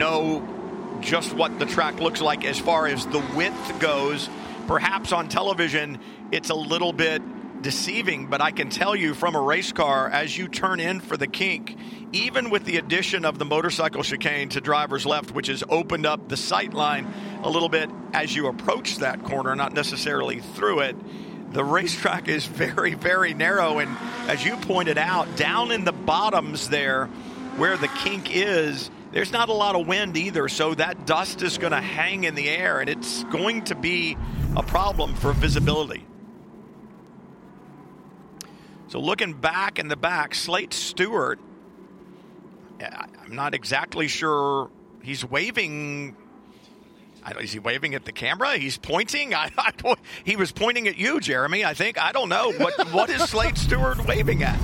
know 0.00 0.98
just 1.00 1.32
what 1.32 1.58
the 1.58 1.66
track 1.66 2.00
looks 2.00 2.20
like 2.20 2.44
as 2.44 2.58
far 2.58 2.86
as 2.86 3.06
the 3.06 3.22
width 3.34 3.80
goes. 3.80 4.28
Perhaps 4.66 5.12
on 5.12 5.28
television, 5.28 5.98
it's 6.32 6.50
a 6.50 6.54
little 6.54 6.92
bit 6.92 7.22
deceiving, 7.62 8.26
but 8.26 8.40
I 8.40 8.50
can 8.50 8.70
tell 8.70 8.94
you 8.94 9.14
from 9.14 9.34
a 9.34 9.40
race 9.40 9.72
car, 9.72 10.08
as 10.08 10.36
you 10.36 10.48
turn 10.48 10.80
in 10.80 11.00
for 11.00 11.16
the 11.16 11.26
kink, 11.26 11.76
even 12.12 12.50
with 12.50 12.64
the 12.64 12.76
addition 12.76 13.24
of 13.24 13.38
the 13.38 13.44
motorcycle 13.44 14.02
chicane 14.02 14.48
to 14.50 14.60
driver's 14.60 15.04
left, 15.04 15.32
which 15.32 15.48
has 15.48 15.64
opened 15.68 16.06
up 16.06 16.28
the 16.28 16.36
sight 16.36 16.74
line 16.74 17.06
a 17.42 17.50
little 17.50 17.68
bit 17.68 17.90
as 18.12 18.34
you 18.34 18.46
approach 18.46 18.98
that 18.98 19.24
corner, 19.24 19.54
not 19.56 19.72
necessarily 19.72 20.40
through 20.40 20.80
it, 20.80 20.96
the 21.52 21.64
racetrack 21.64 22.28
is 22.28 22.46
very, 22.46 22.94
very 22.94 23.34
narrow. 23.34 23.78
And 23.78 23.96
as 24.28 24.44
you 24.44 24.56
pointed 24.56 24.98
out, 24.98 25.36
down 25.36 25.70
in 25.70 25.84
the 25.84 25.92
bottoms 25.92 26.68
there, 26.68 27.08
where 27.58 27.76
the 27.76 27.88
kink 27.88 28.34
is, 28.34 28.90
there's 29.12 29.32
not 29.32 29.48
a 29.48 29.52
lot 29.52 29.74
of 29.74 29.86
wind 29.86 30.16
either, 30.16 30.48
so 30.48 30.74
that 30.74 31.06
dust 31.06 31.42
is 31.42 31.58
going 31.58 31.72
to 31.72 31.80
hang 31.80 32.24
in 32.24 32.34
the 32.34 32.48
air, 32.48 32.80
and 32.80 32.88
it's 32.88 33.24
going 33.24 33.64
to 33.64 33.74
be 33.74 34.16
a 34.56 34.62
problem 34.62 35.14
for 35.14 35.32
visibility. 35.32 36.06
So 38.88 39.00
looking 39.00 39.34
back 39.34 39.78
in 39.78 39.88
the 39.88 39.96
back, 39.96 40.34
Slade 40.34 40.72
Stewart, 40.72 41.38
I'm 42.80 43.34
not 43.34 43.54
exactly 43.54 44.08
sure 44.08 44.70
he's 45.02 45.24
waving. 45.24 46.16
is 47.40 47.52
he 47.52 47.58
waving 47.58 47.94
at 47.94 48.04
the 48.04 48.12
camera? 48.12 48.56
He's 48.56 48.78
pointing. 48.78 49.34
I, 49.34 49.50
I, 49.58 49.72
he 50.24 50.36
was 50.36 50.52
pointing 50.52 50.88
at 50.88 50.96
you, 50.96 51.20
Jeremy. 51.20 51.64
I 51.64 51.74
think. 51.74 52.00
I 52.00 52.12
don't 52.12 52.28
know 52.28 52.52
what 52.52 52.92
what 52.92 53.10
is 53.10 53.22
Slade 53.28 53.58
Stewart 53.58 54.06
waving 54.06 54.42
at. 54.42 54.58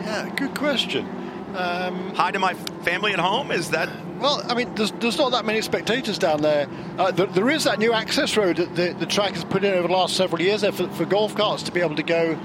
Yeah, 0.00 0.32
good 0.36 0.54
question. 0.54 1.25
Um, 1.56 2.14
Hi 2.16 2.30
to 2.32 2.38
my 2.38 2.52
family 2.84 3.12
at 3.14 3.18
home. 3.18 3.50
Is 3.50 3.70
that? 3.70 3.88
Well, 4.18 4.42
I 4.46 4.54
mean, 4.54 4.74
there's, 4.74 4.92
there's 4.92 5.16
not 5.16 5.32
that 5.32 5.46
many 5.46 5.62
spectators 5.62 6.18
down 6.18 6.42
there. 6.42 6.68
Uh, 6.98 7.10
there. 7.10 7.26
There 7.26 7.48
is 7.48 7.64
that 7.64 7.78
new 7.78 7.94
access 7.94 8.36
road 8.36 8.58
that 8.58 8.76
the, 8.76 8.94
the 8.98 9.06
track 9.06 9.32
has 9.32 9.44
put 9.44 9.64
in 9.64 9.72
over 9.72 9.88
the 9.88 9.94
last 9.94 10.16
several 10.16 10.42
years 10.42 10.60
there 10.60 10.72
for, 10.72 10.86
for 10.90 11.06
golf 11.06 11.34
carts 11.34 11.62
to 11.62 11.72
be 11.72 11.80
able 11.80 11.96
to 11.96 12.02
go 12.02 12.38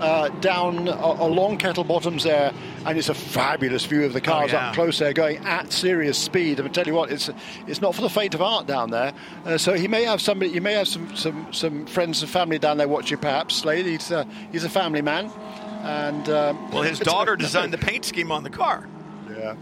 uh, 0.00 0.28
down 0.40 0.86
along 0.86 1.58
Kettle 1.58 1.82
Bottoms 1.82 2.22
there, 2.22 2.52
and 2.86 2.96
it's 2.96 3.08
a 3.08 3.14
fabulous 3.14 3.84
view 3.86 4.04
of 4.04 4.12
the 4.12 4.20
cars 4.20 4.52
oh, 4.52 4.56
yeah. 4.56 4.68
up 4.68 4.74
close 4.74 5.00
there, 5.00 5.12
going 5.12 5.38
at 5.38 5.72
serious 5.72 6.16
speed. 6.16 6.60
I 6.60 6.68
tell 6.68 6.86
you 6.86 6.94
what, 6.94 7.10
it's 7.10 7.30
it's 7.66 7.80
not 7.80 7.94
for 7.94 8.02
the 8.02 8.10
faint 8.10 8.34
of 8.34 8.40
heart 8.40 8.68
down 8.68 8.90
there. 8.90 9.12
Uh, 9.44 9.58
so 9.58 9.74
he 9.74 9.88
may 9.88 10.04
have 10.04 10.20
somebody, 10.20 10.52
you 10.52 10.60
may 10.60 10.74
have 10.74 10.86
some 10.86 11.14
some, 11.16 11.52
some 11.52 11.86
friends 11.86 12.22
and 12.22 12.30
family 12.30 12.60
down 12.60 12.76
there 12.76 12.88
watching, 12.88 13.18
perhaps. 13.18 13.56
Slade, 13.56 13.86
he's 13.86 14.12
uh, 14.12 14.24
he's 14.52 14.62
a 14.62 14.70
family 14.70 15.02
man. 15.02 15.32
And 15.84 16.28
um, 16.30 16.70
well, 16.70 16.82
his 16.82 16.98
daughter 16.98 17.36
designed 17.46 17.72
the 17.72 17.78
paint 17.78 18.04
scheme 18.06 18.32
on 18.32 18.42
the 18.42 18.50
car. 18.50 18.88
Yeah. 19.30 19.54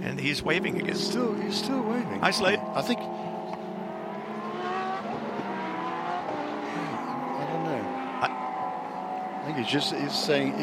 And 0.00 0.18
he's 0.18 0.42
waving 0.42 0.80
again. 0.80 0.94
Still, 0.94 1.34
he's 1.34 1.56
still 1.56 1.82
waving. 1.82 2.20
Hi, 2.20 2.30
Slade. 2.30 2.60
I 2.74 2.82
think 2.82 3.00
think 9.48 9.64
he's 9.64 9.72
just 9.72 9.94
he's 9.94 10.12
saying, 10.12 10.54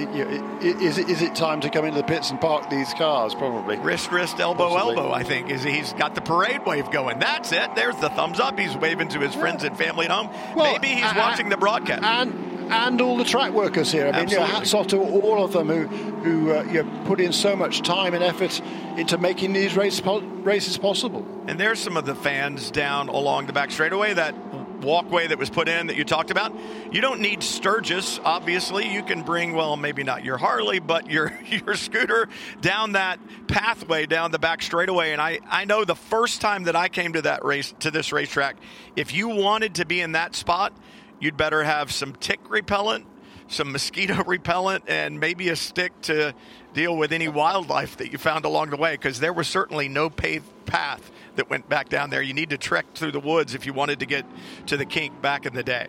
is 0.61 0.99
it, 0.99 1.09
is 1.09 1.21
it 1.23 1.33
time 1.35 1.61
to 1.61 1.69
come 1.69 1.85
into 1.85 1.97
the 1.97 2.03
pits 2.03 2.29
and 2.29 2.39
park 2.39 2.69
these 2.69 2.93
cars? 2.93 3.33
Probably. 3.33 3.77
Wrist, 3.77 4.11
wrist, 4.11 4.39
elbow, 4.39 4.69
Possibly. 4.69 4.97
elbow. 4.97 5.11
I 5.11 5.23
think 5.23 5.49
is 5.49 5.63
he's 5.63 5.93
got 5.93 6.13
the 6.13 6.21
parade 6.21 6.65
wave 6.65 6.91
going. 6.91 7.17
That's 7.17 7.51
it. 7.51 7.75
There's 7.75 7.95
the 7.95 8.09
thumbs 8.09 8.39
up. 8.39 8.59
He's 8.59 8.77
waving 8.77 9.07
to 9.09 9.19
his 9.19 9.33
yeah. 9.33 9.41
friends 9.41 9.63
and 9.63 9.75
family 9.75 10.05
at 10.05 10.11
home. 10.11 10.29
Well, 10.55 10.73
Maybe 10.73 10.89
he's 10.89 11.15
watching 11.15 11.49
the 11.49 11.57
broadcast. 11.57 12.03
And 12.03 12.71
and 12.71 13.01
all 13.01 13.17
the 13.17 13.25
track 13.25 13.53
workers 13.53 13.91
here. 13.91 14.11
I 14.13 14.21
mean, 14.21 14.29
you 14.29 14.37
know, 14.37 14.45
hats 14.45 14.73
off 14.73 14.87
to 14.87 14.97
all 14.97 15.43
of 15.43 15.51
them 15.51 15.67
who 15.67 15.87
who 15.87 16.51
uh, 16.51 16.63
you 16.63 16.83
know, 16.83 17.05
put 17.05 17.19
in 17.19 17.33
so 17.33 17.55
much 17.55 17.81
time 17.81 18.13
and 18.13 18.23
effort 18.23 18.61
into 18.97 19.17
making 19.17 19.53
these 19.53 19.75
race 19.75 19.99
po- 19.99 20.21
races 20.21 20.77
possible. 20.77 21.25
And 21.47 21.59
there's 21.59 21.79
some 21.79 21.97
of 21.97 22.05
the 22.05 22.15
fans 22.15 22.71
down 22.71 23.09
along 23.09 23.47
the 23.47 23.53
back 23.53 23.71
straightaway 23.71 24.13
that 24.13 24.35
walkway 24.81 25.27
that 25.27 25.37
was 25.37 25.49
put 25.49 25.67
in 25.67 25.87
that 25.87 25.95
you 25.95 26.03
talked 26.03 26.31
about. 26.31 26.53
You 26.91 27.01
don't 27.01 27.19
need 27.19 27.43
Sturgis, 27.43 28.19
obviously. 28.23 28.91
You 28.91 29.03
can 29.03 29.23
bring, 29.23 29.53
well, 29.53 29.75
maybe 29.77 30.03
not 30.03 30.23
your 30.23 30.37
Harley, 30.37 30.79
but 30.79 31.09
your, 31.09 31.37
your 31.47 31.75
scooter 31.75 32.27
down 32.61 32.93
that 32.93 33.19
pathway 33.47 34.05
down 34.05 34.31
the 34.31 34.39
back 34.39 34.61
straightaway. 34.61 35.11
And 35.11 35.21
I, 35.21 35.39
I 35.49 35.65
know 35.65 35.85
the 35.85 35.95
first 35.95 36.41
time 36.41 36.63
that 36.63 36.75
I 36.75 36.89
came 36.89 37.13
to 37.13 37.21
that 37.23 37.43
race, 37.43 37.73
to 37.79 37.91
this 37.91 38.11
racetrack, 38.11 38.57
if 38.95 39.13
you 39.13 39.29
wanted 39.29 39.75
to 39.75 39.85
be 39.85 40.01
in 40.01 40.13
that 40.13 40.35
spot, 40.35 40.73
you'd 41.19 41.37
better 41.37 41.63
have 41.63 41.91
some 41.91 42.13
tick 42.13 42.39
repellent, 42.49 43.05
some 43.47 43.71
mosquito 43.71 44.23
repellent, 44.27 44.83
and 44.87 45.19
maybe 45.19 45.49
a 45.49 45.55
stick 45.55 45.99
to 46.03 46.33
deal 46.73 46.95
with 46.95 47.11
any 47.13 47.27
wildlife 47.27 47.97
that 47.97 48.11
you 48.11 48.17
found 48.17 48.45
along 48.45 48.69
the 48.69 48.77
way 48.77 48.93
because 48.93 49.19
there 49.19 49.33
was 49.33 49.47
certainly 49.47 49.87
no 49.87 50.09
paved 50.09 50.45
path 50.65 51.11
that 51.35 51.49
went 51.49 51.69
back 51.69 51.89
down 51.89 52.09
there. 52.09 52.21
You 52.21 52.33
need 52.33 52.49
to 52.49 52.57
trek 52.57 52.85
through 52.93 53.11
the 53.11 53.19
woods 53.19 53.55
if 53.55 53.65
you 53.65 53.73
wanted 53.73 53.99
to 53.99 54.05
get 54.05 54.25
to 54.67 54.77
the 54.77 54.85
kink 54.85 55.21
back 55.21 55.45
in 55.45 55.53
the 55.53 55.63
day. 55.63 55.87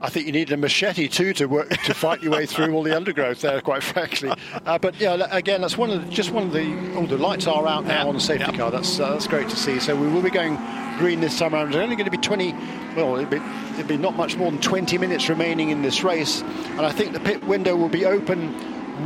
I 0.00 0.10
think 0.10 0.26
you 0.26 0.32
need 0.32 0.52
a 0.52 0.58
machete 0.58 1.08
too 1.08 1.32
to 1.34 1.46
work 1.46 1.70
to 1.70 1.94
fight 1.94 2.22
your 2.22 2.32
way 2.32 2.44
through 2.44 2.74
all 2.74 2.82
the 2.82 2.94
undergrowth 2.94 3.40
there. 3.40 3.62
Quite 3.62 3.82
frankly, 3.82 4.30
uh, 4.66 4.78
but 4.78 5.00
yeah, 5.00 5.26
again, 5.30 5.62
that's 5.62 5.78
one 5.78 5.88
of 5.90 6.04
the, 6.04 6.12
just 6.12 6.30
one 6.30 6.42
of 6.42 6.52
the. 6.52 6.94
Oh, 6.94 7.06
the 7.06 7.16
lights 7.16 7.46
are 7.46 7.66
out 7.66 7.86
now 7.86 8.08
on 8.08 8.14
the 8.14 8.20
safety 8.20 8.50
yeah. 8.50 8.58
car. 8.58 8.70
That's 8.70 9.00
uh, 9.00 9.12
that's 9.12 9.26
great 9.26 9.48
to 9.48 9.56
see. 9.56 9.80
So 9.80 9.96
we 9.96 10.06
will 10.08 10.20
be 10.20 10.30
going 10.30 10.58
green 10.98 11.20
this 11.20 11.38
time 11.38 11.54
around. 11.54 11.72
There's 11.72 11.82
only 11.82 11.96
going 11.96 12.04
to 12.04 12.10
be 12.10 12.18
20. 12.18 12.52
Well, 12.96 13.16
it'll 13.16 13.30
be, 13.30 13.40
it'll 13.78 13.86
be 13.86 13.96
not 13.96 14.14
much 14.14 14.36
more 14.36 14.50
than 14.50 14.60
20 14.60 14.98
minutes 14.98 15.28
remaining 15.28 15.70
in 15.70 15.80
this 15.80 16.04
race, 16.04 16.42
and 16.42 16.82
I 16.82 16.92
think 16.92 17.12
the 17.12 17.20
pit 17.20 17.42
window 17.44 17.74
will 17.74 17.88
be 17.88 18.04
open 18.04 18.52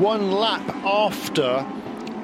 one 0.01 0.33
lap 0.33 0.69
after 0.85 1.65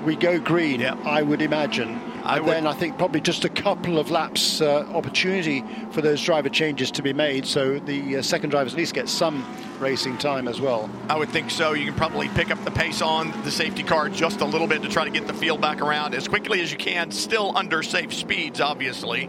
we 0.04 0.16
go 0.16 0.40
green. 0.40 0.80
Yeah. 0.80 0.96
I 1.04 1.22
would 1.22 1.42
imagine. 1.42 2.00
I 2.24 2.40
would, 2.40 2.48
then 2.48 2.66
I 2.66 2.72
think 2.72 2.96
probably 2.96 3.20
just 3.20 3.44
a 3.44 3.50
couple 3.50 3.98
of 3.98 4.10
laps 4.10 4.62
uh, 4.62 4.86
opportunity 4.94 5.62
for 5.90 6.00
those 6.00 6.22
driver 6.22 6.48
changes 6.48 6.90
to 6.92 7.02
be 7.02 7.12
made, 7.12 7.44
so 7.44 7.78
the 7.78 8.16
uh, 8.16 8.22
second 8.22 8.48
drivers 8.48 8.72
at 8.72 8.78
least 8.78 8.94
get 8.94 9.10
some 9.10 9.44
racing 9.78 10.16
time 10.16 10.48
as 10.48 10.58
well. 10.58 10.88
I 11.10 11.18
would 11.18 11.28
think 11.28 11.50
so. 11.50 11.74
You 11.74 11.84
can 11.84 11.94
probably 11.94 12.28
pick 12.30 12.50
up 12.50 12.64
the 12.64 12.70
pace 12.70 13.02
on 13.02 13.30
the 13.42 13.50
safety 13.50 13.82
car 13.82 14.08
just 14.08 14.40
a 14.40 14.46
little 14.46 14.66
bit 14.66 14.82
to 14.82 14.88
try 14.88 15.04
to 15.04 15.10
get 15.10 15.26
the 15.26 15.34
field 15.34 15.60
back 15.60 15.82
around 15.82 16.14
as 16.14 16.26
quickly 16.26 16.62
as 16.62 16.72
you 16.72 16.78
can, 16.78 17.10
still 17.10 17.54
under 17.56 17.82
safe 17.82 18.14
speeds, 18.14 18.58
obviously, 18.58 19.28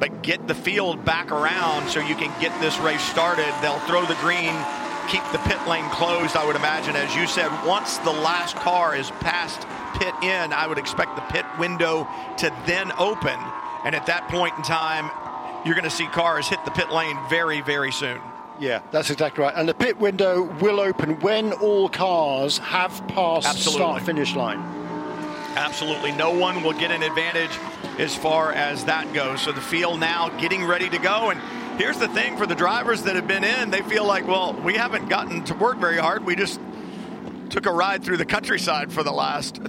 but 0.00 0.22
get 0.22 0.48
the 0.48 0.54
field 0.54 1.04
back 1.04 1.30
around 1.30 1.88
so 1.88 2.00
you 2.00 2.16
can 2.16 2.32
get 2.40 2.58
this 2.60 2.76
race 2.80 3.02
started. 3.02 3.54
They'll 3.62 3.78
throw 3.80 4.04
the 4.04 4.16
green 4.16 4.52
keep 5.08 5.22
the 5.32 5.38
pit 5.38 5.58
lane 5.66 5.88
closed, 5.90 6.36
I 6.36 6.46
would 6.46 6.56
imagine. 6.56 6.96
As 6.96 7.14
you 7.14 7.26
said, 7.26 7.50
once 7.66 7.98
the 7.98 8.12
last 8.12 8.56
car 8.56 8.94
is 8.96 9.10
past 9.20 9.60
pit 10.02 10.14
in, 10.22 10.52
I 10.52 10.66
would 10.66 10.78
expect 10.78 11.14
the 11.14 11.22
pit 11.22 11.46
window 11.58 12.08
to 12.38 12.52
then 12.66 12.90
open. 12.98 13.38
And 13.84 13.94
at 13.94 14.06
that 14.06 14.28
point 14.28 14.56
in 14.56 14.62
time, 14.62 15.10
you're 15.64 15.74
going 15.74 15.84
to 15.84 15.90
see 15.90 16.06
cars 16.06 16.48
hit 16.48 16.58
the 16.64 16.72
pit 16.72 16.90
lane 16.90 17.16
very, 17.28 17.60
very 17.60 17.92
soon. 17.92 18.20
Yeah, 18.58 18.82
that's 18.90 19.10
exactly 19.10 19.44
right. 19.44 19.54
And 19.56 19.68
the 19.68 19.74
pit 19.74 19.98
window 19.98 20.42
will 20.60 20.80
open 20.80 21.20
when 21.20 21.52
all 21.52 21.88
cars 21.88 22.58
have 22.58 22.90
passed 23.08 23.46
Absolutely. 23.46 23.80
start 23.80 24.02
finish 24.02 24.34
line. 24.34 24.58
Absolutely. 25.54 26.12
No 26.12 26.32
one 26.32 26.62
will 26.62 26.72
get 26.72 26.90
an 26.90 27.02
advantage 27.02 27.50
as 27.98 28.16
far 28.16 28.52
as 28.52 28.84
that 28.86 29.12
goes. 29.12 29.42
So 29.42 29.52
the 29.52 29.60
field 29.60 30.00
now 30.00 30.30
getting 30.40 30.64
ready 30.64 30.88
to 30.88 30.98
go. 30.98 31.30
And 31.30 31.40
here's 31.78 31.98
the 31.98 32.08
thing 32.08 32.36
for 32.36 32.46
the 32.46 32.54
drivers 32.54 33.02
that 33.04 33.16
have 33.16 33.28
been 33.28 33.44
in, 33.44 33.70
they 33.70 33.82
feel 33.82 34.04
like, 34.04 34.26
well, 34.26 34.54
we 34.54 34.74
haven't 34.74 35.08
gotten 35.08 35.44
to 35.44 35.54
work 35.54 35.78
very 35.78 35.98
hard. 35.98 36.24
We 36.24 36.34
just 36.34 36.60
took 37.50 37.66
a 37.66 37.72
ride 37.72 38.02
through 38.02 38.16
the 38.16 38.24
countryside 38.24 38.92
for 38.92 39.02
the 39.02 39.12
last 39.12 39.60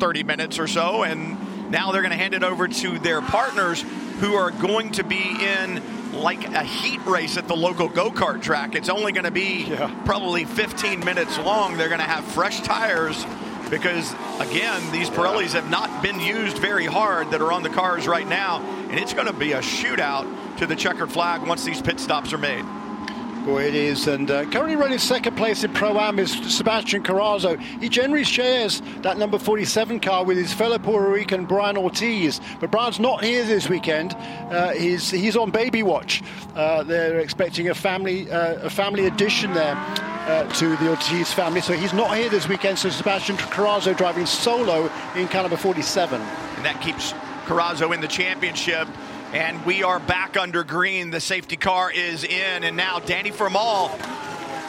30 0.00 0.22
minutes 0.24 0.58
or 0.58 0.66
so. 0.66 1.04
And 1.04 1.70
now 1.70 1.92
they're 1.92 2.02
going 2.02 2.10
to 2.10 2.16
hand 2.16 2.34
it 2.34 2.42
over 2.42 2.66
to 2.66 2.98
their 2.98 3.20
partners 3.20 3.84
who 4.20 4.34
are 4.34 4.50
going 4.50 4.92
to 4.92 5.04
be 5.04 5.22
in 5.22 5.82
like 6.12 6.44
a 6.44 6.64
heat 6.64 7.04
race 7.06 7.36
at 7.36 7.46
the 7.46 7.56
local 7.56 7.88
go 7.88 8.10
kart 8.10 8.42
track. 8.42 8.74
It's 8.74 8.88
only 8.88 9.12
going 9.12 9.24
to 9.24 9.30
be 9.30 9.64
yeah. 9.68 9.94
probably 10.04 10.44
15 10.44 11.00
minutes 11.00 11.38
long. 11.38 11.76
They're 11.76 11.88
going 11.88 12.00
to 12.00 12.06
have 12.06 12.24
fresh 12.24 12.60
tires 12.60 13.24
because, 13.70 14.12
again, 14.40 14.82
these 14.90 15.08
Pirellis 15.08 15.52
have 15.52 15.70
not 15.70 16.02
been 16.02 16.18
used 16.18 16.58
very 16.58 16.86
hard 16.86 17.30
that 17.30 17.40
are 17.40 17.52
on 17.52 17.62
the 17.62 17.70
cars 17.70 18.08
right 18.08 18.26
now. 18.26 18.60
And 18.90 18.98
it's 18.98 19.14
going 19.14 19.28
to 19.28 19.32
be 19.32 19.52
a 19.52 19.60
shootout 19.60 20.58
to 20.58 20.66
the 20.66 20.74
checkered 20.74 21.12
flag 21.12 21.46
once 21.46 21.64
these 21.64 21.80
pit 21.80 22.00
stops 22.00 22.32
are 22.32 22.38
made. 22.38 22.64
Boy, 23.44 23.64
it 23.64 23.74
is. 23.74 24.06
And 24.06 24.30
uh, 24.30 24.44
currently 24.50 24.76
running 24.76 24.98
second 24.98 25.34
place 25.34 25.64
in 25.64 25.72
Pro 25.72 25.98
Am 25.98 26.18
is 26.18 26.30
Sebastian 26.54 27.02
Carazza. 27.02 27.58
He 27.80 27.88
generally 27.88 28.22
shares 28.22 28.82
that 29.00 29.16
number 29.16 29.38
47 29.38 29.98
car 30.00 30.24
with 30.24 30.36
his 30.36 30.52
fellow 30.52 30.78
Puerto 30.78 31.08
Rican 31.08 31.46
Brian 31.46 31.78
Ortiz. 31.78 32.38
But 32.60 32.70
Brian's 32.70 33.00
not 33.00 33.24
here 33.24 33.42
this 33.44 33.66
weekend. 33.66 34.14
Uh, 34.14 34.72
he's 34.72 35.10
he's 35.10 35.36
on 35.36 35.50
baby 35.50 35.82
watch. 35.82 36.22
Uh, 36.54 36.82
they're 36.82 37.18
expecting 37.18 37.70
a 37.70 37.74
family 37.74 38.30
uh, 38.30 38.66
a 38.66 38.70
family 38.70 39.06
addition 39.06 39.54
there. 39.54 39.76
Uh, 40.20 40.44
to 40.52 40.76
the 40.76 40.88
Ortiz 40.90 41.32
family, 41.32 41.62
so 41.62 41.72
he's 41.72 41.94
not 41.94 42.14
here 42.14 42.28
this 42.28 42.46
weekend. 42.46 42.78
So 42.78 42.90
Sebastian 42.90 43.36
Carazza 43.36 43.96
driving 43.96 44.26
solo 44.26 44.88
in 45.16 45.26
car 45.26 45.42
number 45.42 45.56
47, 45.56 46.20
and 46.20 46.64
that 46.64 46.80
keeps 46.82 47.14
Carazza 47.46 47.92
in 47.92 48.00
the 48.00 48.06
championship. 48.06 48.86
And 49.32 49.64
we 49.64 49.84
are 49.84 50.00
back 50.00 50.36
under 50.36 50.64
green. 50.64 51.10
The 51.10 51.20
safety 51.20 51.56
car 51.56 51.92
is 51.92 52.24
in. 52.24 52.64
And 52.64 52.76
now 52.76 52.98
Danny 52.98 53.30
Formal. 53.30 53.92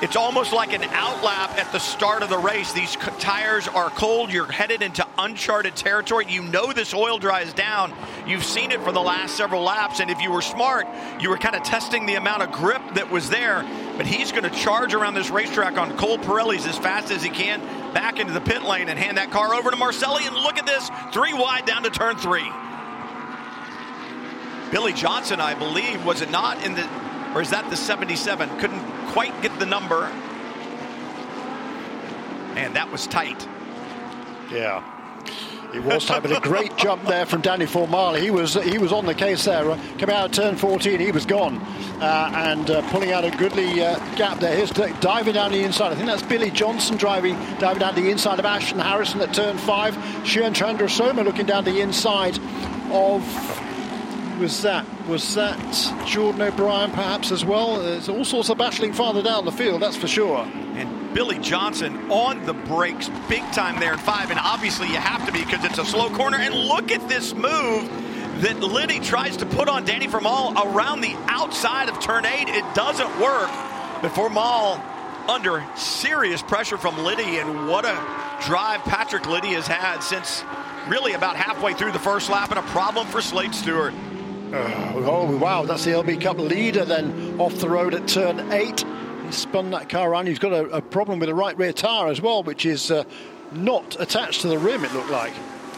It's 0.04 0.16
almost 0.16 0.54
like 0.54 0.74
an 0.74 0.82
outlap 0.82 1.58
at 1.58 1.72
the 1.72 1.80
start 1.80 2.22
of 2.22 2.30
the 2.30 2.38
race. 2.38 2.72
These 2.72 2.96
tires 3.20 3.68
are 3.68 3.90
cold. 3.90 4.32
You're 4.32 4.52
headed 4.52 4.84
into 4.84 5.06
uncharted 5.18 5.76
territory. 5.76 6.26
You 6.30 6.44
know 6.44 6.74
this 6.74 6.94
oil 6.94 7.18
dries 7.18 7.54
down. 7.54 7.92
You've 8.28 8.44
seen 8.44 8.72
it 8.72 8.82
for 8.82 8.92
the 8.92 9.02
last 9.02 9.36
several 9.36 9.64
laps. 9.64 10.00
And 10.00 10.12
if 10.12 10.22
you 10.22 10.32
were 10.32 10.44
smart, 10.44 10.88
you 11.20 11.30
were 11.30 11.38
kind 11.38 11.56
of 11.56 11.64
testing 11.64 12.06
the 12.06 12.16
amount 12.16 12.44
of 12.44 12.52
grip 12.52 12.82
that 12.94 13.10
was 13.10 13.32
there. 13.32 13.64
But 13.98 14.06
he's 14.06 14.32
going 14.32 14.44
to 14.44 14.52
charge 14.52 14.94
around 14.94 15.16
this 15.16 15.32
racetrack 15.32 15.80
on 15.80 15.98
cold 15.98 16.22
Pirellis 16.22 16.68
as 16.68 16.78
fast 16.78 17.12
as 17.12 17.24
he 17.24 17.30
can 17.30 17.62
back 17.96 18.20
into 18.20 18.34
the 18.34 18.42
pit 18.42 18.62
lane 18.62 18.90
and 18.90 19.00
hand 19.00 19.18
that 19.18 19.32
car 19.32 19.56
over 19.56 19.72
to 19.72 19.78
Marcelli. 19.78 20.26
And 20.28 20.36
look 20.36 20.60
at 20.60 20.68
this 20.68 20.88
three 21.14 21.34
wide 21.34 21.66
down 21.66 21.82
to 21.82 21.90
turn 21.90 22.16
three. 22.18 22.48
Billy 24.72 24.94
Johnson, 24.94 25.42
I 25.42 25.54
believe, 25.54 26.06
was 26.06 26.22
it 26.22 26.32
not 26.32 26.64
in 26.66 26.76
the, 26.76 26.90
or 27.36 27.42
is 27.42 27.50
that 27.50 27.70
the 27.70 27.76
77? 27.76 28.50
Couldn't 28.60 28.82
quite 29.08 29.40
get 29.42 29.58
the 29.60 29.66
number. 29.66 30.06
And 32.56 32.76
that 32.76 32.90
was 32.90 33.06
tight. 33.06 33.48
Yeah. 34.50 34.84
It 35.74 35.84
was 35.84 36.06
tight, 36.06 36.24
but 36.24 36.36
a 36.36 36.40
great 36.40 36.76
jump 36.78 37.06
there 37.06 37.26
from 37.26 37.42
Danny 37.42 37.66
Formal. 37.66 38.16
He 38.16 38.30
was 38.30 38.56
he 38.56 38.78
was 38.78 38.92
on 38.92 39.06
the 39.06 39.14
case 39.14 39.46
there. 39.46 39.64
Coming 39.64 40.16
out 40.16 40.26
of 40.26 40.32
turn 40.32 40.58
14, 40.58 41.00
he 41.00 41.12
was 41.12 41.26
gone. 41.26 41.60
Uh, 42.02 42.32
and 42.36 42.70
uh, 42.70 42.82
pulling 42.90 43.12
out 43.12 43.24
a 43.24 43.32
goodly 43.32 43.82
uh, 43.82 43.98
gap 44.16 44.40
there. 44.40 44.56
Here's 44.56 44.72
diving 44.72 45.34
down 45.34 45.52
the 45.52 45.64
inside. 45.64 45.94
I 45.94 45.96
think 45.96 46.08
that's 46.08 46.24
Billy 46.24 46.50
Johnson 46.50 46.98
driving, 46.98 47.36
diving 47.60 47.80
down 47.80 47.96
the 47.96 48.10
inside 48.10 48.40
of 48.40 48.46
Ashton 48.46 48.80
Harrison 48.80 49.22
at 49.22 49.34
turn 49.34 49.58
five. 49.60 49.96
Shehan 50.26 50.54
Chandrasoma 50.54 51.24
looking 51.24 51.46
down 51.46 51.64
the 51.64 51.80
inside 51.80 52.38
of 52.92 53.24
was 54.42 54.64
that? 54.64 54.88
Was 55.08 55.36
that 55.36 56.08
Jordan 56.08 56.42
O'Brien 56.42 56.90
perhaps 56.90 57.32
as 57.32 57.46
well? 57.46 57.80
There's 57.80 58.10
all 58.10 58.26
sorts 58.26 58.50
of 58.50 58.58
battling 58.58 58.92
farther 58.92 59.22
down 59.22 59.46
the 59.46 59.52
field, 59.52 59.84
that's 59.84 59.96
for 59.96 60.08
sure. 60.08 60.40
And 60.40 61.14
Billy 61.14 61.38
Johnson 61.38 62.10
on 62.10 62.44
the 62.48 62.54
brakes 62.54 63.08
big 63.30 63.44
time 63.52 63.80
there 63.80 63.94
in 63.94 64.00
five. 64.00 64.32
And 64.32 64.40
obviously 64.40 64.88
you 64.88 64.98
have 64.98 65.28
to 65.28 65.32
be 65.32 65.46
because 65.46 65.64
it's 65.64 65.78
a 65.78 65.86
slow 65.86 66.10
corner. 66.10 66.38
And 66.38 66.56
look 66.56 66.92
at 66.92 67.08
this 67.08 67.36
move 67.36 67.88
that 68.42 68.60
Liddy 68.60 69.00
tries 69.00 69.38
to 69.38 69.46
put 69.46 69.70
on 69.70 69.86
Danny 69.86 70.08
Formal 70.08 70.54
around 70.58 71.02
the 71.02 71.16
outside 71.28 71.88
of 71.88 72.00
turn 72.00 72.26
eight. 72.26 72.50
It 72.50 72.66
doesn't 72.74 73.20
work. 73.20 73.50
But 74.02 74.10
Formal 74.10 74.82
under 75.30 75.64
serious 75.76 76.42
pressure 76.42 76.80
from 76.80 76.98
Liddy. 76.98 77.38
And 77.38 77.68
what 77.68 77.86
a 77.86 77.94
drive 78.48 78.82
Patrick 78.82 79.28
Liddy 79.28 79.54
has 79.54 79.68
had 79.68 80.00
since 80.00 80.44
really 80.88 81.14
about 81.14 81.36
halfway 81.36 81.76
through 81.76 81.92
the 81.92 82.00
first 82.00 82.28
lap 82.28 82.50
and 82.50 82.58
a 82.58 82.64
problem 82.64 83.06
for 83.06 83.22
Slade 83.22 83.54
Stewart. 83.54 83.94
Oh, 84.54 85.04
oh, 85.08 85.38
wow, 85.38 85.64
that's 85.64 85.86
the 85.86 85.92
LB 85.92 86.20
Cup 86.20 86.38
leader 86.38 86.84
then 86.84 87.40
off 87.40 87.56
the 87.56 87.70
road 87.70 87.94
at 87.94 88.06
turn 88.08 88.52
eight. 88.52 88.84
He 89.26 89.32
spun 89.32 89.72
that 89.72 89.88
car 89.88 90.12
around. 90.12 90.28
He's 90.28 90.40
got 90.40 90.52
a, 90.52 90.66
a 90.66 90.82
problem 90.82 91.20
with 91.20 91.30
the 91.30 91.36
right 91.36 91.58
rear 91.58 91.72
tyre 91.72 92.10
as 92.10 92.20
well, 92.20 92.44
which 92.44 92.66
is 92.66 92.92
uh, 92.92 93.06
not 93.54 93.96
attached 94.02 94.42
to 94.42 94.50
the 94.50 94.58
rim, 94.58 94.84
it 94.84 94.94
looked 94.94 95.10
like. 95.10 95.34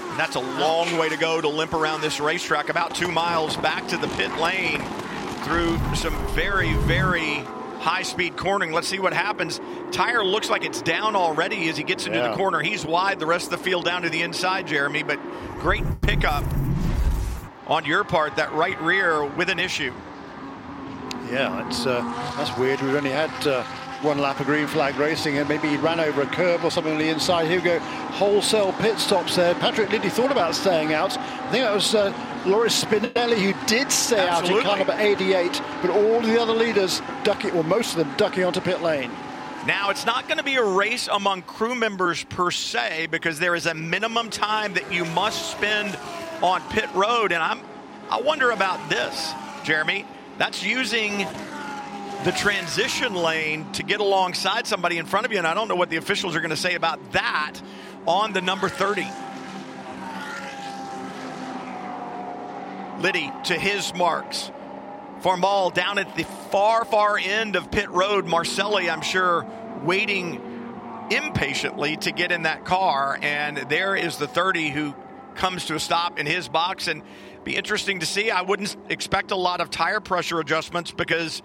And 0.09 0.19
that's 0.19 0.35
a 0.35 0.39
long 0.39 0.97
way 0.97 1.07
to 1.09 1.17
go 1.17 1.39
to 1.39 1.47
limp 1.47 1.73
around 1.73 2.01
this 2.01 2.19
racetrack, 2.19 2.69
about 2.69 2.95
two 2.95 3.11
miles 3.11 3.57
back 3.57 3.87
to 3.89 3.97
the 3.97 4.07
pit 4.09 4.35
lane 4.39 4.81
through 5.43 5.77
some 5.93 6.15
very, 6.29 6.73
very 6.73 7.43
high 7.79 8.01
speed 8.01 8.37
cornering. 8.37 8.71
Let's 8.71 8.87
see 8.87 8.99
what 8.99 9.13
happens. 9.13 9.61
Tire 9.91 10.23
looks 10.23 10.49
like 10.49 10.65
it's 10.65 10.81
down 10.81 11.15
already 11.15 11.69
as 11.69 11.77
he 11.77 11.83
gets 11.83 12.07
into 12.07 12.17
yeah. 12.17 12.29
the 12.29 12.35
corner. 12.35 12.61
He's 12.61 12.83
wide, 12.83 13.19
the 13.19 13.27
rest 13.27 13.51
of 13.51 13.59
the 13.59 13.63
field 13.63 13.85
down 13.85 14.01
to 14.01 14.09
the 14.09 14.23
inside, 14.23 14.65
Jeremy, 14.65 15.03
but 15.03 15.19
great 15.59 15.83
pickup 16.01 16.43
on 17.67 17.85
your 17.85 18.03
part, 18.03 18.35
that 18.35 18.51
right 18.53 18.79
rear 18.81 19.25
with 19.25 19.49
an 19.49 19.59
issue. 19.59 19.93
Yeah, 21.31 21.63
that's 21.63 21.85
uh, 21.85 22.01
that's 22.37 22.55
weird. 22.57 22.81
We've 22.81 22.95
only 22.95 23.09
had 23.09 23.31
uh, 23.47 23.63
one 24.01 24.19
lap 24.19 24.39
of 24.39 24.45
green 24.45 24.67
flag 24.67 24.97
racing, 24.97 25.37
and 25.37 25.47
maybe 25.47 25.69
he 25.69 25.77
ran 25.77 25.99
over 25.99 26.21
a 26.21 26.25
curb 26.25 26.63
or 26.63 26.69
something 26.69 26.93
on 26.93 26.99
the 26.99 27.09
inside. 27.09 27.47
Here 27.47 27.57
we 27.57 27.63
go, 27.63 27.79
wholesale 27.79 28.73
pit 28.73 28.99
stops 28.99 29.35
there. 29.35 29.55
Patrick 29.55 29.89
Liddy 29.89 30.09
thought 30.09 30.31
about 30.31 30.53
staying 30.53 30.93
out. 30.93 31.17
I 31.17 31.51
think 31.51 31.63
that 31.63 31.73
was 31.73 31.95
uh, 31.95 32.13
Loris 32.45 32.83
Spinelli 32.83 33.37
who 33.37 33.65
did 33.65 33.91
stay 33.91 34.27
Absolutely. 34.27 34.69
out 34.69 34.79
in 34.79 34.85
car 34.85 34.95
number 34.95 34.95
88, 34.97 35.61
but 35.81 35.91
all 35.91 36.21
the 36.21 36.39
other 36.39 36.53
leaders 36.53 37.01
ducking, 37.23 37.51
or 37.51 37.63
most 37.63 37.91
of 37.91 37.99
them 37.99 38.13
ducking 38.17 38.43
onto 38.43 38.61
pit 38.61 38.81
lane. 38.81 39.09
Now, 39.65 39.91
it's 39.91 40.05
not 40.05 40.27
going 40.27 40.39
to 40.39 40.43
be 40.43 40.55
a 40.55 40.63
race 40.63 41.07
among 41.07 41.43
crew 41.43 41.73
members 41.73 42.25
per 42.25 42.51
se 42.51 43.07
because 43.09 43.39
there 43.39 43.55
is 43.55 43.65
a 43.65 43.73
minimum 43.73 44.29
time 44.29 44.73
that 44.73 44.91
you 44.91 45.05
must 45.05 45.51
spend 45.51 45.97
on 46.41 46.61
pit 46.69 46.89
road. 46.93 47.31
And 47.31 47.41
I'm, 47.41 47.59
I 48.09 48.21
wonder 48.21 48.51
about 48.51 48.89
this, 48.89 49.33
Jeremy. 49.63 50.05
That's 50.37 50.63
using 50.63 51.27
the 52.23 52.31
transition 52.31 53.13
lane 53.13 53.71
to 53.73 53.83
get 53.83 53.99
alongside 53.99 54.65
somebody 54.65 54.97
in 54.97 55.05
front 55.05 55.25
of 55.25 55.31
you. 55.31 55.37
And 55.37 55.47
I 55.47 55.53
don't 55.53 55.67
know 55.67 55.75
what 55.75 55.89
the 55.89 55.97
officials 55.97 56.35
are 56.35 56.39
going 56.39 56.51
to 56.51 56.57
say 56.57 56.75
about 56.75 57.11
that 57.11 57.59
on 58.05 58.33
the 58.33 58.41
number 58.41 58.69
30. 58.69 59.07
Liddy 63.01 63.31
to 63.45 63.53
his 63.53 63.93
marks. 63.93 64.51
Formal 65.19 65.69
down 65.69 65.97
at 65.97 66.15
the 66.15 66.23
far, 66.51 66.85
far 66.85 67.17
end 67.17 67.55
of 67.55 67.71
pit 67.71 67.89
road. 67.89 68.25
Marcelli, 68.25 68.89
I'm 68.89 69.01
sure, 69.01 69.45
waiting 69.83 70.41
impatiently 71.11 71.97
to 71.97 72.11
get 72.11 72.31
in 72.31 72.43
that 72.43 72.65
car. 72.65 73.17
And 73.21 73.57
there 73.69 73.95
is 73.95 74.17
the 74.17 74.27
30 74.27 74.69
who 74.69 74.93
comes 75.35 75.65
to 75.65 75.75
a 75.75 75.79
stop 75.79 76.19
in 76.19 76.25
his 76.25 76.47
box 76.47 76.87
and 76.87 77.03
be 77.43 77.55
interesting 77.55 77.99
to 77.99 78.05
see. 78.05 78.31
I 78.31 78.41
wouldn't 78.41 78.75
expect 78.89 79.31
a 79.31 79.35
lot 79.35 79.61
of 79.61 79.69
tire 79.69 79.99
pressure 79.99 80.39
adjustments 80.39 80.91
because 80.91 81.41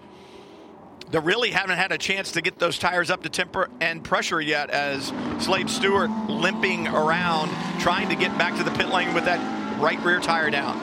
they 1.11 1.19
really 1.19 1.51
haven't 1.51 1.77
had 1.77 1.91
a 1.91 1.97
chance 1.97 2.33
to 2.33 2.41
get 2.41 2.59
those 2.59 2.77
tires 2.77 3.09
up 3.09 3.23
to 3.23 3.29
temper 3.29 3.69
and 3.81 4.03
pressure 4.03 4.39
yet 4.39 4.69
as 4.69 5.11
Slade 5.39 5.69
Stewart 5.69 6.11
limping 6.29 6.87
around 6.87 7.49
trying 7.79 8.09
to 8.09 8.15
get 8.15 8.37
back 8.37 8.57
to 8.57 8.63
the 8.63 8.71
pit 8.71 8.89
lane 8.89 9.13
with 9.13 9.25
that 9.25 9.39
right 9.79 9.99
rear 10.03 10.19
tire 10.19 10.49
down. 10.49 10.77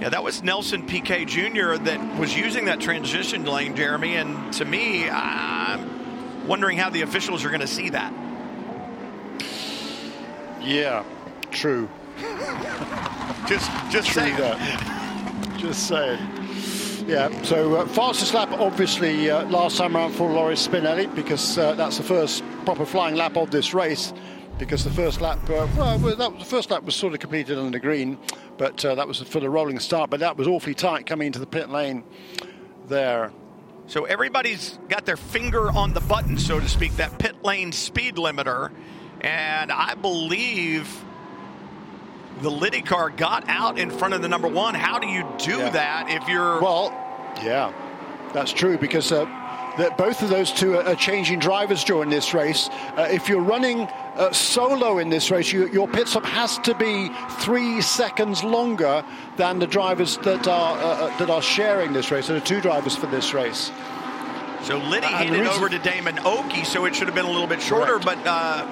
Yeah, 0.00 0.08
that 0.08 0.24
was 0.24 0.42
Nelson 0.42 0.86
Piquet 0.86 1.26
Jr. 1.26 1.74
that 1.74 2.18
was 2.18 2.34
using 2.34 2.64
that 2.64 2.80
transition 2.80 3.44
lane, 3.44 3.76
Jeremy. 3.76 4.16
And 4.16 4.50
to 4.54 4.64
me, 4.64 5.10
I'm 5.10 6.46
wondering 6.46 6.78
how 6.78 6.88
the 6.88 7.02
officials 7.02 7.44
are 7.44 7.48
going 7.48 7.60
to 7.60 7.66
see 7.66 7.90
that. 7.90 8.14
Yeah, 10.60 11.04
true. 11.50 11.88
just 13.46 13.70
just 13.90 14.12
true 14.12 14.14
saying 14.14 14.36
that. 14.36 15.56
Just 15.58 15.88
saying. 15.88 16.18
Yeah, 17.06 17.42
so 17.42 17.74
uh, 17.74 17.86
fastest 17.86 18.34
lap 18.34 18.50
obviously 18.52 19.30
uh, 19.30 19.44
last 19.46 19.78
time 19.78 19.96
around 19.96 20.12
for 20.12 20.30
Loris 20.30 20.66
Spinelli 20.68 21.12
because 21.14 21.58
uh, 21.58 21.74
that's 21.74 21.96
the 21.96 22.02
first 22.02 22.44
proper 22.64 22.86
flying 22.86 23.16
lap 23.16 23.36
of 23.36 23.50
this 23.50 23.74
race. 23.74 24.12
Because 24.58 24.84
the 24.84 24.90
first 24.90 25.22
lap, 25.22 25.38
uh, 25.48 25.66
well, 25.76 26.14
that, 26.14 26.38
the 26.38 26.44
first 26.44 26.70
lap 26.70 26.84
was 26.84 26.94
sort 26.94 27.14
of 27.14 27.18
completed 27.18 27.56
on 27.56 27.72
the 27.72 27.80
green, 27.80 28.18
but 28.58 28.84
uh, 28.84 28.94
that 28.94 29.08
was 29.08 29.18
for 29.22 29.40
the 29.40 29.48
rolling 29.48 29.78
start. 29.78 30.10
But 30.10 30.20
that 30.20 30.36
was 30.36 30.46
awfully 30.46 30.74
tight 30.74 31.06
coming 31.06 31.28
into 31.28 31.38
the 31.38 31.46
pit 31.46 31.70
lane 31.70 32.04
there. 32.86 33.32
So 33.86 34.04
everybody's 34.04 34.78
got 34.88 35.06
their 35.06 35.16
finger 35.16 35.70
on 35.70 35.94
the 35.94 36.00
button, 36.00 36.38
so 36.38 36.60
to 36.60 36.68
speak, 36.68 36.92
that 36.96 37.18
pit 37.18 37.42
lane 37.42 37.72
speed 37.72 38.16
limiter. 38.16 38.70
And 39.20 39.70
I 39.70 39.94
believe 39.94 41.04
the 42.40 42.50
Liddy 42.50 42.82
car 42.82 43.10
got 43.10 43.44
out 43.48 43.78
in 43.78 43.90
front 43.90 44.14
of 44.14 44.22
the 44.22 44.28
number 44.28 44.48
one. 44.48 44.74
How 44.74 44.98
do 44.98 45.06
you 45.06 45.26
do 45.38 45.58
yeah. 45.58 45.70
that 45.70 46.10
if 46.10 46.28
you're. 46.28 46.60
Well, 46.60 46.90
yeah, 47.42 47.72
that's 48.32 48.52
true 48.52 48.78
because 48.78 49.12
uh, 49.12 49.24
that 49.78 49.96
both 49.96 50.22
of 50.22 50.28
those 50.28 50.52
two 50.52 50.76
are 50.76 50.94
changing 50.94 51.38
drivers 51.38 51.84
during 51.84 52.10
this 52.10 52.34
race. 52.34 52.68
Uh, 52.96 53.08
if 53.10 53.28
you're 53.28 53.42
running 53.42 53.80
uh, 53.80 54.32
solo 54.32 54.98
in 54.98 55.10
this 55.10 55.30
race, 55.30 55.52
you, 55.52 55.68
your 55.68 55.88
pit 55.88 56.08
stop 56.08 56.24
has 56.24 56.58
to 56.58 56.74
be 56.74 57.10
three 57.40 57.80
seconds 57.80 58.42
longer 58.42 59.04
than 59.36 59.58
the 59.58 59.66
drivers 59.66 60.16
that 60.18 60.48
are 60.48 60.76
uh, 60.78 60.82
uh 60.82 61.18
that 61.18 61.30
are 61.30 61.42
sharing 61.42 61.92
this 61.92 62.10
race. 62.10 62.28
There 62.28 62.36
are 62.36 62.40
two 62.40 62.60
drivers 62.60 62.96
for 62.96 63.06
this 63.06 63.34
race. 63.34 63.70
So 64.62 64.76
Liddy 64.76 65.06
handed 65.06 65.46
over 65.46 65.70
to 65.70 65.78
Damon 65.78 66.18
Ockey, 66.18 66.64
so 66.64 66.84
it 66.84 66.94
should 66.94 67.06
have 67.06 67.14
been 67.14 67.24
a 67.24 67.30
little 67.30 67.46
bit 67.46 67.62
shorter, 67.62 67.98
Correct. 67.98 68.24
but 68.24 68.26
uh, 68.26 68.66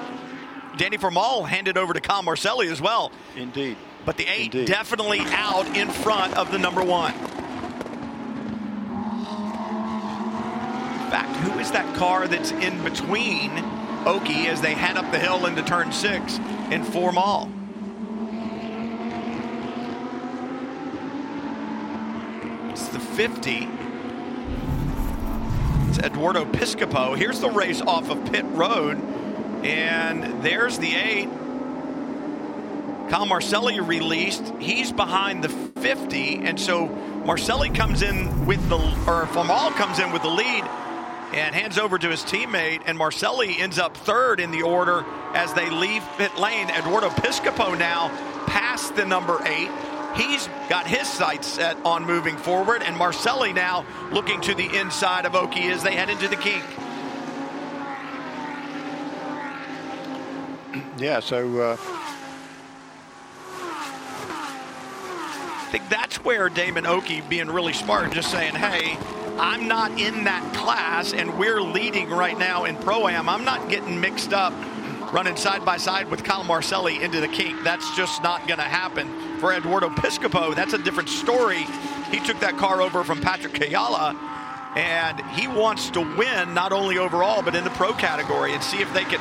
Danny 0.77 0.97
Formal 0.97 1.45
handed 1.45 1.77
over 1.77 1.93
to 1.93 2.01
Kyle 2.01 2.23
Marcelli 2.23 2.69
as 2.69 2.81
well. 2.81 3.11
Indeed. 3.37 3.77
But 4.05 4.16
the 4.16 4.27
eight 4.27 4.55
Indeed. 4.55 4.66
definitely 4.69 5.21
out 5.27 5.66
in 5.77 5.89
front 5.89 6.37
of 6.37 6.51
the 6.53 6.59
number 6.59 6.83
one. 6.85 7.12
In 11.05 11.11
fact, 11.11 11.37
who 11.37 11.59
is 11.59 11.71
that 11.73 11.95
car 11.97 12.29
that's 12.29 12.51
in 12.53 12.83
between 12.85 13.51
Ockey 14.07 14.47
as 14.47 14.61
they 14.61 14.75
head 14.75 14.97
up 14.97 15.11
the 15.11 15.19
hill 15.19 15.47
into 15.47 15.62
turn 15.62 15.91
six 15.91 16.39
in 16.71 16.85
Formal? 16.85 17.51
It's 22.71 22.89
the 22.89 23.01
50. 23.01 23.69
It's 25.89 25.99
Eduardo 25.99 26.45
Piscopo. 26.45 27.16
Here's 27.16 27.41
the 27.41 27.51
race 27.51 27.81
off 27.81 28.11
of 28.11 28.25
pit 28.31 28.45
road. 28.49 29.01
And 29.65 30.43
there's 30.43 30.79
the 30.79 30.95
eight. 30.95 31.29
Kyle 33.09 33.27
Marcelli 33.27 33.81
released. 33.81 34.53
He's 34.61 34.93
behind 34.93 35.43
the 35.43 35.49
50. 35.49 36.41
And 36.45 36.61
so 36.61 36.87
Marcelli 36.87 37.71
comes 37.71 38.03
in 38.03 38.47
with 38.47 38.67
the, 38.69 38.77
or 39.07 39.27
Formal 39.27 39.71
comes 39.73 39.99
in 39.99 40.13
with 40.13 40.23
the 40.23 40.29
lead 40.29 40.65
and 41.33 41.55
hands 41.55 41.79
over 41.79 41.99
to 41.99 42.09
his 42.09 42.23
teammate. 42.23 42.83
And 42.87 42.99
Marcelli 42.99 43.59
ends 43.59 43.79
up 43.79 43.97
third 43.97 44.41
in 44.41 44.51
the 44.51 44.63
order 44.63 45.05
as 45.35 45.53
they 45.55 45.71
leave 45.71 46.03
pit 46.17 46.37
lane. 46.39 46.69
Eduardo 46.71 47.09
Piscopo 47.09 47.79
now 47.79 48.09
past 48.47 48.95
the 48.97 49.05
number 49.05 49.41
eight. 49.47 49.71
He's 50.17 50.49
got 50.69 50.87
his 50.87 51.09
sights 51.09 51.47
set 51.47 51.77
on 51.85 52.05
moving 52.05 52.37
forward. 52.37 52.83
And 52.83 52.97
Marcelli 52.97 53.53
now 53.53 53.87
looking 54.11 54.41
to 54.43 54.55
the 54.55 54.79
inside 54.79 55.27
of 55.27 55.35
Ockey 55.35 55.69
as 55.69 55.83
they 55.83 55.95
head 55.95 56.11
into 56.11 56.29
the 56.29 56.37
kink. 56.37 56.65
Yeah, 60.99 61.21
so. 61.21 61.61
Uh... 61.61 61.77
I 65.61 65.71
think 65.71 65.89
that's 65.89 66.25
where 66.25 66.49
Damon 66.49 66.87
Ockey 66.87 67.21
being 67.21 67.49
really 67.49 67.75
smart, 67.75 68.13
just 68.13 68.31
saying, 68.31 68.55
hey, 68.55 68.97
I'm 69.39 69.69
not 69.69 70.01
in 70.01 70.25
that 70.25 70.55
class, 70.55 71.13
and 71.13 71.39
we're 71.39 71.61
leading 71.61 72.11
right 72.11 72.37
now 72.39 72.65
in 72.65 72.75
Pro 72.77 73.07
Am. 73.07 73.29
I'm 73.29 73.45
not 73.45 73.69
getting 73.69 74.01
mixed 74.01 74.33
up 74.33 74.53
running 75.13 75.37
side 75.37 75.65
by 75.65 75.77
side 75.77 76.11
with 76.11 76.25
Kyle 76.25 76.45
Marcelli 76.45 77.03
into 77.03 77.21
the 77.21 77.29
kink. 77.29 77.63
That's 77.65 77.95
just 77.97 78.23
not 78.23 78.47
going 78.49 78.59
to 78.59 78.65
happen. 78.65 79.39
For 79.39 79.53
Eduardo 79.53 79.91
Piscopo, 79.91 80.55
that's 80.55 80.73
a 80.73 80.79
different 80.79 81.09
story. 81.09 81.65
He 82.11 82.19
took 82.21 82.41
that 82.41 82.57
car 82.57 82.83
over 82.83 83.05
from 83.05 83.21
Patrick 83.21 83.53
Kujala, 83.53 84.17
and 84.77 85.21
he 85.39 85.49
wants 85.49 85.91
to 85.91 86.01
win 86.01 86.55
not 86.55 86.73
only 86.73 86.99
overall, 86.99 87.43
but 87.43 87.55
in 87.55 87.65
the 87.65 87.71
pro 87.71 87.93
category 87.93 88.53
and 88.55 88.63
see 88.63 88.79
if 88.79 88.93
they 88.93 89.05
can 89.05 89.21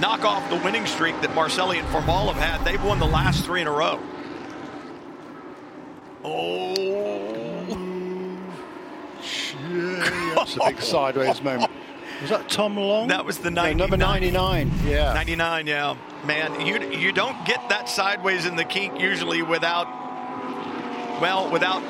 knock 0.00 0.24
off 0.24 0.48
the 0.50 0.56
winning 0.56 0.86
streak 0.86 1.20
that 1.22 1.34
Marcelli 1.34 1.78
and 1.78 1.88
Formal 1.88 2.32
have 2.32 2.42
had. 2.42 2.64
They've 2.64 2.82
won 2.82 2.98
the 2.98 3.06
last 3.06 3.44
three 3.44 3.60
in 3.60 3.66
a 3.66 3.72
row. 3.72 4.00
Oh. 6.24 6.74
Yeah, 9.70 10.34
that's 10.34 10.56
a 10.56 10.60
big 10.66 10.80
sideways 10.80 11.42
moment. 11.42 11.70
Was 12.20 12.30
that 12.30 12.48
Tom 12.48 12.76
Long? 12.76 13.08
That 13.08 13.24
was 13.24 13.38
the 13.38 13.50
99. 13.50 13.76
No, 13.76 13.84
number 13.84 13.96
99. 13.96 14.70
Yeah. 14.84 15.12
99, 15.12 15.66
yeah. 15.66 15.96
Man, 16.24 16.66
you 16.66 16.80
you 16.90 17.12
don't 17.12 17.44
get 17.46 17.68
that 17.68 17.88
sideways 17.88 18.44
in 18.44 18.56
the 18.56 18.64
kink 18.64 19.00
usually 19.00 19.42
without 19.42 19.86
well, 21.20 21.50
without 21.50 21.82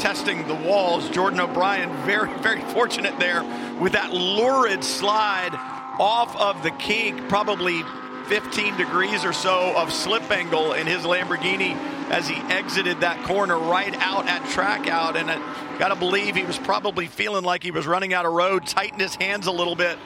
testing 0.00 0.46
the 0.48 0.54
walls. 0.54 1.08
Jordan 1.10 1.40
O'Brien 1.40 1.90
very 2.04 2.32
very 2.38 2.62
fortunate 2.72 3.18
there 3.18 3.42
with 3.78 3.92
that 3.92 4.12
lurid 4.12 4.82
slide 4.82 5.52
off 5.98 6.36
of 6.36 6.62
the 6.62 6.70
kink, 6.72 7.28
probably 7.28 7.82
15 8.26 8.76
degrees 8.76 9.24
or 9.24 9.32
so 9.32 9.74
of 9.76 9.92
slip 9.92 10.30
angle 10.30 10.72
in 10.72 10.86
his 10.86 11.02
Lamborghini 11.02 11.76
as 12.10 12.28
he 12.28 12.36
exited 12.52 13.00
that 13.00 13.22
corner 13.24 13.58
right 13.58 13.94
out 13.96 14.26
at 14.26 14.48
track 14.50 14.88
out. 14.88 15.16
And 15.16 15.30
I 15.30 15.78
got 15.78 15.88
to 15.88 15.96
believe 15.96 16.34
he 16.34 16.44
was 16.44 16.58
probably 16.58 17.06
feeling 17.06 17.44
like 17.44 17.62
he 17.62 17.70
was 17.70 17.86
running 17.86 18.14
out 18.14 18.24
of 18.24 18.32
road, 18.32 18.66
tightened 18.66 19.00
his 19.00 19.14
hands 19.16 19.46
a 19.46 19.52
little 19.52 19.76
bit. 19.76 19.98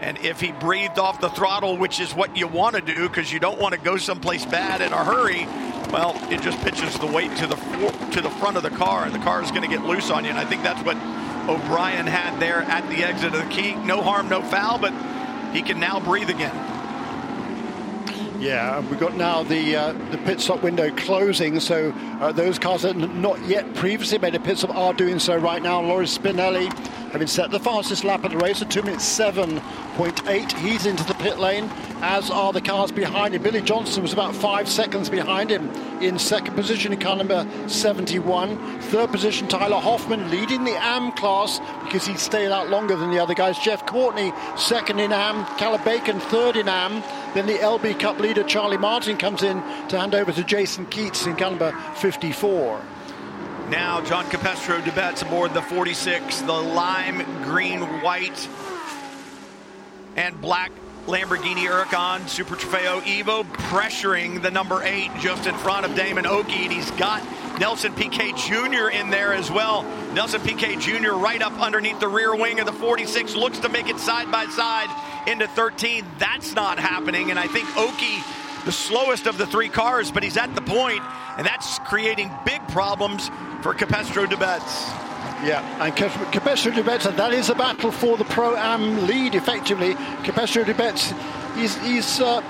And 0.00 0.16
if 0.18 0.40
he 0.40 0.52
breathed 0.52 0.98
off 0.98 1.20
the 1.20 1.28
throttle, 1.28 1.76
which 1.76 2.00
is 2.00 2.14
what 2.14 2.36
you 2.36 2.46
want 2.46 2.76
to 2.76 2.80
do 2.80 3.08
because 3.08 3.30
you 3.32 3.38
don't 3.38 3.60
want 3.60 3.74
to 3.74 3.80
go 3.80 3.98
someplace 3.98 4.46
bad 4.46 4.80
in 4.80 4.92
a 4.92 5.04
hurry, 5.04 5.44
well, 5.92 6.16
it 6.32 6.40
just 6.40 6.58
pitches 6.60 6.98
the 6.98 7.06
weight 7.06 7.36
to 7.36 7.46
the 7.46 7.56
to 8.12 8.20
the 8.22 8.30
front 8.30 8.56
of 8.56 8.62
the 8.62 8.70
car, 8.70 9.04
and 9.04 9.14
the 9.14 9.18
car 9.18 9.42
is 9.42 9.50
going 9.50 9.62
to 9.62 9.68
get 9.68 9.84
loose 9.84 10.10
on 10.10 10.24
you. 10.24 10.30
And 10.30 10.38
I 10.38 10.44
think 10.44 10.62
that's 10.62 10.82
what 10.84 10.96
O'Brien 11.48 12.06
had 12.06 12.40
there 12.40 12.62
at 12.62 12.88
the 12.88 13.04
exit 13.04 13.34
of 13.34 13.44
the 13.44 13.50
key. 13.50 13.74
No 13.74 14.00
harm, 14.00 14.28
no 14.28 14.40
foul, 14.40 14.78
but 14.78 14.92
he 15.52 15.62
can 15.62 15.80
now 15.80 16.00
breathe 16.00 16.30
again. 16.30 16.54
Yeah, 18.40 18.80
we've 18.80 18.98
got 18.98 19.16
now 19.16 19.42
the 19.42 19.76
uh, 19.76 19.92
the 20.10 20.18
pit 20.18 20.40
stop 20.40 20.62
window 20.62 20.90
closing, 20.96 21.60
so 21.60 21.92
uh, 22.20 22.32
those 22.32 22.58
cars 22.58 22.82
that 22.82 22.96
not 22.96 23.38
yet 23.46 23.74
previously 23.74 24.18
made 24.18 24.34
a 24.34 24.40
pit 24.40 24.56
stop 24.56 24.74
are 24.74 24.94
doing 24.94 25.18
so 25.18 25.36
right 25.36 25.62
now. 25.62 25.82
Loris 25.82 26.16
Spinelli 26.16 26.70
having 27.10 27.26
set 27.26 27.50
the 27.50 27.58
fastest 27.58 28.04
lap 28.04 28.24
of 28.24 28.30
the 28.30 28.38
race 28.38 28.62
at 28.62 28.70
2 28.70 28.82
minutes 28.82 29.04
7.8. 29.18 30.52
He's 30.58 30.86
into 30.86 31.04
the 31.04 31.14
pit 31.14 31.38
lane, 31.38 31.68
as 32.00 32.30
are 32.30 32.52
the 32.52 32.60
cars 32.60 32.92
behind 32.92 33.34
him. 33.34 33.42
Billy 33.42 33.60
Johnson 33.60 34.02
was 34.02 34.12
about 34.12 34.34
five 34.34 34.68
seconds 34.68 35.10
behind 35.10 35.50
him 35.50 35.68
in 36.00 36.18
second 36.18 36.54
position 36.54 36.92
in 36.92 37.00
car 37.00 37.16
number 37.16 37.46
71. 37.66 38.80
Third 38.80 39.10
position, 39.10 39.48
Tyler 39.48 39.80
Hoffman 39.80 40.30
leading 40.30 40.64
the 40.64 40.76
AM 40.76 41.12
class 41.12 41.60
because 41.84 42.06
he 42.06 42.16
stayed 42.16 42.52
out 42.52 42.70
longer 42.70 42.96
than 42.96 43.10
the 43.10 43.18
other 43.18 43.34
guys. 43.34 43.58
Jeff 43.58 43.84
Courtney 43.86 44.32
second 44.56 45.00
in 45.00 45.12
AM, 45.12 45.44
Caleb 45.56 45.84
Bacon 45.84 46.20
third 46.20 46.56
in 46.56 46.68
AM. 46.68 47.02
Then 47.34 47.46
the 47.46 47.54
LB 47.54 47.98
Cup 47.98 48.18
leader, 48.18 48.44
Charlie 48.44 48.78
Martin, 48.78 49.16
comes 49.16 49.42
in 49.42 49.56
to 49.88 49.98
hand 49.98 50.14
over 50.14 50.32
to 50.32 50.44
Jason 50.44 50.86
Keats 50.86 51.26
in 51.26 51.36
car 51.36 51.50
number 51.50 51.72
54. 51.96 52.80
Now, 53.70 54.00
John 54.00 54.24
Capestro 54.24 54.80
Dubets 54.80 55.22
aboard 55.22 55.54
the 55.54 55.62
46, 55.62 56.40
the 56.40 56.52
lime, 56.52 57.18
green, 57.44 57.80
white, 58.02 58.48
and 60.16 60.40
black 60.40 60.72
Lamborghini 61.06 61.68
Huracan 61.68 62.28
Super 62.28 62.56
Trofeo 62.56 63.00
Evo 63.02 63.44
pressuring 63.44 64.42
the 64.42 64.50
number 64.50 64.82
eight 64.82 65.12
just 65.20 65.46
in 65.46 65.54
front 65.54 65.86
of 65.86 65.94
Damon 65.94 66.26
Ockey. 66.26 66.64
And 66.64 66.72
he's 66.72 66.90
got 66.92 67.22
Nelson 67.60 67.94
Piquet 67.94 68.32
Jr. 68.32 68.88
in 68.88 69.08
there 69.08 69.32
as 69.32 69.52
well. 69.52 69.84
Nelson 70.14 70.40
Piquet 70.40 70.74
Jr. 70.80 71.12
right 71.12 71.40
up 71.40 71.56
underneath 71.60 72.00
the 72.00 72.08
rear 72.08 72.34
wing 72.34 72.58
of 72.58 72.66
the 72.66 72.72
46 72.72 73.36
looks 73.36 73.60
to 73.60 73.68
make 73.68 73.88
it 73.88 74.00
side 74.00 74.32
by 74.32 74.46
side 74.46 74.88
into 75.28 75.46
13. 75.46 76.04
That's 76.18 76.56
not 76.56 76.80
happening. 76.80 77.30
And 77.30 77.38
I 77.38 77.46
think 77.46 77.68
Ockey 77.76 78.20
the 78.64 78.72
slowest 78.72 79.26
of 79.26 79.38
the 79.38 79.46
three 79.46 79.68
cars, 79.68 80.10
but 80.10 80.22
he's 80.22 80.36
at 80.36 80.54
the 80.54 80.60
point, 80.60 81.02
and 81.40 81.46
that's 81.46 81.78
creating 81.78 82.30
big 82.44 82.60
problems 82.68 83.28
for 83.62 83.72
Capestro 83.72 84.26
Dubets. 84.26 84.90
Yeah, 85.42 85.64
and 85.82 85.96
Capestro 85.96 86.70
Dubets, 86.70 87.16
that 87.16 87.32
is 87.32 87.48
a 87.48 87.54
battle 87.54 87.90
for 87.90 88.18
the 88.18 88.26
Pro 88.26 88.54
Am 88.56 89.06
lead 89.06 89.34
effectively. 89.34 89.94
Capestro 90.22 90.64
Dubets, 90.64 91.16
he's, 91.56 91.82
he's 91.82 92.20
uh, 92.20 92.42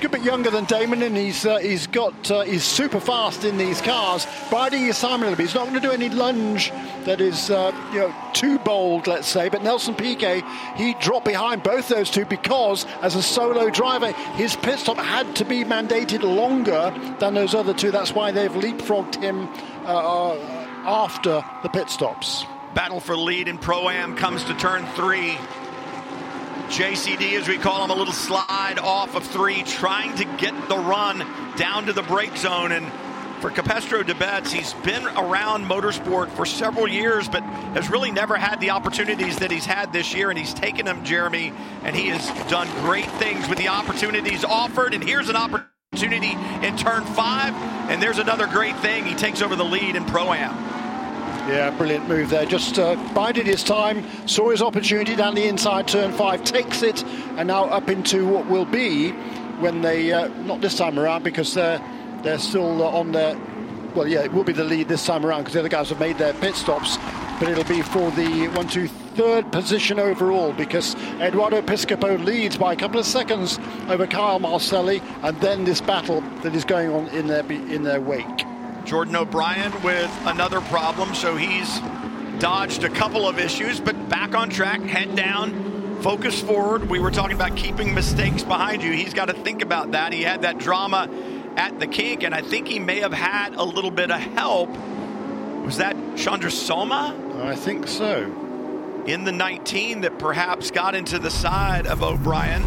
good 0.00 0.10
bit 0.10 0.22
younger 0.22 0.50
than 0.50 0.64
Damon, 0.64 1.02
and 1.02 1.16
he's 1.16 1.44
uh, 1.44 1.58
he's 1.58 1.86
got 1.86 2.30
uh, 2.30 2.42
he's 2.42 2.64
super 2.64 3.00
fast 3.00 3.44
in 3.44 3.58
these 3.58 3.80
cars, 3.80 4.26
biding 4.50 4.82
his 4.82 4.98
time 4.98 5.20
a 5.20 5.24
little 5.24 5.36
bit. 5.36 5.46
He's 5.46 5.54
not 5.54 5.68
going 5.68 5.80
to 5.80 5.86
do 5.86 5.92
any 5.92 6.08
lunge 6.08 6.70
that 7.04 7.20
is 7.20 7.50
uh, 7.50 7.72
you 7.92 8.00
know 8.00 8.14
too 8.32 8.58
bold, 8.58 9.06
let's 9.06 9.28
say. 9.28 9.48
But 9.48 9.62
Nelson 9.62 9.94
Piquet, 9.94 10.42
he 10.76 10.94
dropped 10.94 11.26
behind 11.26 11.62
both 11.62 11.88
those 11.88 12.10
two 12.10 12.24
because 12.24 12.86
as 13.02 13.14
a 13.14 13.22
solo 13.22 13.70
driver, 13.70 14.12
his 14.34 14.56
pit 14.56 14.78
stop 14.78 14.96
had 14.96 15.36
to 15.36 15.44
be 15.44 15.64
mandated 15.64 16.22
longer 16.22 16.94
than 17.18 17.34
those 17.34 17.54
other 17.54 17.74
two. 17.74 17.90
That's 17.90 18.14
why 18.14 18.30
they've 18.30 18.50
leapfrogged 18.50 19.20
him. 19.22 19.48
Uh, 19.84 20.30
uh, 20.34 20.60
after 20.84 21.44
the 21.62 21.68
pit 21.68 21.90
stops. 21.90 22.44
Battle 22.74 23.00
for 23.00 23.16
lead 23.16 23.48
in 23.48 23.58
Pro 23.58 23.88
Am 23.88 24.16
comes 24.16 24.44
to 24.44 24.54
turn 24.54 24.86
three. 24.94 25.36
JCD, 26.70 27.32
as 27.32 27.48
we 27.48 27.58
call 27.58 27.82
him, 27.82 27.90
a 27.90 27.94
little 27.94 28.12
slide 28.12 28.78
off 28.78 29.16
of 29.16 29.24
three, 29.24 29.64
trying 29.64 30.16
to 30.16 30.24
get 30.36 30.54
the 30.68 30.78
run 30.78 31.18
down 31.56 31.86
to 31.86 31.92
the 31.92 32.02
break 32.02 32.36
zone. 32.36 32.70
And 32.70 32.86
for 33.42 33.50
Capestro 33.50 34.04
Dubets, 34.04 34.52
he's 34.52 34.72
been 34.84 35.04
around 35.04 35.64
motorsport 35.64 36.30
for 36.30 36.46
several 36.46 36.86
years, 36.86 37.28
but 37.28 37.42
has 37.74 37.90
really 37.90 38.12
never 38.12 38.36
had 38.36 38.60
the 38.60 38.70
opportunities 38.70 39.36
that 39.38 39.50
he's 39.50 39.66
had 39.66 39.92
this 39.92 40.14
year. 40.14 40.30
And 40.30 40.38
he's 40.38 40.54
taken 40.54 40.86
them, 40.86 41.04
Jeremy, 41.04 41.52
and 41.82 41.96
he 41.96 42.06
has 42.08 42.24
done 42.48 42.68
great 42.84 43.10
things 43.18 43.48
with 43.48 43.58
the 43.58 43.68
opportunities 43.68 44.44
offered. 44.44 44.94
And 44.94 45.02
here's 45.02 45.28
an 45.28 45.36
opportunity 45.36 46.36
in 46.64 46.76
turn 46.76 47.04
five, 47.04 47.52
and 47.90 48.00
there's 48.00 48.18
another 48.18 48.46
great 48.46 48.76
thing. 48.76 49.04
He 49.04 49.16
takes 49.16 49.42
over 49.42 49.56
the 49.56 49.64
lead 49.64 49.96
in 49.96 50.04
Pro 50.04 50.32
Am. 50.32 50.79
Yeah, 51.48 51.70
brilliant 51.76 52.08
move 52.08 52.30
there. 52.30 52.44
Just 52.44 52.78
uh, 52.78 52.94
bided 53.14 53.46
his 53.46 53.64
time, 53.64 54.04
saw 54.28 54.50
his 54.50 54.62
opportunity 54.62 55.16
down 55.16 55.34
the 55.34 55.46
inside 55.46 55.88
turn 55.88 56.12
five, 56.12 56.44
takes 56.44 56.82
it, 56.82 57.02
and 57.36 57.48
now 57.48 57.64
up 57.64 57.88
into 57.88 58.26
what 58.26 58.46
will 58.46 58.66
be 58.66 59.10
when 59.60 59.80
they, 59.80 60.12
uh, 60.12 60.28
not 60.44 60.60
this 60.60 60.76
time 60.76 60.98
around 60.98 61.24
because 61.24 61.54
they're, 61.54 61.82
they're 62.22 62.38
still 62.38 62.82
uh, 62.82 62.90
on 62.90 63.12
their, 63.12 63.36
well, 63.94 64.06
yeah, 64.06 64.20
it 64.20 64.32
will 64.32 64.44
be 64.44 64.52
the 64.52 64.64
lead 64.64 64.88
this 64.88 65.04
time 65.04 65.26
around 65.26 65.40
because 65.40 65.54
the 65.54 65.60
other 65.60 65.68
guys 65.68 65.88
have 65.88 65.98
made 65.98 66.18
their 66.18 66.34
pit 66.34 66.54
stops, 66.54 66.98
but 67.40 67.48
it'll 67.48 67.64
be 67.64 67.82
for 67.82 68.10
the 68.12 68.48
one, 68.48 68.68
two, 68.68 68.86
third 69.16 69.50
position 69.50 69.98
overall 69.98 70.52
because 70.52 70.94
Eduardo 71.20 71.60
Piscopo 71.62 72.22
leads 72.24 72.56
by 72.56 72.72
a 72.74 72.76
couple 72.76 73.00
of 73.00 73.06
seconds 73.06 73.58
over 73.88 74.06
Kyle 74.06 74.38
Marcelli, 74.38 75.02
and 75.22 75.38
then 75.40 75.64
this 75.64 75.80
battle 75.80 76.20
that 76.42 76.54
is 76.54 76.64
going 76.64 76.90
on 76.90 77.08
in 77.08 77.26
their, 77.26 77.44
in 77.50 77.82
their 77.82 78.00
wake. 78.00 78.46
Jordan 78.90 79.14
O'Brien 79.14 79.70
with 79.84 80.10
another 80.24 80.60
problem, 80.62 81.14
so 81.14 81.36
he's 81.36 81.78
dodged 82.40 82.82
a 82.82 82.88
couple 82.88 83.28
of 83.28 83.38
issues, 83.38 83.78
but 83.78 84.08
back 84.08 84.34
on 84.34 84.50
track, 84.50 84.80
head 84.80 85.14
down, 85.14 86.02
focus 86.02 86.42
forward. 86.42 86.90
We 86.90 86.98
were 86.98 87.12
talking 87.12 87.36
about 87.36 87.56
keeping 87.56 87.94
mistakes 87.94 88.42
behind 88.42 88.82
you. 88.82 88.90
He's 88.90 89.14
got 89.14 89.26
to 89.26 89.32
think 89.32 89.62
about 89.62 89.92
that. 89.92 90.12
He 90.12 90.24
had 90.24 90.42
that 90.42 90.58
drama 90.58 91.08
at 91.54 91.78
the 91.78 91.86
kink, 91.86 92.24
and 92.24 92.34
I 92.34 92.40
think 92.40 92.66
he 92.66 92.80
may 92.80 92.98
have 92.98 93.12
had 93.12 93.54
a 93.54 93.62
little 93.62 93.92
bit 93.92 94.10
of 94.10 94.18
help. 94.18 94.70
Was 95.64 95.76
that 95.76 95.94
Chandrasoma? 96.16 97.44
I 97.44 97.54
think 97.54 97.86
so. 97.86 98.24
In 99.06 99.22
the 99.22 99.30
19 99.30 100.00
that 100.00 100.18
perhaps 100.18 100.72
got 100.72 100.96
into 100.96 101.20
the 101.20 101.30
side 101.30 101.86
of 101.86 102.02
O'Brien. 102.02 102.64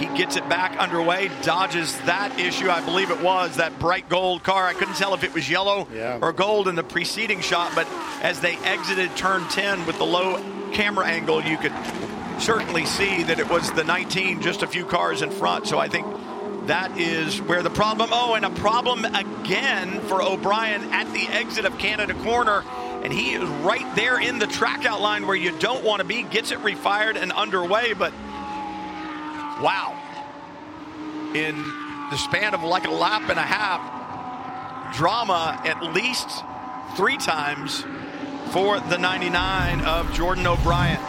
He 0.00 0.06
gets 0.16 0.36
it 0.36 0.48
back 0.48 0.78
underway, 0.78 1.30
dodges 1.42 1.94
that 2.06 2.40
issue. 2.40 2.70
I 2.70 2.82
believe 2.82 3.10
it 3.10 3.20
was 3.20 3.56
that 3.56 3.78
bright 3.78 4.08
gold 4.08 4.42
car. 4.42 4.64
I 4.64 4.72
couldn't 4.72 4.94
tell 4.94 5.12
if 5.12 5.22
it 5.22 5.34
was 5.34 5.48
yellow 5.48 5.86
yeah. 5.92 6.18
or 6.22 6.32
gold 6.32 6.68
in 6.68 6.74
the 6.74 6.82
preceding 6.82 7.42
shot, 7.42 7.72
but 7.74 7.86
as 8.22 8.40
they 8.40 8.56
exited 8.56 9.14
turn 9.14 9.46
10 9.48 9.84
with 9.84 9.98
the 9.98 10.06
low 10.06 10.42
camera 10.72 11.06
angle, 11.06 11.42
you 11.44 11.58
could 11.58 11.74
certainly 12.38 12.86
see 12.86 13.24
that 13.24 13.38
it 13.38 13.50
was 13.50 13.70
the 13.72 13.84
19 13.84 14.40
just 14.40 14.62
a 14.62 14.66
few 14.66 14.86
cars 14.86 15.20
in 15.20 15.30
front. 15.30 15.66
So 15.66 15.78
I 15.78 15.88
think 15.88 16.06
that 16.66 16.96
is 16.96 17.42
where 17.42 17.62
the 17.62 17.68
problem. 17.68 18.08
Oh, 18.10 18.32
and 18.32 18.46
a 18.46 18.50
problem 18.50 19.04
again 19.04 20.00
for 20.02 20.22
O'Brien 20.22 20.82
at 20.94 21.12
the 21.12 21.26
exit 21.28 21.66
of 21.66 21.76
Canada 21.76 22.14
Corner. 22.14 22.64
And 23.02 23.12
he 23.12 23.32
is 23.32 23.46
right 23.46 23.94
there 23.96 24.18
in 24.18 24.38
the 24.38 24.46
track 24.46 24.86
outline 24.86 25.26
where 25.26 25.36
you 25.36 25.58
don't 25.58 25.84
want 25.84 26.00
to 26.00 26.06
be. 26.06 26.22
Gets 26.22 26.52
it 26.52 26.58
refired 26.60 27.16
and 27.16 27.32
underway, 27.32 27.92
but 27.92 28.14
Wow. 29.60 29.94
In 31.34 31.56
the 32.10 32.16
span 32.16 32.54
of 32.54 32.62
like 32.62 32.86
a 32.86 32.90
lap 32.90 33.28
and 33.28 33.38
a 33.38 33.42
half, 33.42 34.96
drama 34.96 35.60
at 35.64 35.82
least 35.94 36.28
three 36.96 37.18
times 37.18 37.84
for 38.52 38.80
the 38.80 38.98
99 38.98 39.82
of 39.82 40.12
Jordan 40.12 40.46
O'Brien. 40.46 41.00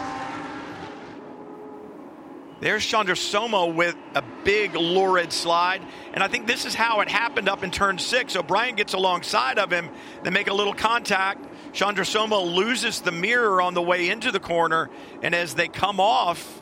There's 2.60 2.84
Chandrasoma 2.84 3.74
with 3.74 3.96
a 4.14 4.22
big 4.44 4.76
lurid 4.76 5.32
slide. 5.32 5.82
And 6.14 6.22
I 6.22 6.28
think 6.28 6.46
this 6.46 6.64
is 6.64 6.76
how 6.76 7.00
it 7.00 7.08
happened 7.08 7.48
up 7.48 7.64
in 7.64 7.72
turn 7.72 7.98
six. 7.98 8.36
O'Brien 8.36 8.76
gets 8.76 8.92
alongside 8.92 9.58
of 9.58 9.72
him. 9.72 9.88
They 10.22 10.30
make 10.30 10.46
a 10.46 10.54
little 10.54 10.72
contact. 10.72 11.44
Chandrasoma 11.72 12.54
loses 12.54 13.00
the 13.00 13.10
mirror 13.10 13.60
on 13.60 13.74
the 13.74 13.82
way 13.82 14.10
into 14.10 14.30
the 14.30 14.38
corner. 14.38 14.90
And 15.22 15.34
as 15.34 15.54
they 15.54 15.66
come 15.66 15.98
off, 15.98 16.61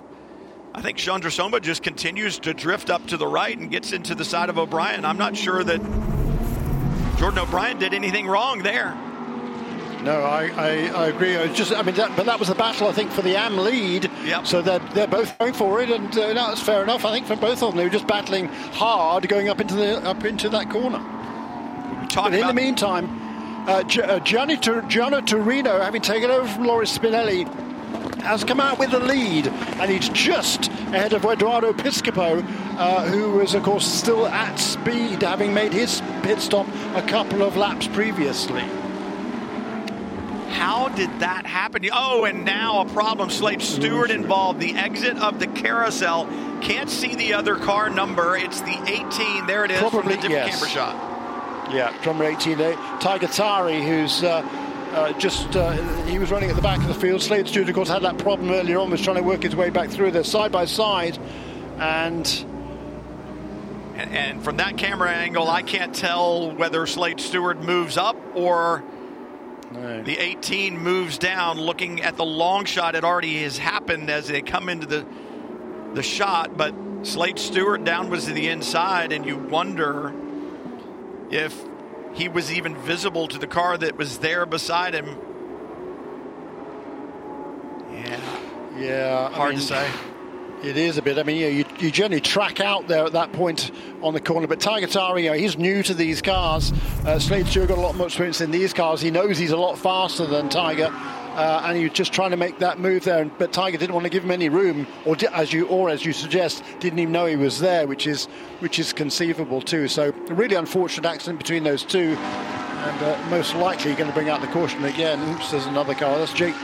I 0.75 0.83
think 0.83 0.99
Chandrasoma 0.99 1.61
just 1.61 1.83
continues 1.83 2.39
to 2.41 2.55
drift 2.55 2.91
up 2.91 3.07
to 3.09 3.17
the 3.17 3.27
right 3.27 3.57
and 3.57 3.71
gets 3.71 3.93
into 3.93 4.15
the 4.15 4.25
side 4.25 4.49
of 4.49 4.59
O'Brien. 4.59 5.05
I'm 5.05 5.19
not 5.19 5.37
sure 5.37 5.65
that 5.65 5.81
Jordan 7.19 7.41
O'Brien 7.41 7.79
did 7.79 7.93
anything 7.93 8.27
wrong 8.27 8.63
there. 8.63 8.95
No, 10.05 10.23
I, 10.23 10.45
I, 10.57 10.69
I 11.05 11.07
agree. 11.09 11.37
I 11.37 11.49
just, 11.53 11.73
I 11.75 11.83
mean, 11.83 11.95
that, 11.97 12.17
but 12.17 12.25
that 12.25 12.39
was 12.41 12.49
a 12.49 12.55
battle, 12.55 12.89
I 12.89 12.93
think, 12.93 13.11
for 13.11 13.21
the 13.21 13.37
AM 13.37 13.59
lead. 13.59 14.11
Yep. 14.25 14.47
So 14.47 14.63
they're, 14.63 14.79
they're 14.95 15.07
both 15.07 15.37
going 15.39 15.53
for 15.53 15.83
it, 15.83 15.91
and 15.91 16.09
uh, 16.17 16.33
that's 16.33 16.63
fair 16.63 16.83
enough. 16.83 17.05
I 17.05 17.13
think 17.13 17.27
for 17.27 17.37
both 17.37 17.63
of 17.63 17.71
them, 17.73 17.77
they 17.77 17.85
were 17.85 17.91
just 17.91 18.07
battling 18.07 18.47
hard 18.47 19.29
going 19.29 19.51
up 19.51 19.61
into 19.61 19.75
the 19.75 19.99
up 20.09 20.25
into 20.25 20.49
that 20.51 20.71
corner. 20.71 21.01
But 22.15 22.33
in 22.33 22.47
the 22.47 22.55
meantime, 22.55 23.09
uh, 23.69 23.83
G- 23.83 24.01
uh, 24.01 24.21
Gianni, 24.21 24.57
Tur- 24.57 24.83
Giano 24.89 25.21
Taurino, 25.21 25.81
having 25.83 26.01
taken 26.01 26.31
over 26.31 26.49
from 26.49 26.65
Loris 26.65 26.97
Spinelli, 26.97 27.45
has 28.23 28.45
come 28.45 28.61
out 28.61 28.79
with 28.79 28.91
the 28.91 29.01
lead, 29.01 29.47
and 29.49 29.91
he's 29.91 30.09
just 30.11 30.69
ahead 30.69 31.13
of 31.13 31.25
Eduardo 31.25 31.73
Piscopo, 31.73 32.45
uh, 32.79 33.07
who 33.07 33.41
is, 33.41 33.55
of 33.55 33.63
course, 33.63 33.87
still 33.87 34.27
at 34.27 34.57
speed, 34.57 35.23
having 35.23 35.53
made 35.55 35.73
his 35.73 36.03
pit 36.23 36.41
stop 36.41 36.67
a 36.95 37.03
couple 37.03 37.43
of 37.43 37.57
laps 37.57 37.87
previously. 37.89 38.65
How 40.51 40.89
did 40.89 41.21
that 41.21 41.47
happen? 41.47 41.89
Oh, 41.93 42.25
and 42.25 42.45
now 42.45 42.81
a 42.81 42.85
problem. 42.87 43.31
Slade 43.31 43.63
Stewart 43.63 44.11
involved. 44.11 44.61
The 44.61 44.75
exit 44.75 45.17
of 45.17 45.39
the 45.39 45.47
carousel. 45.47 46.27
Can't 46.61 46.91
see 46.91 47.15
the 47.15 47.35
other 47.35 47.57
car 47.57 47.89
number. 47.89 48.37
It's 48.37 48.61
the 48.61 48.79
18. 48.87 49.47
There 49.47 49.65
it 49.65 49.71
is 49.71 49.79
Probably, 49.79 50.01
from 50.01 50.09
the 50.09 50.17
different 50.17 50.33
yes. 50.33 50.55
camera 50.57 50.69
shot. 50.69 51.11
Yeah, 51.73 51.97
drummer 52.03 52.25
18, 52.25 52.61
uh, 52.61 52.99
Tiger 52.99 53.29
Tari, 53.29 53.81
who's 53.81 54.25
uh, 54.25 54.43
uh, 54.93 55.13
just 55.19 55.57
uh, 55.57 55.73
he 56.05 56.19
was 56.19 56.31
running 56.31 56.51
at 56.51 56.57
the 56.57 56.63
back 56.63 56.79
of 56.79 56.89
the 56.89 56.95
field. 56.95 57.23
Slade 57.23 57.47
Stewart, 57.49 57.69
of 57.69 57.75
course, 57.75 57.89
had 57.89 58.03
that 58.03 58.19
problem 58.19 58.51
earlier 58.51 58.79
on, 58.79 58.91
was 58.91 59.01
trying 59.01 59.17
to 59.17 59.23
work 59.23 59.43
his 59.43 59.55
way 59.57 59.71
back 59.71 59.91
through 59.91 60.11
there 60.11 60.25
side 60.25 60.53
by 60.53 60.65
side, 60.65 61.19
and. 61.79 62.47
And, 63.97 64.15
and 64.15 64.43
from 64.45 64.57
that 64.59 64.79
camera 64.79 65.11
angle, 65.11 65.47
I 65.51 65.61
can't 65.61 65.95
tell 65.95 66.53
whether 66.53 66.87
Slade 66.87 67.21
Stewart 67.21 67.61
moves 67.61 67.99
up 67.99 68.17
or 68.35 68.83
No. 69.73 70.03
the 70.03 70.17
18 70.17 70.79
moves 70.79 71.19
down. 71.19 71.61
Looking 71.61 72.01
at 72.01 72.17
the 72.17 72.25
long 72.25 72.65
shot, 72.65 72.95
it 72.95 73.05
already 73.05 73.43
has 73.43 73.59
happened 73.59 74.09
as 74.09 74.29
they 74.29 74.41
come 74.41 74.71
into 74.71 74.87
the 74.87 75.05
the 75.93 76.03
shot. 76.03 76.57
But 76.57 76.73
Slade 77.03 77.39
Stewart 77.39 77.85
down 77.85 78.09
was 78.09 78.25
to 78.25 78.33
the 78.33 78.49
inside, 78.49 79.13
and 79.13 79.27
you 79.27 79.37
wonder 79.37 80.15
if 81.31 81.63
he 82.15 82.29
was 82.29 82.53
even 82.53 82.77
visible 82.77 83.29
to 83.29 83.39
the 83.39 83.47
car 83.47 83.79
that 83.79 83.97
was 83.97 84.19
there 84.19 84.47
beside 84.47 84.95
him. 84.95 85.17
Yeah, 87.93 88.21
Yeah, 88.79 89.29
I 89.31 89.35
hard 89.35 89.51
mean, 89.51 89.61
to 89.61 89.67
say. 89.67 89.91
It 90.63 90.77
is 90.77 90.99
a 90.99 91.03
bit. 91.03 91.19
I 91.19 91.23
mean, 91.23 91.39
you, 91.39 91.47
you, 91.47 91.65
you 91.79 91.91
generally 91.91 92.21
track 92.21 92.61
out 92.61 92.87
there 92.87 93.07
at 93.07 93.13
that 93.13 93.33
point 93.33 93.71
on 94.03 94.13
the 94.13 94.21
corner. 94.21 94.47
But 94.47 94.61
Tiger 94.61 94.87
Tari, 94.87 95.25
you 95.25 95.31
know, 95.31 95.37
he's 95.37 95.57
new 95.57 95.83
to 95.83 95.95
these 95.95 96.21
cars. 96.21 96.73
Uh, 97.07 97.19
Slade 97.19 97.47
Stewart 97.47 97.69
got 97.69 97.79
a 97.79 97.81
lot 97.81 97.95
more 97.95 98.09
experience 98.09 98.43
in 98.43 98.51
these 98.51 98.75
cars. 98.75 99.01
He 99.01 99.11
knows 99.11 99.39
he's 99.39 99.53
a 99.53 99.57
lot 99.57 99.79
faster 99.79 100.27
than 100.27 100.51
Tiger. 100.51 100.93
Uh, 101.41 101.63
and 101.65 101.79
he 101.79 101.85
was 101.85 101.93
just 101.95 102.13
trying 102.13 102.31
to 102.31 102.37
make 102.37 102.59
that 102.59 102.79
move 102.79 103.05
there, 103.05 103.25
but 103.25 103.51
Tiger 103.51 103.79
didn't 103.79 103.95
want 103.95 104.05
to 104.05 104.11
give 104.11 104.23
him 104.23 104.31
any 104.31 104.51
room, 104.51 104.87
or 105.07 105.17
as 105.33 105.55
you 105.55 105.67
or 105.69 105.89
as 105.89 106.05
you 106.05 106.13
suggest, 106.13 106.63
didn't 106.81 106.99
even 106.99 107.13
know 107.13 107.25
he 107.25 107.37
was 107.37 107.59
there, 107.61 107.87
which 107.87 108.07
is 108.07 108.27
which 108.59 108.79
is 108.79 108.93
conceivable 108.93 109.63
too. 109.63 109.89
So 109.89 110.13
a 110.29 110.35
really 110.35 110.57
unfortunate 110.57 111.09
accident 111.09 111.39
between 111.39 111.65
those 111.65 111.83
two, 111.83 112.15
and 112.15 113.03
uh, 113.03 113.19
most 113.31 113.55
likely 113.55 113.95
going 113.95 114.09
to 114.09 114.15
bring 114.15 114.29
out 114.29 114.43
the 114.43 114.49
caution 114.49 114.85
again. 114.85 115.19
Oops, 115.35 115.51
there's 115.51 115.65
another 115.65 115.95
car. 115.95 116.19
That's 116.19 116.35
Jake. 116.35 116.55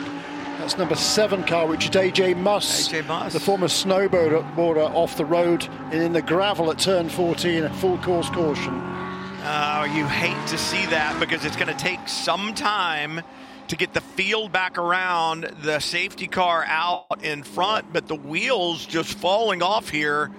That's 0.59 0.77
number 0.77 0.95
seven 0.95 1.43
car, 1.45 1.66
which 1.66 1.87
is 1.87 1.91
AJ 1.93 2.37
Muss, 2.37 2.89
AJ 2.89 3.07
Muss. 3.07 3.33
the 3.33 3.41
former 3.41 3.68
snowboarder 3.68 4.95
off 4.95 5.16
the 5.16 5.24
road 5.24 5.66
and 5.91 6.03
in 6.03 6.12
the 6.12 6.20
gravel 6.20 6.70
at 6.70 6.79
turn 6.79 7.09
14, 7.09 7.64
a 7.64 7.72
full 7.74 7.97
course 7.99 8.29
caution. 8.29 8.74
Uh, 8.74 9.87
you 9.95 10.07
hate 10.07 10.47
to 10.49 10.59
see 10.59 10.85
that 10.87 11.18
because 11.18 11.47
it's 11.47 11.57
going 11.57 11.68
to 11.68 11.74
take 11.83 12.09
some 12.09 12.53
time 12.53 13.22
to 13.68 13.76
get 13.76 13.92
the 13.94 14.00
field 14.00 14.52
back 14.52 14.78
around, 14.78 15.44
the 15.62 15.80
safety 15.80 16.26
car 16.26 16.64
out 16.66 17.24
in 17.24 17.42
front, 17.42 17.92
but 17.92 18.06
the 18.06 18.14
wheels 18.14 18.86
just 18.86 19.18
falling 19.18 19.62
off 19.62 19.88
here, 19.88 20.30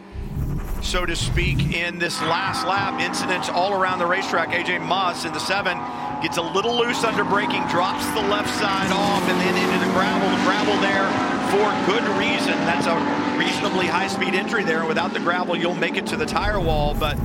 so 0.81 1.05
to 1.05 1.15
speak, 1.15 1.73
in 1.75 1.99
this 1.99 2.21
last 2.21 2.65
lap. 2.65 3.01
Incidents 3.01 3.49
all 3.49 3.73
around 3.73 3.99
the 3.99 4.05
racetrack. 4.05 4.49
AJ 4.49 4.81
Muss 4.85 5.25
in 5.25 5.33
the 5.33 5.39
seven 5.39 5.77
gets 6.21 6.37
a 6.37 6.41
little 6.41 6.75
loose 6.75 7.03
under 7.03 7.23
braking, 7.23 7.61
drops 7.67 8.05
the 8.11 8.21
left 8.21 8.49
side 8.59 8.91
off, 8.91 9.23
and 9.29 9.39
then 9.41 9.55
into 9.55 9.85
the 9.85 9.91
gravel. 9.93 10.29
The 10.29 10.43
gravel 10.43 10.75
there 10.81 11.07
for 11.51 11.67
good 11.85 12.03
reason. 12.17 12.53
That's 12.65 12.87
a 12.87 12.95
reasonably 13.37 13.87
high 13.87 14.07
speed 14.07 14.33
entry 14.35 14.63
there. 14.63 14.85
Without 14.85 15.13
the 15.13 15.19
gravel, 15.19 15.55
you'll 15.55 15.75
make 15.75 15.95
it 15.97 16.07
to 16.07 16.17
the 16.17 16.25
tire 16.25 16.59
wall, 16.59 16.93
but 16.93 17.17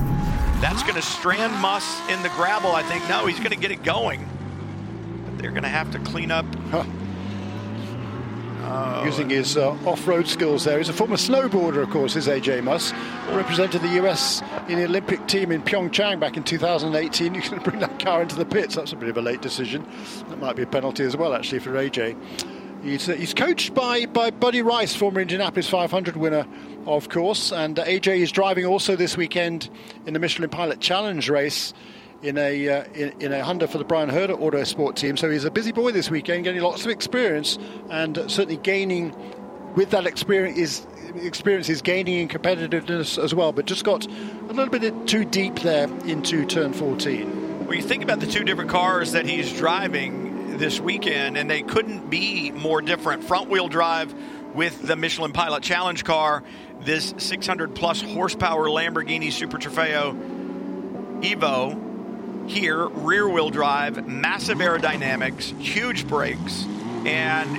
That's 0.63 0.81
going 0.83 0.95
to 0.95 1.01
strand 1.01 1.53
Muss 1.59 1.99
in 2.09 2.23
the 2.23 2.29
gravel, 2.29 2.71
I 2.71 2.83
think. 2.83 3.09
No, 3.09 3.25
he's 3.25 3.37
going 3.37 3.51
to 3.51 3.57
get 3.57 3.71
it 3.71 3.83
going. 3.83 4.25
They're 5.37 5.51
going 5.51 5.63
to 5.63 5.69
have 5.69 5.91
to 5.91 5.99
clean 5.99 6.31
up. 6.31 6.45
Huh. 6.71 6.83
Uh, 8.63 9.03
Using 9.05 9.29
his 9.29 9.57
uh, 9.57 9.71
off-road 9.85 10.25
skills 10.25 10.63
there. 10.63 10.77
He's 10.77 10.87
a 10.87 10.93
former 10.93 11.17
snowboarder, 11.17 11.83
of 11.83 11.89
course, 11.89 12.15
is 12.15 12.27
AJ 12.27 12.63
Muss. 12.63 12.93
Represented 13.29 13.81
the 13.81 14.01
US 14.03 14.41
in 14.69 14.77
the 14.79 14.85
Olympic 14.85 15.27
team 15.27 15.51
in 15.51 15.61
Pyeongchang 15.61 16.19
back 16.19 16.37
in 16.37 16.43
2018. 16.43 17.35
You 17.35 17.41
can 17.41 17.59
bring 17.59 17.79
that 17.79 17.99
car 17.99 18.21
into 18.21 18.35
the 18.35 18.45
pits. 18.45 18.75
That's 18.75 18.93
a 18.93 18.95
bit 18.95 19.09
of 19.09 19.17
a 19.17 19.21
late 19.21 19.41
decision. 19.41 19.85
That 20.29 20.39
might 20.39 20.55
be 20.55 20.63
a 20.63 20.67
penalty 20.67 21.03
as 21.03 21.17
well, 21.17 21.33
actually, 21.33 21.59
for 21.59 21.71
AJ. 21.71 22.15
He's, 22.83 23.07
uh, 23.09 23.13
he's 23.13 23.33
coached 23.33 23.73
by, 23.73 24.05
by 24.05 24.31
Buddy 24.31 24.61
Rice, 24.61 24.95
former 24.95 25.19
Indianapolis 25.19 25.69
500 25.69 26.15
winner, 26.15 26.47
of 26.85 27.09
course. 27.09 27.51
And 27.51 27.77
uh, 27.77 27.85
AJ 27.85 28.19
is 28.19 28.31
driving 28.31 28.65
also 28.65 28.95
this 28.95 29.17
weekend 29.17 29.69
in 30.05 30.13
the 30.13 30.19
Michelin 30.19 30.49
Pilot 30.49 30.79
Challenge 30.79 31.29
race 31.29 31.73
in 32.23 32.37
a 32.37 32.69
uh, 32.69 32.83
in, 32.93 33.13
in, 33.19 33.33
a 33.33 33.43
Honda 33.43 33.67
for 33.67 33.77
the 33.77 33.83
Bryan 33.83 34.09
Herta 34.09 34.39
Auto 34.39 34.63
Sport 34.63 34.95
team. 34.95 35.17
So 35.17 35.29
he's 35.29 35.43
a 35.43 35.51
busy 35.51 35.71
boy 35.71 35.91
this 35.91 36.09
weekend, 36.09 36.45
getting 36.45 36.61
lots 36.61 36.85
of 36.85 36.91
experience 36.91 37.59
and 37.89 38.15
certainly 38.27 38.57
gaining 38.57 39.13
with 39.75 39.91
that 39.91 40.07
experience 40.07 40.57
is 40.57 40.87
experience 41.15 41.69
is 41.69 41.81
gaining 41.81 42.19
in 42.19 42.27
competitiveness 42.27 43.21
as 43.21 43.35
well. 43.35 43.51
But 43.51 43.65
just 43.65 43.83
got 43.83 44.05
a 44.05 44.53
little 44.53 44.69
bit 44.69 45.07
too 45.07 45.25
deep 45.25 45.59
there 45.59 45.87
into 46.05 46.45
turn 46.45 46.73
14. 46.73 47.67
When 47.67 47.77
you 47.77 47.83
think 47.83 48.03
about 48.03 48.19
the 48.19 48.27
two 48.27 48.43
different 48.43 48.69
cars 48.69 49.11
that 49.11 49.25
he's 49.25 49.51
driving 49.53 50.57
this 50.57 50.79
weekend, 50.79 51.37
and 51.37 51.49
they 51.49 51.61
couldn't 51.61 52.09
be 52.09 52.51
more 52.51 52.81
different. 52.81 53.23
Front 53.23 53.49
wheel 53.49 53.67
drive 53.67 54.13
with 54.53 54.81
the 54.83 54.95
Michelin 54.95 55.33
Pilot 55.33 55.63
Challenge 55.63 56.03
car, 56.03 56.43
this 56.81 57.13
600 57.17 57.73
plus 57.73 58.01
horsepower 58.01 58.67
Lamborghini 58.67 59.31
Super 59.31 59.57
Trofeo 59.57 61.21
Evo 61.21 61.92
here, 62.47 62.87
rear 62.87 63.27
wheel 63.27 63.49
drive, 63.49 64.07
massive 64.07 64.59
aerodynamics, 64.59 65.57
huge 65.59 66.07
brakes, 66.07 66.65
and 67.05 67.57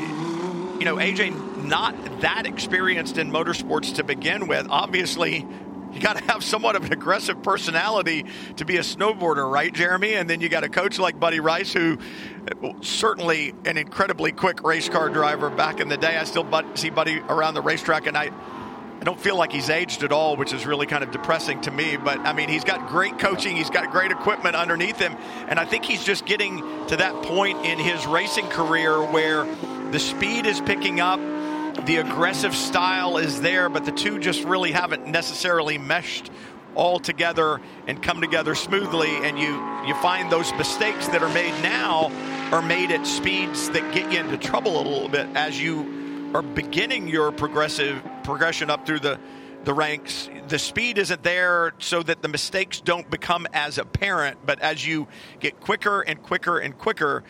you 0.78 0.84
know, 0.84 0.96
AJ 0.96 1.64
not 1.64 1.94
that 2.20 2.46
experienced 2.46 3.16
in 3.16 3.30
motorsports 3.30 3.94
to 3.96 4.04
begin 4.04 4.48
with. 4.48 4.66
Obviously, 4.68 5.46
you 5.92 6.00
got 6.00 6.16
to 6.16 6.24
have 6.24 6.42
somewhat 6.42 6.76
of 6.76 6.84
an 6.84 6.92
aggressive 6.92 7.42
personality 7.42 8.26
to 8.56 8.64
be 8.64 8.76
a 8.76 8.80
snowboarder, 8.80 9.50
right, 9.50 9.72
Jeremy? 9.72 10.14
And 10.14 10.28
then 10.28 10.40
you 10.40 10.48
got 10.48 10.64
a 10.64 10.68
coach 10.68 10.98
like 10.98 11.18
Buddy 11.20 11.40
Rice, 11.40 11.72
who 11.72 11.98
certainly 12.82 13.54
an 13.64 13.78
incredibly 13.78 14.32
quick 14.32 14.62
race 14.62 14.88
car 14.88 15.08
driver 15.08 15.50
back 15.50 15.80
in 15.80 15.88
the 15.88 15.96
day. 15.96 16.16
I 16.16 16.24
still 16.24 16.46
see 16.74 16.90
Buddy 16.90 17.20
around 17.28 17.54
the 17.54 17.62
racetrack, 17.62 18.06
and 18.06 18.16
I 18.16 18.30
I 19.04 19.06
don't 19.06 19.20
feel 19.20 19.36
like 19.36 19.52
he's 19.52 19.68
aged 19.68 20.02
at 20.02 20.12
all, 20.12 20.34
which 20.34 20.54
is 20.54 20.64
really 20.64 20.86
kind 20.86 21.04
of 21.04 21.10
depressing 21.10 21.60
to 21.60 21.70
me. 21.70 21.98
But 21.98 22.20
I 22.20 22.32
mean, 22.32 22.48
he's 22.48 22.64
got 22.64 22.88
great 22.88 23.18
coaching, 23.18 23.54
he's 23.54 23.68
got 23.68 23.90
great 23.90 24.10
equipment 24.10 24.56
underneath 24.56 24.98
him, 24.98 25.14
and 25.46 25.60
I 25.60 25.66
think 25.66 25.84
he's 25.84 26.02
just 26.02 26.24
getting 26.24 26.60
to 26.86 26.96
that 26.96 27.12
point 27.24 27.66
in 27.66 27.78
his 27.78 28.06
racing 28.06 28.46
career 28.46 29.04
where 29.04 29.44
the 29.90 29.98
speed 29.98 30.46
is 30.46 30.58
picking 30.62 31.00
up, 31.00 31.20
the 31.84 31.96
aggressive 31.96 32.56
style 32.56 33.18
is 33.18 33.42
there, 33.42 33.68
but 33.68 33.84
the 33.84 33.92
two 33.92 34.18
just 34.18 34.42
really 34.44 34.72
haven't 34.72 35.06
necessarily 35.06 35.76
meshed 35.76 36.30
all 36.74 36.98
together 36.98 37.60
and 37.86 38.02
come 38.02 38.22
together 38.22 38.54
smoothly 38.54 39.10
and 39.16 39.38
you 39.38 39.62
you 39.86 39.94
find 39.96 40.32
those 40.32 40.50
mistakes 40.54 41.06
that 41.08 41.22
are 41.22 41.32
made 41.34 41.52
now 41.62 42.10
are 42.52 42.62
made 42.62 42.90
at 42.90 43.06
speeds 43.06 43.68
that 43.70 43.94
get 43.94 44.10
you 44.10 44.18
into 44.18 44.38
trouble 44.38 44.80
a 44.80 44.84
little 44.88 45.08
bit 45.10 45.28
as 45.34 45.60
you 45.60 45.93
are 46.34 46.42
beginning 46.42 47.06
your 47.06 47.30
progressive 47.30 48.02
progression 48.24 48.68
up 48.68 48.84
through 48.84 48.98
the 48.98 49.18
the 49.64 49.72
ranks. 49.72 50.28
The 50.48 50.58
speed 50.58 50.98
isn't 50.98 51.22
there 51.22 51.72
so 51.78 52.02
that 52.02 52.20
the 52.20 52.28
mistakes 52.28 52.80
don't 52.80 53.08
become 53.08 53.46
as 53.54 53.78
apparent, 53.78 54.44
but 54.44 54.60
as 54.60 54.86
you 54.86 55.08
get 55.40 55.58
quicker 55.60 56.02
and 56.02 56.22
quicker 56.22 56.58
and 56.58 56.76
quicker, 56.76 57.24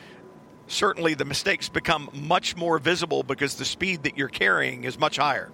certainly 0.67 1.15
the 1.15 1.25
mistakes 1.25 1.69
become 1.69 2.11
much 2.13 2.57
more 2.57 2.81
visible 2.81 3.23
because 3.23 3.55
the 3.55 3.65
speed 3.65 4.03
that 4.03 4.19
you're 4.19 4.27
carrying 4.27 4.83
is 4.83 4.99
much 4.99 5.19
higher. 5.19 5.53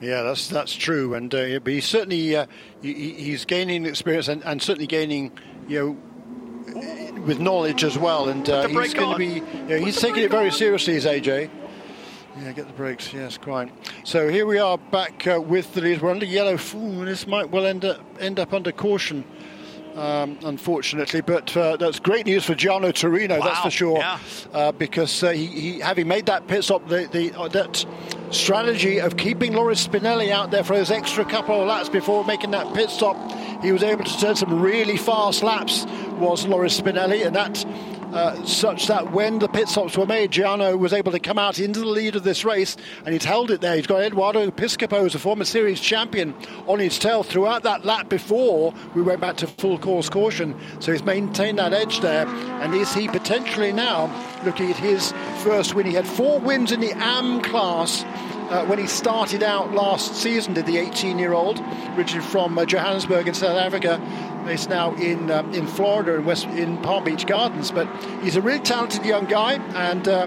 Yeah, 0.00 0.22
that's 0.22 0.48
that's 0.48 0.74
true, 0.74 1.14
and 1.14 1.32
uh, 1.34 1.58
but 1.58 1.72
he's 1.72 1.84
certainly 1.84 2.34
uh, 2.36 2.46
he, 2.80 3.12
he's 3.12 3.44
gaining 3.44 3.84
experience 3.84 4.28
and, 4.28 4.42
and, 4.44 4.62
certainly 4.62 4.86
gaining 4.86 5.30
you 5.68 5.78
know 5.78 7.22
with 7.22 7.38
knowledge 7.38 7.84
as 7.84 7.98
well, 7.98 8.28
and 8.28 8.48
uh, 8.48 8.66
he's 8.66 8.94
going 8.94 9.12
to 9.12 9.18
be 9.18 9.34
you 9.58 9.62
know, 9.68 9.84
he's 9.84 10.00
taking 10.00 10.24
it 10.24 10.30
very 10.30 10.46
on. 10.46 10.52
seriously 10.52 10.96
as 10.96 11.04
AJ. 11.04 11.50
Yeah, 12.38 12.52
get 12.52 12.66
the 12.66 12.72
brakes. 12.72 13.12
Yes, 13.12 13.36
quite. 13.36 13.70
So 14.04 14.28
here 14.28 14.46
we 14.46 14.58
are 14.58 14.78
back 14.78 15.26
uh, 15.26 15.40
with 15.40 15.74
the 15.74 15.82
lead. 15.82 16.00
We're 16.00 16.10
under 16.10 16.24
yellow. 16.24 16.58
Ooh, 16.74 17.04
this 17.04 17.26
might 17.26 17.50
well 17.50 17.66
end 17.66 17.84
up, 17.84 18.00
end 18.20 18.40
up 18.40 18.54
under 18.54 18.72
caution, 18.72 19.24
um, 19.94 20.38
unfortunately. 20.42 21.20
But 21.20 21.54
uh, 21.54 21.76
that's 21.76 22.00
great 22.00 22.24
news 22.24 22.44
for 22.44 22.54
Giano 22.54 22.90
Taurino, 22.90 23.38
wow. 23.38 23.44
that's 23.44 23.60
for 23.60 23.70
sure. 23.70 23.98
Yeah. 23.98 24.18
Uh, 24.52 24.72
because 24.72 25.22
uh, 25.22 25.32
he, 25.32 25.46
he, 25.46 25.80
having 25.80 26.08
made 26.08 26.24
that 26.26 26.46
pit 26.46 26.64
stop, 26.64 26.88
the, 26.88 27.06
the 27.12 27.38
uh, 27.38 27.48
that 27.48 27.84
strategy 28.30 28.98
of 28.98 29.18
keeping 29.18 29.52
Loris 29.52 29.86
Spinelli 29.86 30.30
out 30.30 30.50
there 30.50 30.64
for 30.64 30.74
those 30.74 30.90
extra 30.90 31.26
couple 31.26 31.60
of 31.60 31.68
laps 31.68 31.90
before 31.90 32.24
making 32.24 32.52
that 32.52 32.72
pit 32.74 32.88
stop, 32.88 33.16
he 33.60 33.72
was 33.72 33.82
able 33.82 34.04
to 34.04 34.18
turn 34.18 34.36
some 34.36 34.58
really 34.58 34.96
fast 34.96 35.42
laps. 35.42 35.84
Was 36.18 36.46
Loris 36.46 36.80
Spinelli, 36.80 37.26
and 37.26 37.36
that 37.36 37.62
uh, 38.12 38.44
such 38.44 38.86
that 38.88 39.12
when 39.12 39.38
the 39.38 39.48
pit 39.48 39.68
stops 39.68 39.96
were 39.96 40.06
made, 40.06 40.30
Giano 40.30 40.76
was 40.76 40.92
able 40.92 41.12
to 41.12 41.18
come 41.18 41.38
out 41.38 41.58
into 41.58 41.80
the 41.80 41.86
lead 41.86 42.16
of 42.16 42.24
this 42.24 42.44
race, 42.44 42.76
and 43.04 43.12
he's 43.12 43.24
held 43.24 43.50
it 43.50 43.60
there. 43.60 43.76
He's 43.76 43.86
got 43.86 44.02
Eduardo 44.02 44.50
Piscopo, 44.50 45.06
as 45.06 45.14
a 45.14 45.18
former 45.18 45.44
series 45.44 45.80
champion, 45.80 46.34
on 46.66 46.78
his 46.78 46.98
tail 46.98 47.22
throughout 47.22 47.62
that 47.62 47.84
lap 47.84 48.08
before 48.08 48.74
we 48.94 49.02
went 49.02 49.20
back 49.20 49.36
to 49.38 49.46
full 49.46 49.78
course 49.78 50.08
caution. 50.08 50.54
So 50.80 50.92
he's 50.92 51.04
maintained 51.04 51.58
that 51.58 51.72
edge 51.72 52.00
there, 52.00 52.26
and 52.26 52.74
is 52.74 52.92
he 52.92 53.08
potentially 53.08 53.72
now 53.72 54.10
looking 54.44 54.70
at 54.70 54.76
his 54.76 55.12
first 55.42 55.74
win? 55.74 55.86
He 55.86 55.94
had 55.94 56.06
four 56.06 56.38
wins 56.38 56.72
in 56.72 56.80
the 56.80 56.92
AM 56.92 57.40
class. 57.40 58.04
Uh, 58.52 58.66
when 58.66 58.78
he 58.78 58.86
started 58.86 59.42
out 59.42 59.72
last 59.72 60.14
season, 60.14 60.52
did 60.52 60.66
the 60.66 60.76
18 60.76 61.18
year 61.18 61.32
old, 61.32 61.58
originally 61.96 62.26
from 62.26 62.58
uh, 62.58 62.66
Johannesburg 62.66 63.26
in 63.26 63.32
South 63.32 63.56
Africa, 63.56 63.98
He's 64.48 64.68
now 64.68 64.94
in 64.96 65.30
um, 65.30 65.54
in 65.54 65.66
Florida 65.66 66.16
in 66.16 66.24
West 66.24 66.46
in 66.46 66.76
Palm 66.78 67.04
Beach 67.04 67.26
Gardens. 67.26 67.70
But 67.70 67.88
he's 68.22 68.36
a 68.36 68.42
really 68.42 68.60
talented 68.60 69.04
young 69.04 69.26
guy, 69.26 69.54
and 69.54 70.06
uh, 70.08 70.26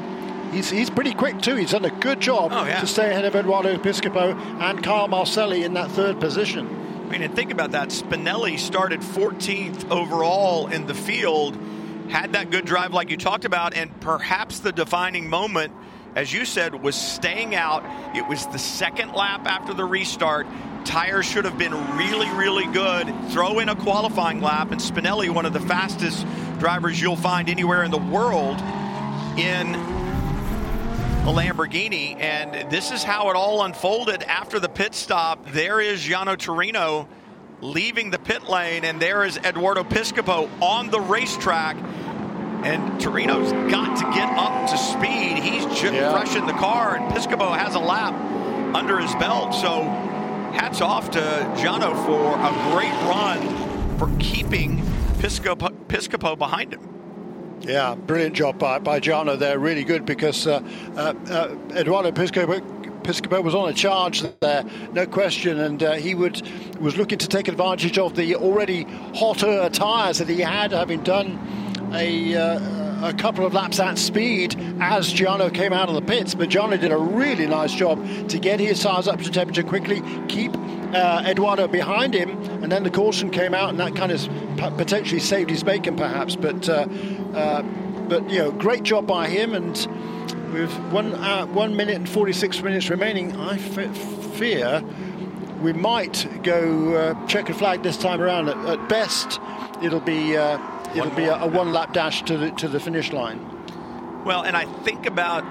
he's 0.51 0.69
he's 0.69 0.89
pretty 0.89 1.13
quick 1.13 1.41
too. 1.41 1.55
He's 1.55 1.71
done 1.71 1.85
a 1.85 1.89
good 1.89 2.21
job 2.21 2.51
oh, 2.53 2.65
yeah. 2.65 2.79
to 2.79 2.87
stay 2.87 3.11
ahead 3.11 3.25
of 3.25 3.35
Eduardo 3.35 3.77
Piscopo 3.77 4.35
and 4.61 4.81
Kyle 4.81 5.07
Marcelli 5.07 5.63
in 5.63 5.73
that 5.73 5.91
third 5.91 6.19
position. 6.19 6.67
I 7.05 7.09
mean, 7.09 7.21
and 7.23 7.35
think 7.35 7.51
about 7.51 7.71
that. 7.71 7.89
Spinelli 7.89 8.57
started 8.57 9.01
14th 9.01 9.91
overall 9.91 10.67
in 10.67 10.87
the 10.87 10.95
field, 10.95 11.57
had 12.09 12.33
that 12.33 12.51
good 12.51 12.65
drive 12.65 12.93
like 12.93 13.09
you 13.09 13.17
talked 13.17 13.45
about, 13.45 13.73
and 13.73 13.99
perhaps 13.99 14.59
the 14.59 14.71
defining 14.71 15.29
moment 15.29 15.73
as 16.15 16.31
you 16.31 16.45
said, 16.45 16.81
was 16.81 16.95
staying 16.95 17.55
out. 17.55 17.83
It 18.15 18.25
was 18.27 18.47
the 18.47 18.57
second 18.57 19.13
lap 19.13 19.45
after 19.45 19.73
the 19.73 19.83
restart. 19.83 20.47
Tires 20.85 21.25
should 21.25 21.45
have 21.45 21.57
been 21.57 21.73
really, 21.97 22.29
really 22.31 22.65
good. 22.67 23.13
Throw 23.31 23.59
in 23.59 23.69
a 23.69 23.75
qualifying 23.75 24.41
lap, 24.41 24.71
and 24.71 24.79
Spinelli, 24.79 25.29
one 25.29 25.45
of 25.45 25.53
the 25.53 25.59
fastest 25.59 26.25
drivers 26.59 27.01
you'll 27.01 27.17
find 27.17 27.49
anywhere 27.49 27.83
in 27.83 27.91
the 27.91 27.97
world, 27.97 28.57
in 29.37 29.75
a 31.25 31.33
Lamborghini. 31.33 32.17
And 32.19 32.71
this 32.71 32.91
is 32.91 33.03
how 33.03 33.29
it 33.29 33.35
all 33.35 33.63
unfolded 33.63 34.23
after 34.23 34.59
the 34.59 34.69
pit 34.69 34.95
stop. 34.95 35.51
There 35.51 35.81
is 35.81 36.01
Giano 36.01 36.35
Taurino 36.35 37.07
leaving 37.61 38.11
the 38.11 38.19
pit 38.19 38.47
lane, 38.47 38.85
and 38.85 39.01
there 39.01 39.25
is 39.25 39.37
Eduardo 39.37 39.83
Piscopo 39.83 40.49
on 40.61 40.91
the 40.91 40.99
racetrack. 40.99 41.75
And 42.65 42.99
Taurino's 42.99 43.51
got 43.71 43.95
to 43.97 44.03
get 44.17 44.27
up 44.37 44.67
to 44.71 44.77
speed. 44.77 45.37
He's 45.37 45.65
just 45.65 45.93
yeah. 45.93 46.11
fresh 46.11 46.35
in 46.35 46.47
the 46.47 46.53
car, 46.53 46.95
and 46.95 47.13
Piscopo 47.13 47.55
has 47.55 47.75
a 47.75 47.79
lap 47.79 48.15
under 48.73 48.99
his 48.99 49.13
belt. 49.15 49.53
So 49.53 49.83
hats 50.53 50.81
off 50.81 51.11
to 51.11 51.19
Giano 51.55 51.93
for 52.05 52.33
a 52.33 52.71
great 52.71 52.91
run 53.07 53.97
for 53.99 54.09
keeping 54.17 54.81
Piscopo, 55.19 55.69
Piscopo 55.87 56.35
behind 56.35 56.73
him. 56.73 57.59
Yeah, 57.61 57.93
brilliant 57.93 58.35
job 58.35 58.57
by, 58.57 58.79
by 58.79 58.99
Giano 58.99 59.35
there. 59.35 59.59
Really 59.59 59.83
good 59.83 60.03
because 60.03 60.47
uh, 60.47 60.61
uh, 60.95 61.13
uh, 61.29 61.55
Eduardo 61.75 62.11
Piscopo 62.11 62.61
Piscopo 63.03 63.43
was 63.43 63.53
on 63.53 63.69
a 63.69 63.73
charge 63.73 64.23
there, 64.39 64.65
no 64.91 65.05
question, 65.05 65.59
and 65.59 65.83
uh, 65.83 65.93
he 65.93 66.15
would 66.15 66.41
was 66.79 66.97
looking 66.97 67.19
to 67.19 67.27
take 67.27 67.47
advantage 67.47 67.99
of 67.99 68.15
the 68.15 68.35
already 68.35 68.83
hotter 69.13 69.69
tyres 69.69 70.17
that 70.17 70.27
he 70.27 70.41
had, 70.41 70.71
having 70.71 71.03
done 71.03 71.39
a, 71.95 72.35
uh, 72.35 73.09
a 73.09 73.13
couple 73.13 73.45
of 73.45 73.53
laps 73.53 73.79
at 73.79 73.97
speed 73.97 74.55
as 74.79 75.11
Giano 75.11 75.49
came 75.49 75.73
out 75.73 75.89
of 75.89 75.95
the 75.95 76.01
pits. 76.01 76.35
But 76.35 76.49
Giano 76.49 76.77
did 76.77 76.91
a 76.91 76.97
really 76.97 77.47
nice 77.47 77.73
job 77.73 78.05
to 78.29 78.39
get 78.39 78.59
his 78.59 78.81
tyres 78.81 79.07
up 79.07 79.21
to 79.21 79.31
temperature 79.31 79.63
quickly, 79.63 80.01
keep 80.27 80.55
uh, 80.93 81.23
Eduardo 81.25 81.67
behind 81.67 82.13
him, 82.13 82.29
and 82.63 82.71
then 82.71 82.83
the 82.83 82.89
caution 82.89 83.29
came 83.29 83.53
out, 83.53 83.69
and 83.69 83.79
that 83.79 83.95
kind 83.95 84.11
of 84.11 84.77
potentially 84.77 85.19
saved 85.19 85.49
his 85.49 85.63
bacon, 85.63 85.95
perhaps. 85.95 86.35
But 86.35 86.69
uh, 86.69 86.87
uh, 87.33 87.61
but 88.07 88.29
you 88.29 88.39
know, 88.39 88.51
great 88.51 88.83
job 88.83 89.07
by 89.07 89.27
him, 89.27 89.53
and 89.53 89.75
with 90.53 90.71
one 90.91 91.13
uh, 91.15 91.45
one 91.47 91.75
minute 91.75 91.95
and 91.95 92.07
46 92.07 92.61
minutes 92.61 92.89
remaining, 92.89 93.35
I 93.35 93.57
fear 93.57 94.83
we 95.61 95.73
might 95.73 96.27
go 96.43 96.93
uh, 96.93 97.27
checkered 97.27 97.55
flag 97.55 97.83
this 97.83 97.97
time 97.97 98.21
around. 98.21 98.49
At, 98.49 98.57
at 98.65 98.89
best, 98.89 99.39
it'll 99.81 99.99
be 99.99 100.37
it'll 100.95 101.11
be 101.11 101.25
a, 101.25 101.35
a, 101.35 101.47
one 101.47 101.71
lap 101.73 101.93
dash 101.93 102.23
to 102.23 102.37
the 102.37 102.51
to 102.51 102.67
the 102.67 102.79
finish 102.79 103.11
line. 103.11 103.39
Well, 104.25 104.43
and 104.43 104.55
I 104.55 104.65
think 104.83 105.05
about 105.05 105.43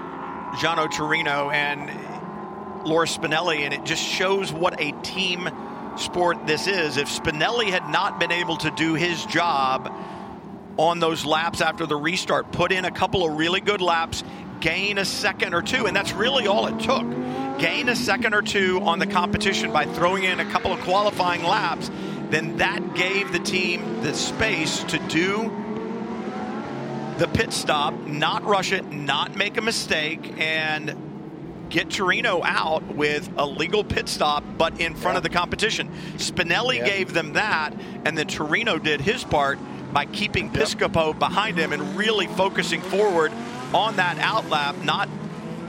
Giano 0.59 0.87
Taurino 0.87 1.53
and 1.53 2.85
Loris 2.85 3.17
Spinelli, 3.17 3.59
and 3.59 3.73
it 3.73 3.83
just 3.83 4.03
shows 4.03 4.51
what 4.51 4.79
a 4.79 4.91
team 5.01 5.49
sport 5.97 6.45
this 6.45 6.67
is. 6.67 6.97
If 6.97 7.07
Spinelli 7.07 7.67
had 7.67 7.89
not 7.89 8.19
been 8.19 8.31
able 8.31 8.57
to 8.57 8.71
do 8.71 8.93
his 8.93 9.25
job 9.25 9.91
on 10.77 10.99
those 10.99 11.25
laps 11.25 11.61
after 11.61 11.85
the 11.85 11.95
restart, 11.95 12.51
put 12.51 12.71
in 12.71 12.85
a 12.85 12.91
couple 12.91 13.25
of 13.25 13.37
really 13.37 13.61
good 13.61 13.81
laps, 13.81 14.23
gain 14.59 14.97
a 14.97 15.05
second 15.05 15.53
or 15.53 15.61
two, 15.61 15.85
and 15.85 15.95
that's 15.95 16.11
really 16.13 16.47
all 16.47 16.67
it 16.67 16.79
took. 16.79 17.05
Gain 17.59 17.87
a 17.87 17.95
second 17.95 18.33
or 18.33 18.41
two 18.41 18.81
on 18.81 18.99
the 18.99 19.07
competition 19.07 19.71
by 19.71 19.85
throwing 19.85 20.23
in 20.23 20.39
a 20.39 20.45
couple 20.51 20.73
of 20.73 20.79
qualifying 20.81 21.43
laps, 21.43 21.89
then 22.35 22.57
that 22.57 22.95
gave 22.95 23.31
the 23.31 23.39
team 23.39 24.01
the 24.01 24.13
space 24.13 24.83
to 24.83 24.99
do 25.07 25.49
the 27.17 27.29
pit 27.29 27.53
stop, 27.53 27.93
not 27.93 28.43
rush 28.43 28.73
it, 28.73 28.91
not 28.91 29.37
make 29.37 29.55
a 29.55 29.61
mistake, 29.61 30.33
and 30.37 31.67
get 31.69 31.87
Taurino 31.87 32.41
out 32.43 32.83
with 32.93 33.29
a 33.37 33.45
legal 33.45 33.85
pit 33.85 34.09
stop, 34.09 34.43
but 34.57 34.81
in 34.81 34.95
front 34.95 35.13
yeah. 35.13 35.17
of 35.19 35.23
the 35.23 35.29
competition. 35.29 35.89
Spinelli 36.17 36.79
yeah. 36.79 36.85
gave 36.85 37.13
them 37.13 37.33
that, 37.33 37.73
and 38.03 38.17
then 38.17 38.27
Taurino 38.27 38.83
did 38.83 38.99
his 38.99 39.23
part 39.23 39.57
by 39.93 40.03
keeping 40.03 40.51
Piscopo 40.51 41.11
yep. 41.11 41.19
behind 41.19 41.57
him 41.57 41.71
and 41.71 41.95
really 41.95 42.27
focusing 42.27 42.81
forward 42.81 43.31
on 43.73 43.95
that 43.95 44.17
outlap, 44.17 44.83
not 44.83 45.07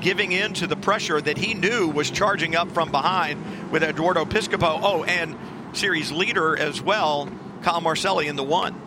giving 0.00 0.32
in 0.32 0.52
to 0.54 0.66
the 0.66 0.76
pressure 0.76 1.20
that 1.20 1.38
he 1.38 1.54
knew 1.54 1.86
was 1.86 2.10
charging 2.10 2.56
up 2.56 2.68
from 2.72 2.90
behind 2.90 3.70
with 3.70 3.84
Eduardo 3.84 4.24
Piscopo. 4.24 4.80
Oh, 4.82 5.04
and 5.04 5.36
series 5.76 6.10
leader 6.10 6.56
as 6.56 6.80
well, 6.80 7.28
Kyle 7.62 7.80
Marcelli 7.80 8.26
in 8.26 8.36
the 8.36 8.44
one. 8.44 8.82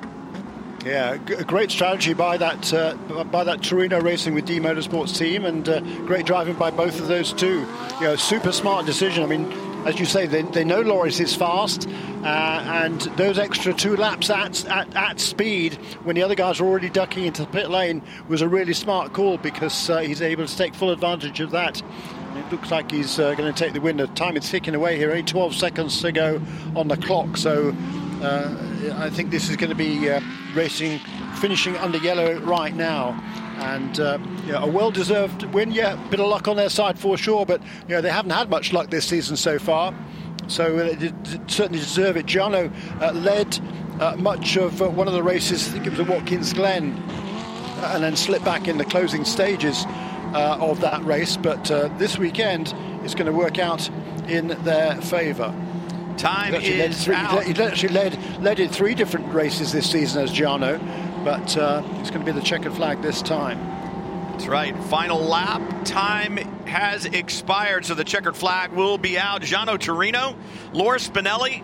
Yeah, 0.86 1.14
a 1.14 1.44
great 1.44 1.72
strategy 1.72 2.14
by 2.14 2.38
that 2.38 2.74
uh, 2.74 2.96
by 3.26 3.44
that 3.44 3.60
Taurino 3.60 4.02
Racing 4.02 4.34
with 4.34 4.46
D 4.46 4.60
Motorsports 4.60 5.18
team, 5.18 5.44
and 5.44 5.68
uh, 5.68 5.82
great 6.06 6.26
driving 6.26 6.56
by 6.56 6.72
both 6.72 7.02
of 7.02 7.08
those 7.08 7.34
two. 7.34 7.66
You 8.00 8.02
know, 8.02 8.16
super 8.16 8.54
smart 8.54 8.86
decision. 8.86 9.24
I 9.24 9.28
mean, 9.28 9.52
as 9.86 10.00
you 10.00 10.06
say, 10.06 10.26
they, 10.26 10.42
they 10.42 10.64
know 10.64 10.82
Loris 10.82 11.20
is 11.20 11.36
fast, 11.36 11.88
uh, 11.88 12.26
and 12.26 13.00
those 13.18 13.38
extra 13.38 13.74
two 13.74 13.96
laps 13.96 14.30
at, 14.30 14.66
at, 14.66 14.96
at 14.96 15.20
speed 15.20 15.74
when 16.04 16.16
the 16.16 16.24
other 16.24 16.36
guys 16.36 16.60
are 16.60 16.66
already 16.66 16.90
ducking 16.90 17.26
into 17.26 17.44
the 17.44 17.48
pit 17.50 17.70
lane 17.70 18.02
was 18.28 18.42
a 18.42 18.48
really 18.48 18.74
smart 18.74 19.14
call 19.14 19.38
because 19.38 19.90
uh, 19.90 20.00
he's 20.00 20.22
able 20.22 20.46
to 20.46 20.58
take 20.58 20.74
full 20.76 20.92
advantage 20.92 21.40
of 21.40 21.52
that. 21.52 21.82
It 22.40 22.50
looks 22.54 22.72
like 22.72 22.90
he's 22.90 23.20
uh, 23.20 23.36
going 23.36 23.54
to 23.54 23.64
take 23.64 23.74
the 23.74 23.82
win. 23.82 23.98
The 23.98 24.08
time 24.08 24.38
is 24.38 24.50
ticking 24.50 24.74
away 24.74 24.96
here, 24.96 25.10
only 25.10 25.24
12 25.24 25.56
seconds 25.56 26.02
to 26.02 26.12
go 26.14 26.42
on 26.74 26.88
the 26.88 26.96
clock, 26.96 27.36
so 27.36 27.76
uh, 28.22 28.56
I 28.96 29.10
think 29.10 29.30
this 29.30 29.50
is 29.50 29.58
going 29.58 29.72
to 29.72 29.76
be 29.76 30.10
uh, 30.10 30.22
racing, 30.56 31.00
finishing 31.36 31.76
under 31.76 31.98
yellow 31.98 32.40
right 32.40 32.74
now. 32.74 33.12
And 33.58 34.00
uh, 34.00 34.20
you 34.46 34.56
a 34.56 34.66
well-deserved 34.66 35.44
win. 35.54 35.72
Yeah, 35.72 36.02
a 36.02 36.10
bit 36.10 36.22
of 36.22 36.28
luck 36.28 36.48
on 36.48 36.56
their 36.56 36.70
side 36.70 36.98
for 36.98 37.18
sure, 37.18 37.46
but 37.46 37.62
you 37.62 37.96
know 37.96 38.02
they 38.02 38.10
haven't 38.10 38.32
had 38.32 38.50
much 38.50 38.72
luck 38.72 38.90
this 38.90 39.06
season 39.06 39.36
so 39.36 39.60
far. 39.60 39.94
So 40.48 40.78
uh, 40.78 40.96
they 40.96 41.12
certainly 41.48 41.80
deserve 41.80 42.16
it. 42.16 42.26
Giano 42.26 42.72
uh, 43.02 43.12
led 43.12 43.60
much 44.18 44.56
of 44.56 44.80
one 44.80 45.10
of 45.10 45.14
the 45.14 45.24
races. 45.24 45.68
I 45.68 45.72
think 45.74 45.88
it 45.88 45.90
was 45.90 46.00
at 46.00 46.08
Watkins 46.08 46.54
Glen, 46.54 46.94
and 47.84 48.02
then 48.02 48.16
slipped 48.16 48.46
back 48.46 48.70
in 48.70 48.78
the 48.78 48.86
closing 48.86 49.26
stages 49.26 49.86
of 50.34 50.82
that 50.82 51.04
race. 51.06 51.38
But 51.38 51.66
this 51.98 52.18
weekend, 52.18 52.74
it's 53.04 53.16
going 53.16 53.28
to 53.28 53.34
work 53.34 53.60
out 53.60 53.90
in 54.28 54.50
their 54.64 55.02
favour. 55.02 55.54
Time 56.18 56.54
is 56.54 57.06
three, 57.06 57.16
out. 57.16 57.44
He 57.44 57.64
actually 57.64 57.94
led, 57.94 58.42
led 58.42 58.60
in 58.60 58.70
three 58.70 58.94
different 58.94 59.34
races 59.34 59.72
this 59.72 59.90
season 59.90 60.22
as 60.22 60.32
Giano, 60.32 60.78
but 61.24 61.56
uh, 61.56 61.82
it's 62.02 62.10
going 62.10 62.26
to 62.26 62.32
be 62.32 62.38
the 62.38 62.46
checkered 62.46 62.74
flag 62.74 63.02
this 63.02 63.22
time. 63.22 63.58
That's 64.32 64.46
right. 64.48 64.78
Final 64.86 65.20
lap. 65.20 65.62
Time 65.86 66.36
has 66.66 67.06
expired, 67.06 67.86
so 67.86 67.96
the 67.96 68.04
checkered 68.04 68.36
flag 68.36 68.74
will 68.74 68.98
be 68.98 69.18
out. 69.18 69.44
Giano 69.44 69.78
Taurino, 69.78 70.36
Loris 70.74 71.08
Spinelli, 71.08 71.64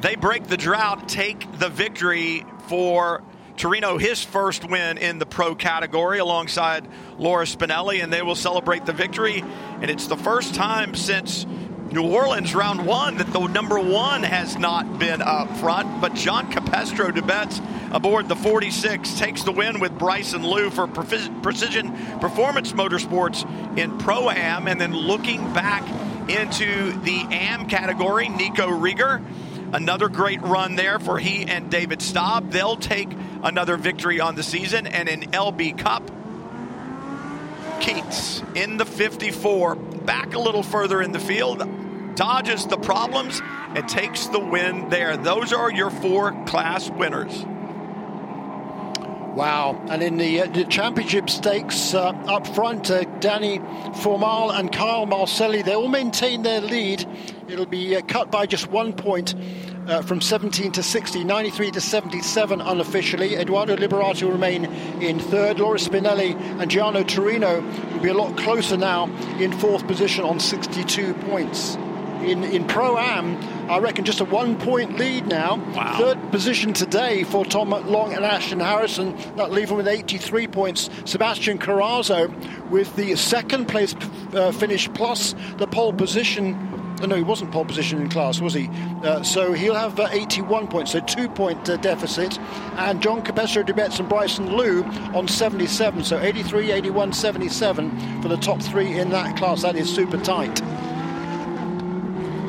they 0.00 0.14
break 0.14 0.46
the 0.46 0.56
drought, 0.56 1.08
take 1.08 1.58
the 1.58 1.68
victory 1.68 2.46
for 2.68 3.22
Taurino, 3.58 4.00
his 4.00 4.22
first 4.22 4.64
win 4.68 4.98
in 4.98 5.18
the 5.18 5.26
pro 5.26 5.54
category 5.54 6.18
alongside 6.20 6.86
Loris 7.18 7.54
Spinelli, 7.54 8.02
and 8.02 8.12
they 8.12 8.22
will 8.22 8.36
celebrate 8.36 8.86
the 8.86 8.92
victory. 8.92 9.42
And 9.80 9.90
it's 9.90 10.06
the 10.06 10.16
first 10.16 10.54
time 10.54 10.94
since 10.94 11.44
New 11.90 12.02
Orleans 12.02 12.54
round 12.54 12.86
one 12.86 13.16
that 13.16 13.32
the 13.32 13.46
number 13.48 13.80
one 13.80 14.22
has 14.22 14.56
not 14.56 14.98
been 14.98 15.20
up 15.22 15.50
front, 15.56 16.00
but 16.00 16.14
John 16.14 16.52
Capestro 16.52 17.10
Dubets 17.10 17.60
aboard 17.92 18.28
the 18.28 18.36
46 18.36 19.18
takes 19.18 19.42
the 19.42 19.52
win 19.52 19.80
with 19.80 19.98
Bryson 19.98 20.42
Liu 20.42 20.70
for 20.70 20.86
Precision 20.86 21.92
Performance 22.20 22.72
Motorsports 22.72 23.44
in 23.76 23.98
Pro 23.98 24.30
Am, 24.30 24.68
and 24.68 24.80
then 24.80 24.94
looking 24.94 25.52
back 25.52 25.82
into 26.28 26.92
the 27.00 27.26
Am 27.30 27.66
category, 27.66 28.28
Nico 28.28 28.68
Rieger. 28.68 29.24
Another 29.72 30.08
great 30.08 30.40
run 30.42 30.76
there 30.76 30.98
for 30.98 31.18
he 31.18 31.44
and 31.44 31.70
David 31.70 32.00
Staub. 32.00 32.50
They'll 32.50 32.76
take 32.76 33.10
another 33.42 33.76
victory 33.76 34.20
on 34.20 34.34
the 34.34 34.42
season, 34.42 34.86
and 34.86 35.08
in 35.08 35.30
LB 35.30 35.78
Cup, 35.78 36.10
Keats 37.80 38.42
in 38.54 38.76
the 38.76 38.86
54, 38.86 39.74
back 39.74 40.34
a 40.34 40.38
little 40.38 40.62
further 40.62 41.02
in 41.02 41.12
the 41.12 41.20
field, 41.20 41.58
dodges 42.16 42.66
the 42.66 42.78
problems 42.78 43.40
and 43.74 43.88
takes 43.88 44.26
the 44.26 44.40
win 44.40 44.88
there. 44.88 45.16
Those 45.16 45.52
are 45.52 45.70
your 45.70 45.90
four 45.90 46.32
class 46.46 46.90
winners. 46.90 47.44
Wow. 49.34 49.80
And 49.88 50.02
in 50.02 50.16
the, 50.16 50.42
uh, 50.42 50.46
the 50.46 50.64
championship 50.64 51.30
stakes 51.30 51.94
uh, 51.94 52.08
up 52.26 52.46
front, 52.46 52.90
uh, 52.90 53.04
Danny 53.20 53.60
Formal 54.02 54.50
and 54.50 54.72
Kyle 54.72 55.06
Marcelli, 55.06 55.62
they 55.62 55.74
all 55.74 55.88
maintain 55.88 56.42
their 56.42 56.60
lead. 56.60 57.06
It'll 57.48 57.66
be 57.66 57.96
uh, 57.96 58.02
cut 58.02 58.30
by 58.30 58.46
just 58.46 58.68
one 58.68 58.92
point 58.92 59.34
uh, 59.86 60.02
from 60.02 60.20
17 60.20 60.72
to 60.72 60.82
60, 60.82 61.24
93 61.24 61.70
to 61.72 61.80
77 61.80 62.60
unofficially. 62.60 63.36
Eduardo 63.36 63.76
Liberato 63.76 64.24
will 64.24 64.32
remain 64.32 64.64
in 65.00 65.18
third. 65.18 65.58
Loris 65.58 65.86
Spinelli 65.88 66.34
and 66.60 66.70
Giano 66.70 67.02
Taurino 67.04 67.62
will 67.92 68.00
be 68.00 68.08
a 68.10 68.14
lot 68.14 68.36
closer 68.36 68.76
now 68.76 69.04
in 69.38 69.52
fourth 69.52 69.86
position 69.86 70.24
on 70.24 70.40
62 70.40 71.14
points. 71.14 71.76
In, 72.24 72.44
in 72.44 72.66
Pro 72.66 72.98
Am, 72.98 73.36
I 73.70 73.78
reckon 73.78 74.04
just 74.04 74.20
a 74.20 74.24
one 74.24 74.58
point 74.58 74.98
lead 74.98 75.26
now. 75.26 75.56
Wow. 75.74 75.98
Third 75.98 76.30
position 76.30 76.72
today 76.72 77.24
for 77.24 77.44
Tom 77.44 77.70
Long 77.70 78.12
and 78.12 78.24
Ashton 78.24 78.60
Harrison. 78.60 79.16
That 79.36 79.50
leave 79.50 79.68
them 79.68 79.76
with 79.76 79.88
83 79.88 80.48
points. 80.48 80.90
Sebastian 81.04 81.58
Carazza 81.58 82.28
with 82.70 82.94
the 82.96 83.14
second 83.16 83.66
place 83.66 83.94
uh, 84.34 84.52
finish 84.52 84.88
plus 84.92 85.34
the 85.58 85.66
pole 85.66 85.92
position 85.92 86.68
no, 87.06 87.14
he 87.14 87.22
wasn't 87.22 87.52
pole 87.52 87.64
position 87.64 88.00
in 88.00 88.08
class, 88.08 88.40
was 88.40 88.54
he? 88.54 88.68
Uh, 89.04 89.22
so 89.22 89.52
he'll 89.52 89.74
have 89.74 90.00
uh, 90.00 90.08
81 90.10 90.66
points, 90.66 90.92
so 90.92 91.00
two 91.00 91.28
point 91.28 91.68
uh, 91.68 91.76
deficit. 91.76 92.38
And 92.76 93.00
John 93.00 93.22
Capestro 93.22 93.64
Dubets 93.64 94.00
and 94.00 94.08
Bryson 94.08 94.56
Liu 94.56 94.82
on 95.14 95.28
77, 95.28 96.04
so 96.04 96.18
83, 96.18 96.72
81, 96.72 97.12
77 97.12 98.22
for 98.22 98.28
the 98.28 98.36
top 98.38 98.60
three 98.60 98.98
in 98.98 99.10
that 99.10 99.36
class. 99.36 99.62
That 99.62 99.76
is 99.76 99.92
super 99.94 100.18
tight. 100.18 100.60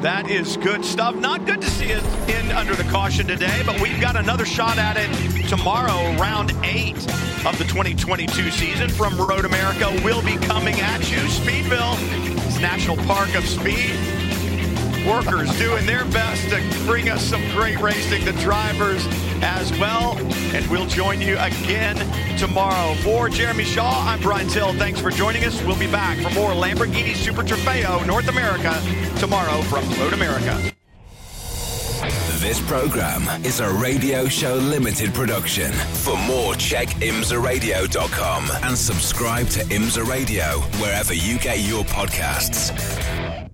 That 0.02 0.30
is 0.30 0.56
good 0.56 0.86
stuff. 0.86 1.16
Not 1.16 1.46
good 1.46 1.60
to 1.60 1.70
see 1.70 1.88
it 1.88 2.04
in 2.30 2.52
under 2.52 2.74
the 2.74 2.86
caution 2.86 3.28
today, 3.28 3.62
but 3.66 3.82
we've 3.82 4.00
got 4.00 4.16
another 4.16 4.46
shot 4.46 4.78
at 4.78 4.96
it 4.98 5.50
tomorrow, 5.50 6.16
round 6.18 6.54
eight 6.64 6.96
of 7.46 7.58
the 7.58 7.66
2022 7.66 8.50
season 8.50 8.90
from 8.90 9.18
Road 9.18 9.44
America 9.44 9.90
will 10.04 10.22
be 10.24 10.38
coming 10.38 10.80
at 10.80 11.12
you. 11.12 11.18
Speedville 11.18 12.00
National 12.62 12.96
Park 13.08 13.36
of 13.36 13.46
Speed 13.46 13.96
workers 15.06 15.56
doing 15.58 15.86
their 15.86 16.06
best 16.06 16.50
to 16.50 16.86
bring 16.86 17.10
us 17.10 17.24
some 17.24 17.42
great 17.52 17.80
racing, 17.80 18.26
the 18.26 18.34
drivers 18.34 19.06
as 19.42 19.72
well. 19.80 20.18
And 20.54 20.66
we'll 20.68 20.88
join 20.88 21.22
you 21.22 21.38
again 21.40 21.98
tomorrow. 22.38 22.96
For 22.96 23.30
Jeremy 23.30 23.64
Shaw, 23.64 24.06
I'm 24.08 24.22
Brian 24.22 24.48
Till. 24.48 24.74
Thanks 24.74 25.00
for 25.00 25.12
joining 25.12 25.44
us. 25.46 25.62
We'll 25.64 25.80
be 25.80 25.92
back 25.92 26.18
for 26.18 26.30
more 26.32 26.52
Lamborghini 26.52 27.16
Super 27.16 27.44
Trofeo 27.44 28.06
North 28.06 28.28
America 28.28 28.80
tomorrow 29.20 29.62
from 29.64 29.88
Road 30.00 30.14
America. 30.14 30.74
This 32.40 32.66
program 32.68 33.44
is 33.44 33.60
a 33.60 33.70
radio 33.70 34.28
show 34.28 34.56
limited 34.56 35.14
production. 35.14 35.74
For 35.74 36.18
more, 36.20 36.56
check 36.56 36.88
imsaradio.com 36.88 38.50
and 38.64 38.78
subscribe 38.78 39.48
to 39.50 39.60
Imsa 39.66 40.08
Radio 40.08 40.46
wherever 40.80 41.14
you 41.14 41.38
get 41.38 41.60
your 41.60 41.84
podcasts. 41.84 43.49